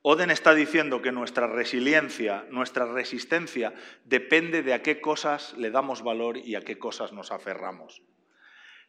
Oden 0.01 0.31
está 0.31 0.53
diciendo 0.53 1.01
que 1.01 1.11
nuestra 1.11 1.45
resiliencia, 1.45 2.45
nuestra 2.49 2.85
resistencia, 2.85 3.73
depende 4.05 4.63
de 4.63 4.73
a 4.73 4.81
qué 4.81 5.01
cosas 5.01 5.57
le 5.57 5.71
damos 5.71 6.03
valor 6.03 6.37
y 6.37 6.55
a 6.55 6.61
qué 6.61 6.79
cosas 6.79 7.11
nos 7.11 7.31
aferramos. 7.31 8.01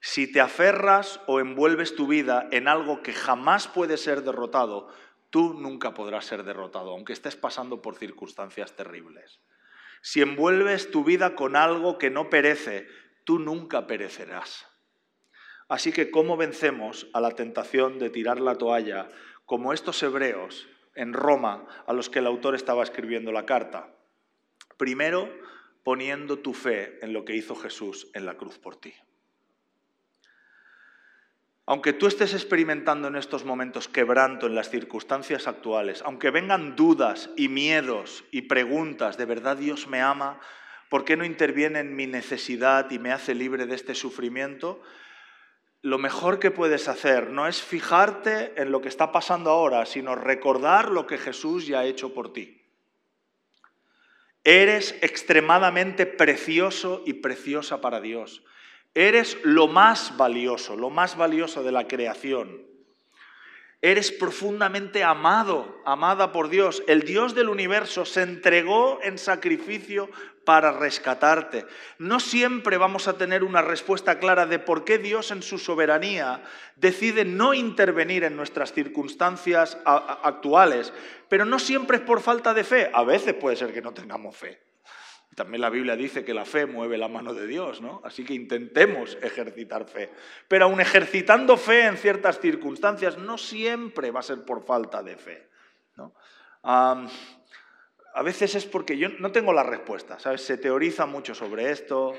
Si 0.00 0.30
te 0.30 0.40
aferras 0.40 1.20
o 1.26 1.40
envuelves 1.40 1.94
tu 1.94 2.06
vida 2.06 2.48
en 2.52 2.68
algo 2.68 3.02
que 3.02 3.12
jamás 3.12 3.68
puede 3.68 3.98
ser 3.98 4.22
derrotado, 4.22 4.88
tú 5.28 5.54
nunca 5.54 5.92
podrás 5.92 6.24
ser 6.24 6.42
derrotado, 6.42 6.90
aunque 6.90 7.12
estés 7.12 7.36
pasando 7.36 7.82
por 7.82 7.96
circunstancias 7.96 8.74
terribles. 8.74 9.40
Si 10.00 10.22
envuelves 10.22 10.90
tu 10.90 11.04
vida 11.04 11.34
con 11.34 11.54
algo 11.54 11.98
que 11.98 12.08
no 12.08 12.30
perece, 12.30 12.88
tú 13.24 13.38
nunca 13.38 13.86
perecerás. 13.86 14.66
Así 15.68 15.92
que, 15.92 16.10
¿cómo 16.10 16.38
vencemos 16.38 17.08
a 17.12 17.20
la 17.20 17.32
tentación 17.32 17.98
de 17.98 18.08
tirar 18.08 18.40
la 18.40 18.56
toalla 18.56 19.10
como 19.44 19.72
estos 19.74 20.02
hebreos 20.02 20.66
en 20.94 21.12
Roma 21.12 21.66
a 21.86 21.92
los 21.92 22.08
que 22.08 22.20
el 22.20 22.26
autor 22.26 22.54
estaba 22.54 22.82
escribiendo 22.82 23.32
la 23.32 23.44
carta? 23.44 23.94
Primero, 24.78 25.30
poniendo 25.84 26.38
tu 26.38 26.54
fe 26.54 26.98
en 27.02 27.12
lo 27.12 27.26
que 27.26 27.36
hizo 27.36 27.54
Jesús 27.54 28.10
en 28.14 28.24
la 28.24 28.38
cruz 28.38 28.58
por 28.58 28.76
ti. 28.76 28.94
Aunque 31.70 31.92
tú 31.92 32.08
estés 32.08 32.34
experimentando 32.34 33.06
en 33.06 33.14
estos 33.14 33.44
momentos 33.44 33.86
quebranto 33.86 34.48
en 34.48 34.56
las 34.56 34.70
circunstancias 34.70 35.46
actuales, 35.46 36.02
aunque 36.04 36.32
vengan 36.32 36.74
dudas 36.74 37.30
y 37.36 37.46
miedos 37.46 38.24
y 38.32 38.42
preguntas, 38.42 39.16
¿de 39.16 39.24
verdad 39.24 39.56
Dios 39.56 39.86
me 39.86 40.00
ama? 40.00 40.40
¿Por 40.88 41.04
qué 41.04 41.16
no 41.16 41.24
interviene 41.24 41.78
en 41.78 41.94
mi 41.94 42.08
necesidad 42.08 42.90
y 42.90 42.98
me 42.98 43.12
hace 43.12 43.36
libre 43.36 43.66
de 43.66 43.76
este 43.76 43.94
sufrimiento? 43.94 44.82
Lo 45.80 45.96
mejor 45.98 46.40
que 46.40 46.50
puedes 46.50 46.88
hacer 46.88 47.30
no 47.30 47.46
es 47.46 47.62
fijarte 47.62 48.60
en 48.60 48.72
lo 48.72 48.80
que 48.80 48.88
está 48.88 49.12
pasando 49.12 49.50
ahora, 49.50 49.86
sino 49.86 50.16
recordar 50.16 50.90
lo 50.90 51.06
que 51.06 51.18
Jesús 51.18 51.68
ya 51.68 51.78
ha 51.78 51.84
hecho 51.84 52.12
por 52.12 52.32
ti. 52.32 52.64
Eres 54.42 54.98
extremadamente 55.02 56.06
precioso 56.06 57.04
y 57.06 57.12
preciosa 57.12 57.80
para 57.80 58.00
Dios. 58.00 58.42
Eres 58.94 59.38
lo 59.44 59.68
más 59.68 60.16
valioso, 60.16 60.76
lo 60.76 60.90
más 60.90 61.16
valioso 61.16 61.62
de 61.62 61.72
la 61.72 61.86
creación. 61.86 62.70
Eres 63.82 64.12
profundamente 64.12 65.04
amado, 65.04 65.80
amada 65.86 66.32
por 66.32 66.50
Dios. 66.50 66.82
El 66.86 67.02
Dios 67.02 67.34
del 67.34 67.48
universo 67.48 68.04
se 68.04 68.20
entregó 68.20 68.98
en 69.02 69.16
sacrificio 69.16 70.10
para 70.44 70.72
rescatarte. 70.72 71.64
No 71.96 72.20
siempre 72.20 72.76
vamos 72.76 73.08
a 73.08 73.16
tener 73.16 73.42
una 73.42 73.62
respuesta 73.62 74.18
clara 74.18 74.44
de 74.44 74.58
por 74.58 74.84
qué 74.84 74.98
Dios 74.98 75.30
en 75.30 75.42
su 75.42 75.58
soberanía 75.58 76.42
decide 76.76 77.24
no 77.24 77.54
intervenir 77.54 78.24
en 78.24 78.36
nuestras 78.36 78.74
circunstancias 78.74 79.78
actuales, 79.86 80.92
pero 81.30 81.46
no 81.46 81.58
siempre 81.58 81.98
es 81.98 82.02
por 82.02 82.20
falta 82.20 82.52
de 82.52 82.64
fe. 82.64 82.90
A 82.92 83.02
veces 83.02 83.32
puede 83.32 83.56
ser 83.56 83.72
que 83.72 83.80
no 83.80 83.94
tengamos 83.94 84.36
fe. 84.36 84.69
También 85.40 85.62
la 85.62 85.70
Biblia 85.70 85.96
dice 85.96 86.22
que 86.22 86.34
la 86.34 86.44
fe 86.44 86.66
mueve 86.66 86.98
la 86.98 87.08
mano 87.08 87.32
de 87.32 87.46
Dios, 87.46 87.80
¿no? 87.80 88.02
Así 88.04 88.26
que 88.26 88.34
intentemos 88.34 89.16
ejercitar 89.22 89.86
fe. 89.86 90.10
Pero 90.46 90.66
aun 90.66 90.82
ejercitando 90.82 91.56
fe 91.56 91.86
en 91.86 91.96
ciertas 91.96 92.38
circunstancias, 92.40 93.16
no 93.16 93.38
siempre 93.38 94.10
va 94.10 94.20
a 94.20 94.22
ser 94.22 94.44
por 94.44 94.62
falta 94.66 95.02
de 95.02 95.16
fe. 95.16 95.48
¿no? 95.96 96.12
a 96.62 98.22
veces 98.22 98.54
es 98.54 98.66
porque 98.66 98.98
yo 98.98 99.08
no 99.18 99.32
tengo 99.32 99.54
la 99.54 99.62
respuesta, 99.62 100.18
¿sabes? 100.18 100.42
Se 100.42 100.58
teoriza 100.58 101.06
mucho 101.06 101.34
sobre 101.34 101.70
esto, 101.70 102.12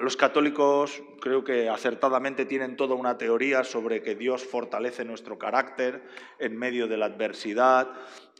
los 0.00 0.16
católicos 0.16 1.02
creo 1.20 1.42
que 1.42 1.68
acertadamente 1.68 2.44
tienen 2.44 2.76
toda 2.76 2.94
una 2.94 3.18
teoría 3.18 3.64
sobre 3.64 4.02
que 4.02 4.14
Dios 4.14 4.44
fortalece 4.44 5.04
nuestro 5.04 5.38
carácter 5.38 6.02
en 6.38 6.56
medio 6.56 6.86
de 6.86 6.96
la 6.96 7.06
adversidad. 7.06 7.88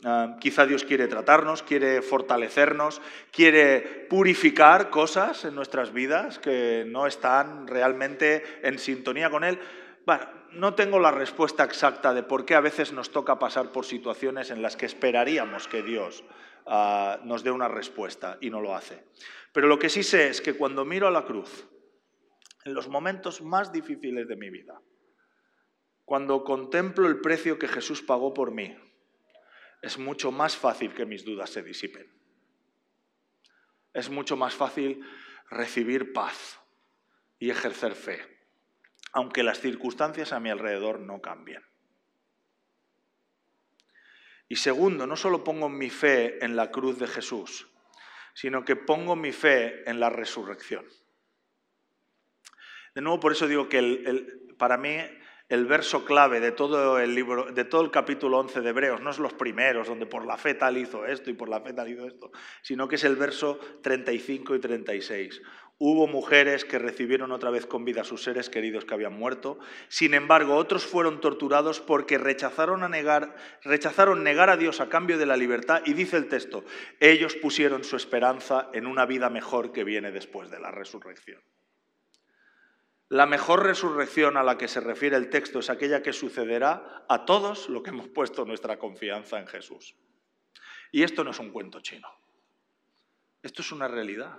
Ah, 0.03 0.37
quizá 0.39 0.65
Dios 0.65 0.83
quiere 0.83 1.07
tratarnos, 1.07 1.63
quiere 1.63 2.01
fortalecernos, 2.01 3.01
quiere 3.31 3.81
purificar 4.09 4.89
cosas 4.89 5.43
en 5.45 5.55
nuestras 5.55 5.91
vidas 5.93 6.39
que 6.39 6.85
no 6.87 7.05
están 7.05 7.67
realmente 7.67 8.43
en 8.63 8.79
sintonía 8.79 9.29
con 9.29 9.43
Él. 9.43 9.59
no 10.51 10.73
tengo 10.73 10.99
la 10.99 11.11
respuesta 11.11 11.63
exacta 11.63 12.13
de 12.13 12.23
por 12.23 12.45
qué 12.45 12.55
a 12.55 12.61
veces 12.61 12.91
nos 12.91 13.11
toca 13.11 13.39
pasar 13.39 13.71
por 13.71 13.85
situaciones 13.85 14.51
en 14.51 14.61
las 14.61 14.75
que 14.75 14.85
esperaríamos 14.85 15.67
que 15.67 15.81
Dios 15.81 16.23
ah, 16.65 17.19
nos 17.23 17.43
dé 17.43 17.51
una 17.51 17.67
respuesta 17.67 18.37
y 18.41 18.49
no 18.49 18.61
lo 18.61 18.75
hace. 18.75 19.03
Pero 19.53 19.67
lo 19.67 19.79
que 19.79 19.89
sí 19.89 20.03
sé 20.03 20.29
es 20.29 20.41
que 20.41 20.53
cuando 20.53 20.85
miro 20.85 21.07
a 21.07 21.11
la 21.11 21.25
cruz, 21.25 21.67
en 22.65 22.73
los 22.73 22.87
momentos 22.87 23.41
más 23.41 23.71
difíciles 23.71 24.27
de 24.27 24.35
mi 24.35 24.49
vida, 24.49 24.79
cuando 26.05 26.43
contemplo 26.43 27.07
el 27.07 27.21
precio 27.21 27.57
que 27.57 27.67
Jesús 27.67 28.01
pagó 28.01 28.33
por 28.33 28.51
mí, 28.51 28.75
es 29.81 29.97
mucho 29.97 30.31
más 30.31 30.55
fácil 30.55 30.93
que 30.93 31.05
mis 31.05 31.25
dudas 31.25 31.49
se 31.49 31.63
disipen. 31.63 32.11
Es 33.93 34.09
mucho 34.09 34.37
más 34.37 34.53
fácil 34.53 35.03
recibir 35.49 36.13
paz 36.13 36.59
y 37.39 37.49
ejercer 37.49 37.95
fe, 37.95 38.19
aunque 39.11 39.43
las 39.43 39.59
circunstancias 39.59 40.31
a 40.33 40.39
mi 40.39 40.49
alrededor 40.49 40.99
no 40.99 41.21
cambien. 41.21 41.63
Y 44.51 44.57
segundo, 44.57 45.07
no 45.07 45.15
solo 45.15 45.45
pongo 45.45 45.69
mi 45.69 45.89
fe 45.89 46.43
en 46.43 46.57
la 46.57 46.71
cruz 46.71 46.99
de 46.99 47.07
Jesús, 47.07 47.69
sino 48.33 48.65
que 48.65 48.75
pongo 48.75 49.15
mi 49.15 49.31
fe 49.31 49.89
en 49.89 50.01
la 50.01 50.09
resurrección. 50.09 50.85
De 52.93 52.99
nuevo, 52.99 53.17
por 53.17 53.31
eso 53.31 53.47
digo 53.47 53.69
que 53.69 54.27
para 54.57 54.75
mí 54.75 54.97
el 55.47 55.65
verso 55.67 56.03
clave 56.03 56.41
de 56.41 56.51
todo 56.51 56.99
el 56.99 57.15
libro, 57.15 57.49
de 57.53 57.63
todo 57.63 57.81
el 57.81 57.91
capítulo 57.91 58.39
11 58.39 58.59
de 58.59 58.69
Hebreos, 58.71 58.99
no 58.99 59.11
es 59.11 59.19
los 59.19 59.31
primeros, 59.31 59.87
donde 59.87 60.05
por 60.05 60.25
la 60.25 60.35
fe 60.35 60.53
tal 60.53 60.75
hizo 60.77 61.05
esto 61.05 61.29
y 61.29 61.33
por 61.33 61.47
la 61.47 61.61
fe 61.61 61.71
tal 61.71 61.87
hizo 61.87 62.05
esto, 62.05 62.29
sino 62.61 62.89
que 62.89 62.95
es 62.95 63.05
el 63.05 63.15
verso 63.15 63.57
35 63.81 64.55
y 64.55 64.59
36. 64.59 65.41
Hubo 65.83 66.05
mujeres 66.05 66.63
que 66.63 66.77
recibieron 66.77 67.31
otra 67.31 67.49
vez 67.49 67.65
con 67.65 67.85
vida 67.85 68.01
a 68.01 68.03
sus 68.03 68.21
seres 68.21 68.51
queridos 68.51 68.85
que 68.85 68.93
habían 68.93 69.17
muerto. 69.17 69.57
Sin 69.87 70.13
embargo, 70.13 70.55
otros 70.55 70.85
fueron 70.85 71.19
torturados 71.19 71.79
porque 71.79 72.19
rechazaron, 72.19 72.87
negar, 72.91 73.35
negar 74.17 74.49
a 74.51 74.57
Dios 74.57 74.79
a 74.79 74.89
cambio 74.89 75.17
de 75.17 75.25
la 75.25 75.35
libertad. 75.35 75.81
Y 75.87 75.93
dice 75.93 76.17
el 76.17 76.29
texto, 76.29 76.63
ellos 76.99 77.33
pusieron 77.33 77.83
su 77.83 77.95
esperanza 77.95 78.69
en 78.73 78.85
una 78.85 79.07
vida 79.07 79.31
mejor 79.31 79.71
que 79.71 79.83
viene 79.83 80.11
después 80.11 80.51
de 80.51 80.59
la 80.59 80.69
resurrección. 80.69 81.41
La 83.09 83.25
mejor 83.25 83.65
resurrección 83.65 84.37
a 84.37 84.43
la 84.43 84.59
que 84.59 84.67
se 84.67 84.81
refiere 84.81 85.17
el 85.17 85.31
texto 85.31 85.57
es 85.57 85.71
aquella 85.71 86.03
que 86.03 86.13
sucederá 86.13 87.05
a 87.09 87.25
todos 87.25 87.69
los 87.69 87.81
que 87.81 87.89
hemos 87.89 88.07
puesto 88.07 88.45
nuestra 88.45 88.77
confianza 88.77 89.39
en 89.39 89.47
Jesús. 89.47 89.95
Y 90.91 91.01
esto 91.01 91.23
no 91.23 91.31
es 91.31 91.39
un 91.39 91.49
cuento 91.49 91.79
chino. 91.79 92.07
Esto 93.41 93.63
es 93.63 93.71
una 93.71 93.87
realidad. 93.87 94.37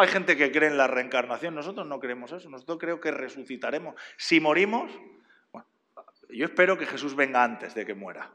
Hay 0.00 0.06
gente 0.06 0.36
que 0.36 0.52
cree 0.52 0.68
en 0.68 0.76
la 0.76 0.86
reencarnación, 0.86 1.56
nosotros 1.56 1.84
no 1.84 1.98
creemos 1.98 2.30
eso, 2.30 2.48
nosotros 2.48 2.78
creo 2.78 3.00
que 3.00 3.10
resucitaremos. 3.10 3.96
Si 4.16 4.38
morimos, 4.38 4.92
yo 6.28 6.44
espero 6.44 6.78
que 6.78 6.86
Jesús 6.86 7.16
venga 7.16 7.42
antes 7.42 7.74
de 7.74 7.84
que 7.84 7.94
muera, 7.94 8.30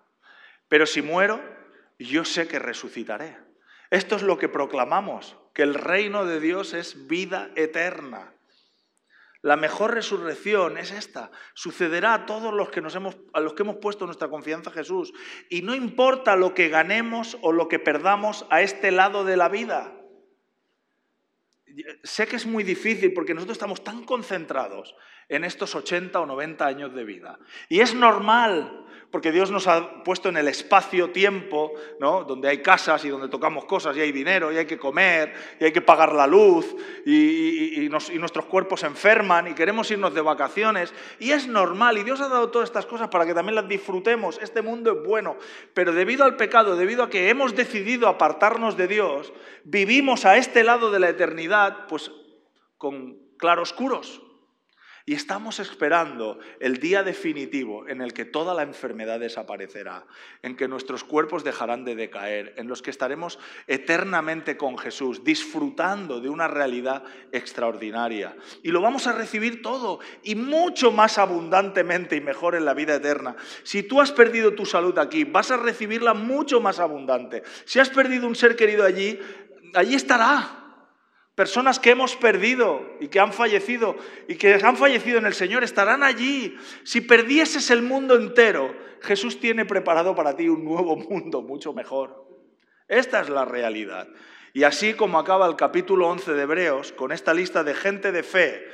pero 0.67 0.85
si 0.85 1.01
muero, 1.01 1.41
yo 1.97 2.25
sé 2.25 2.49
que 2.49 2.59
resucitaré. 2.59 3.37
Esto 3.89 4.17
es 4.17 4.23
lo 4.23 4.37
que 4.37 4.49
proclamamos, 4.49 5.37
que 5.53 5.63
el 5.63 5.75
reino 5.75 6.25
de 6.25 6.41
Dios 6.41 6.73
es 6.73 7.07
vida 7.07 7.49
eterna. 7.55 8.33
La 9.41 9.55
mejor 9.55 9.93
resurrección 9.93 10.77
es 10.77 10.91
esta. 10.91 11.31
Sucederá 11.53 12.13
a 12.13 12.25
todos 12.25 12.53
los 12.53 12.71
que, 12.71 12.81
nos 12.81 12.93
hemos, 12.95 13.15
a 13.31 13.39
los 13.39 13.53
que 13.53 13.63
hemos 13.63 13.77
puesto 13.77 14.05
nuestra 14.05 14.27
confianza 14.27 14.69
en 14.69 14.75
Jesús. 14.75 15.13
Y 15.49 15.61
no 15.61 15.75
importa 15.75 16.35
lo 16.35 16.53
que 16.53 16.67
ganemos 16.67 17.37
o 17.41 17.53
lo 17.53 17.69
que 17.69 17.79
perdamos 17.79 18.45
a 18.49 18.61
este 18.61 18.91
lado 18.91 19.23
de 19.23 19.37
la 19.37 19.47
vida. 19.47 19.93
Sé 22.03 22.27
que 22.27 22.35
es 22.35 22.45
muy 22.45 22.63
difícil 22.63 23.13
porque 23.13 23.33
nosotros 23.33 23.55
estamos 23.55 23.83
tan 23.83 24.03
concentrados 24.03 24.95
en 25.29 25.43
estos 25.43 25.75
80 25.75 26.19
o 26.19 26.25
90 26.25 26.65
años 26.65 26.93
de 26.93 27.03
vida. 27.03 27.39
Y 27.69 27.79
es 27.79 27.93
normal, 27.93 28.82
porque 29.13 29.31
Dios 29.31 29.51
nos 29.51 29.67
ha 29.67 30.03
puesto 30.03 30.29
en 30.29 30.37
el 30.37 30.47
espacio-tiempo, 30.47 31.71
¿no? 31.99 32.23
donde 32.23 32.49
hay 32.49 32.63
casas 32.63 33.05
y 33.05 33.09
donde 33.09 33.29
tocamos 33.29 33.65
cosas 33.65 33.95
y 33.95 34.01
hay 34.01 34.11
dinero 34.11 34.51
y 34.51 34.57
hay 34.57 34.65
que 34.65 34.79
comer 34.79 35.35
y 35.59 35.65
hay 35.65 35.71
que 35.71 35.81
pagar 35.81 36.13
la 36.13 36.25
luz 36.25 36.75
y, 37.05 37.87
nuestros 38.17 38.45
cuerpos 38.45 38.79
se 38.79 38.87
enferman 38.87 39.49
y 39.49 39.53
queremos 39.53 39.91
irnos 39.91 40.15
de 40.15 40.21
vacaciones. 40.21 40.91
Y 41.19 41.29
es 41.29 41.47
normal, 41.47 41.99
y 41.99 42.03
Dios 42.03 42.21
ha 42.21 42.27
dado 42.27 42.49
todas 42.49 42.69
estas 42.69 42.87
cosas 42.87 43.09
para 43.09 43.27
que 43.27 43.35
también 43.35 43.53
las 43.53 43.67
disfrutemos. 43.67 44.39
Este 44.41 44.63
mundo 44.63 44.91
es 44.93 45.07
bueno, 45.07 45.37
pero 45.75 45.93
debido 45.93 46.23
al 46.23 46.35
pecado, 46.35 46.75
debido 46.75 47.03
a 47.03 47.09
que 47.11 47.29
hemos 47.29 47.55
decidido 47.55 48.07
apartarnos 48.07 48.77
de 48.77 48.87
Dios, 48.87 49.31
vivimos 49.63 50.25
a 50.25 50.37
este 50.37 50.63
lado 50.63 50.89
de 50.89 50.99
la 50.99 51.09
eternidad, 51.09 51.85
pues 51.87 52.09
con 52.79 53.19
claroscuros. 53.37 54.22
Y 55.05 55.15
estamos 55.15 55.59
esperando 55.59 56.39
el 56.61 56.77
día 56.77 57.03
definitivo 57.03 57.85
en 57.89 57.99
el 58.01 58.13
que 58.13 58.23
toda 58.23 58.53
la 58.53 58.63
enfermedad 58.63 59.19
desaparecerá, 59.19 60.05
en 60.41 60.55
que 60.55 60.69
nuestros 60.69 61.03
cuerpos 61.03 61.43
dejarán 61.43 61.83
de 61.83 61.95
decaer, 61.95 62.53
en 62.55 62.69
los 62.69 62.81
que 62.81 62.89
estaremos 62.89 63.37
eternamente 63.67 64.55
con 64.55 64.77
Jesús, 64.77 65.25
disfrutando 65.25 66.21
de 66.21 66.29
una 66.29 66.47
realidad 66.47 67.03
extraordinaria. 67.33 68.37
Y 68.61 68.69
lo 68.69 68.79
vamos 68.79 69.05
a 69.05 69.11
recibir 69.11 69.61
todo 69.61 69.99
y 70.23 70.35
mucho 70.35 70.93
más 70.93 71.17
abundantemente 71.17 72.15
y 72.15 72.21
mejor 72.21 72.55
en 72.55 72.63
la 72.63 72.73
vida 72.73 72.95
eterna. 72.95 73.35
Si 73.63 73.83
tú 73.83 73.99
has 73.99 74.13
perdido 74.13 74.53
tu 74.53 74.65
salud 74.65 74.97
aquí, 74.99 75.25
vas 75.25 75.51
a 75.51 75.57
recibirla 75.57 76.13
mucho 76.13 76.61
más 76.61 76.79
abundante. 76.79 77.43
Si 77.65 77.77
has 77.77 77.89
perdido 77.89 78.25
un 78.25 78.35
ser 78.35 78.55
querido 78.55 78.85
allí, 78.85 79.19
allí 79.73 79.95
estará. 79.95 80.62
Personas 81.35 81.79
que 81.79 81.89
hemos 81.89 82.15
perdido 82.15 82.95
y 82.99 83.07
que 83.07 83.19
han 83.19 83.33
fallecido 83.33 83.95
y 84.27 84.35
que 84.35 84.53
han 84.53 84.77
fallecido 84.77 85.17
en 85.17 85.25
el 85.25 85.33
Señor 85.33 85.63
estarán 85.63 86.03
allí. 86.03 86.55
Si 86.83 87.01
perdieses 87.01 87.71
el 87.71 87.81
mundo 87.81 88.15
entero, 88.15 88.75
Jesús 89.01 89.39
tiene 89.39 89.65
preparado 89.65 90.15
para 90.15 90.35
ti 90.35 90.47
un 90.47 90.63
nuevo 90.63 90.95
mundo 91.09 91.41
mucho 91.41 91.73
mejor. 91.73 92.27
Esta 92.87 93.21
es 93.21 93.29
la 93.29 93.45
realidad. 93.45 94.07
Y 94.53 94.63
así 94.63 94.93
como 94.93 95.17
acaba 95.17 95.47
el 95.47 95.55
capítulo 95.55 96.07
11 96.09 96.33
de 96.33 96.43
Hebreos, 96.43 96.91
con 96.91 97.11
esta 97.11 97.33
lista 97.33 97.63
de 97.63 97.73
gente 97.73 98.11
de 98.11 98.21
fe, 98.21 98.67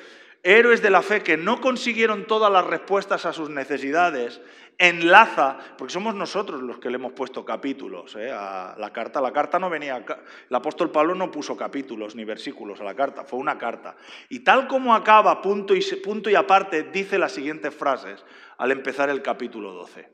héroes 0.44 0.82
de 0.82 0.90
la 0.90 1.02
fe 1.02 1.22
que 1.22 1.38
no 1.38 1.62
consiguieron 1.62 2.26
todas 2.26 2.52
las 2.52 2.66
respuestas 2.66 3.26
a 3.26 3.34
sus 3.34 3.50
necesidades, 3.50 4.42
enlaza, 4.78 5.58
porque 5.78 5.94
somos 5.94 6.16
nosotros 6.16 6.62
los 6.62 6.80
que 6.80 6.90
le 6.90 6.96
hemos 6.96 7.12
puesto 7.12 7.44
capítulos 7.44 8.16
¿eh? 8.16 8.32
a 8.32 8.76
la 8.78 8.94
carta. 8.94 9.20
La 9.20 9.34
carta 9.34 9.60
no 9.60 9.70
venía, 9.70 9.98
el 9.98 10.56
apóstol 10.56 10.90
Pablo 10.90 11.14
no 11.14 11.30
puso 11.30 11.58
capítulos 11.58 12.16
ni 12.16 12.24
versículos 12.24 12.80
a 12.80 12.86
la 12.86 12.96
carta, 12.96 13.26
fue 13.26 13.40
una 13.40 13.58
carta. 13.58 13.98
Y 14.30 14.40
tal 14.40 14.68
como 14.68 14.96
acaba, 14.96 15.42
punto 15.42 15.76
y, 15.76 15.82
punto 15.98 16.30
y 16.30 16.36
aparte, 16.36 16.84
dice 16.84 17.20
las 17.20 17.34
siguientes 17.34 17.76
frases 17.76 18.24
al 18.58 18.72
empezar 18.72 19.10
el 19.10 19.22
capítulo 19.22 19.74
12. 19.74 20.10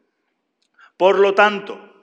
Por 0.97 1.19
lo 1.19 1.36
tanto, 1.36 1.93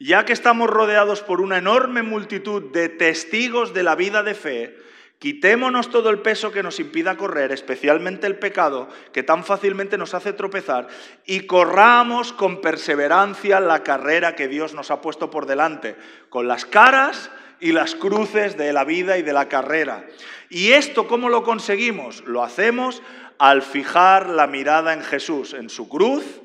ya 0.00 0.24
que 0.24 0.32
estamos 0.32 0.68
rodeados 0.68 1.22
por 1.22 1.40
una 1.40 1.58
enorme 1.58 2.02
multitud 2.02 2.72
de 2.72 2.88
testigos 2.88 3.72
de 3.72 3.84
la 3.84 3.94
vida 3.94 4.24
de 4.24 4.34
fe, 4.34 4.76
Quitémonos 5.24 5.88
todo 5.88 6.10
el 6.10 6.18
peso 6.18 6.52
que 6.52 6.62
nos 6.62 6.78
impida 6.78 7.16
correr, 7.16 7.50
especialmente 7.50 8.26
el 8.26 8.36
pecado 8.36 8.90
que 9.10 9.22
tan 9.22 9.42
fácilmente 9.42 9.96
nos 9.96 10.12
hace 10.12 10.34
tropezar, 10.34 10.86
y 11.24 11.46
corramos 11.46 12.34
con 12.34 12.60
perseverancia 12.60 13.58
la 13.58 13.82
carrera 13.82 14.36
que 14.36 14.48
Dios 14.48 14.74
nos 14.74 14.90
ha 14.90 15.00
puesto 15.00 15.30
por 15.30 15.46
delante, 15.46 15.96
con 16.28 16.46
las 16.46 16.66
caras 16.66 17.30
y 17.58 17.72
las 17.72 17.94
cruces 17.94 18.58
de 18.58 18.74
la 18.74 18.84
vida 18.84 19.16
y 19.16 19.22
de 19.22 19.32
la 19.32 19.48
carrera. 19.48 20.04
¿Y 20.50 20.72
esto 20.72 21.08
cómo 21.08 21.30
lo 21.30 21.42
conseguimos? 21.42 22.22
Lo 22.26 22.42
hacemos 22.42 23.00
al 23.38 23.62
fijar 23.62 24.28
la 24.28 24.46
mirada 24.46 24.92
en 24.92 25.00
Jesús, 25.00 25.54
en 25.54 25.70
su 25.70 25.88
cruz 25.88 26.42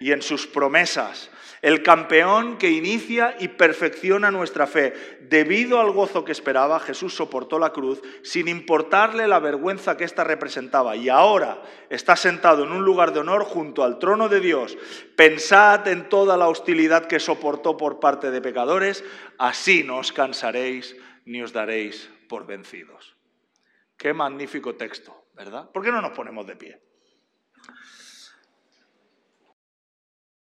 y 0.00 0.10
en 0.10 0.22
sus 0.22 0.48
promesas 0.48 1.30
el 1.62 1.84
campeón 1.84 2.58
que 2.58 2.70
inicia 2.70 3.36
y 3.38 3.48
perfecciona 3.48 4.32
nuestra 4.32 4.66
fe. 4.66 4.92
Debido 5.32 5.80
al 5.80 5.92
gozo 5.92 6.26
que 6.26 6.32
esperaba, 6.32 6.78
Jesús 6.78 7.14
soportó 7.14 7.58
la 7.58 7.72
cruz 7.72 8.02
sin 8.22 8.48
importarle 8.48 9.26
la 9.26 9.38
vergüenza 9.38 9.96
que 9.96 10.04
ésta 10.04 10.24
representaba. 10.24 10.94
Y 10.94 11.08
ahora 11.08 11.62
está 11.88 12.16
sentado 12.16 12.64
en 12.64 12.70
un 12.70 12.84
lugar 12.84 13.14
de 13.14 13.20
honor 13.20 13.44
junto 13.44 13.82
al 13.82 13.98
trono 13.98 14.28
de 14.28 14.40
Dios. 14.40 14.76
Pensad 15.16 15.88
en 15.88 16.10
toda 16.10 16.36
la 16.36 16.48
hostilidad 16.48 17.06
que 17.06 17.18
soportó 17.18 17.78
por 17.78 17.98
parte 17.98 18.30
de 18.30 18.42
pecadores, 18.42 19.02
así 19.38 19.82
no 19.82 20.00
os 20.00 20.12
cansaréis 20.12 20.98
ni 21.24 21.40
os 21.40 21.54
daréis 21.54 22.10
por 22.28 22.44
vencidos. 22.44 23.16
Qué 23.96 24.12
magnífico 24.12 24.74
texto, 24.74 25.28
¿verdad? 25.32 25.70
¿Por 25.72 25.82
qué 25.82 25.90
no 25.90 26.02
nos 26.02 26.12
ponemos 26.12 26.46
de 26.46 26.56
pie? 26.56 26.91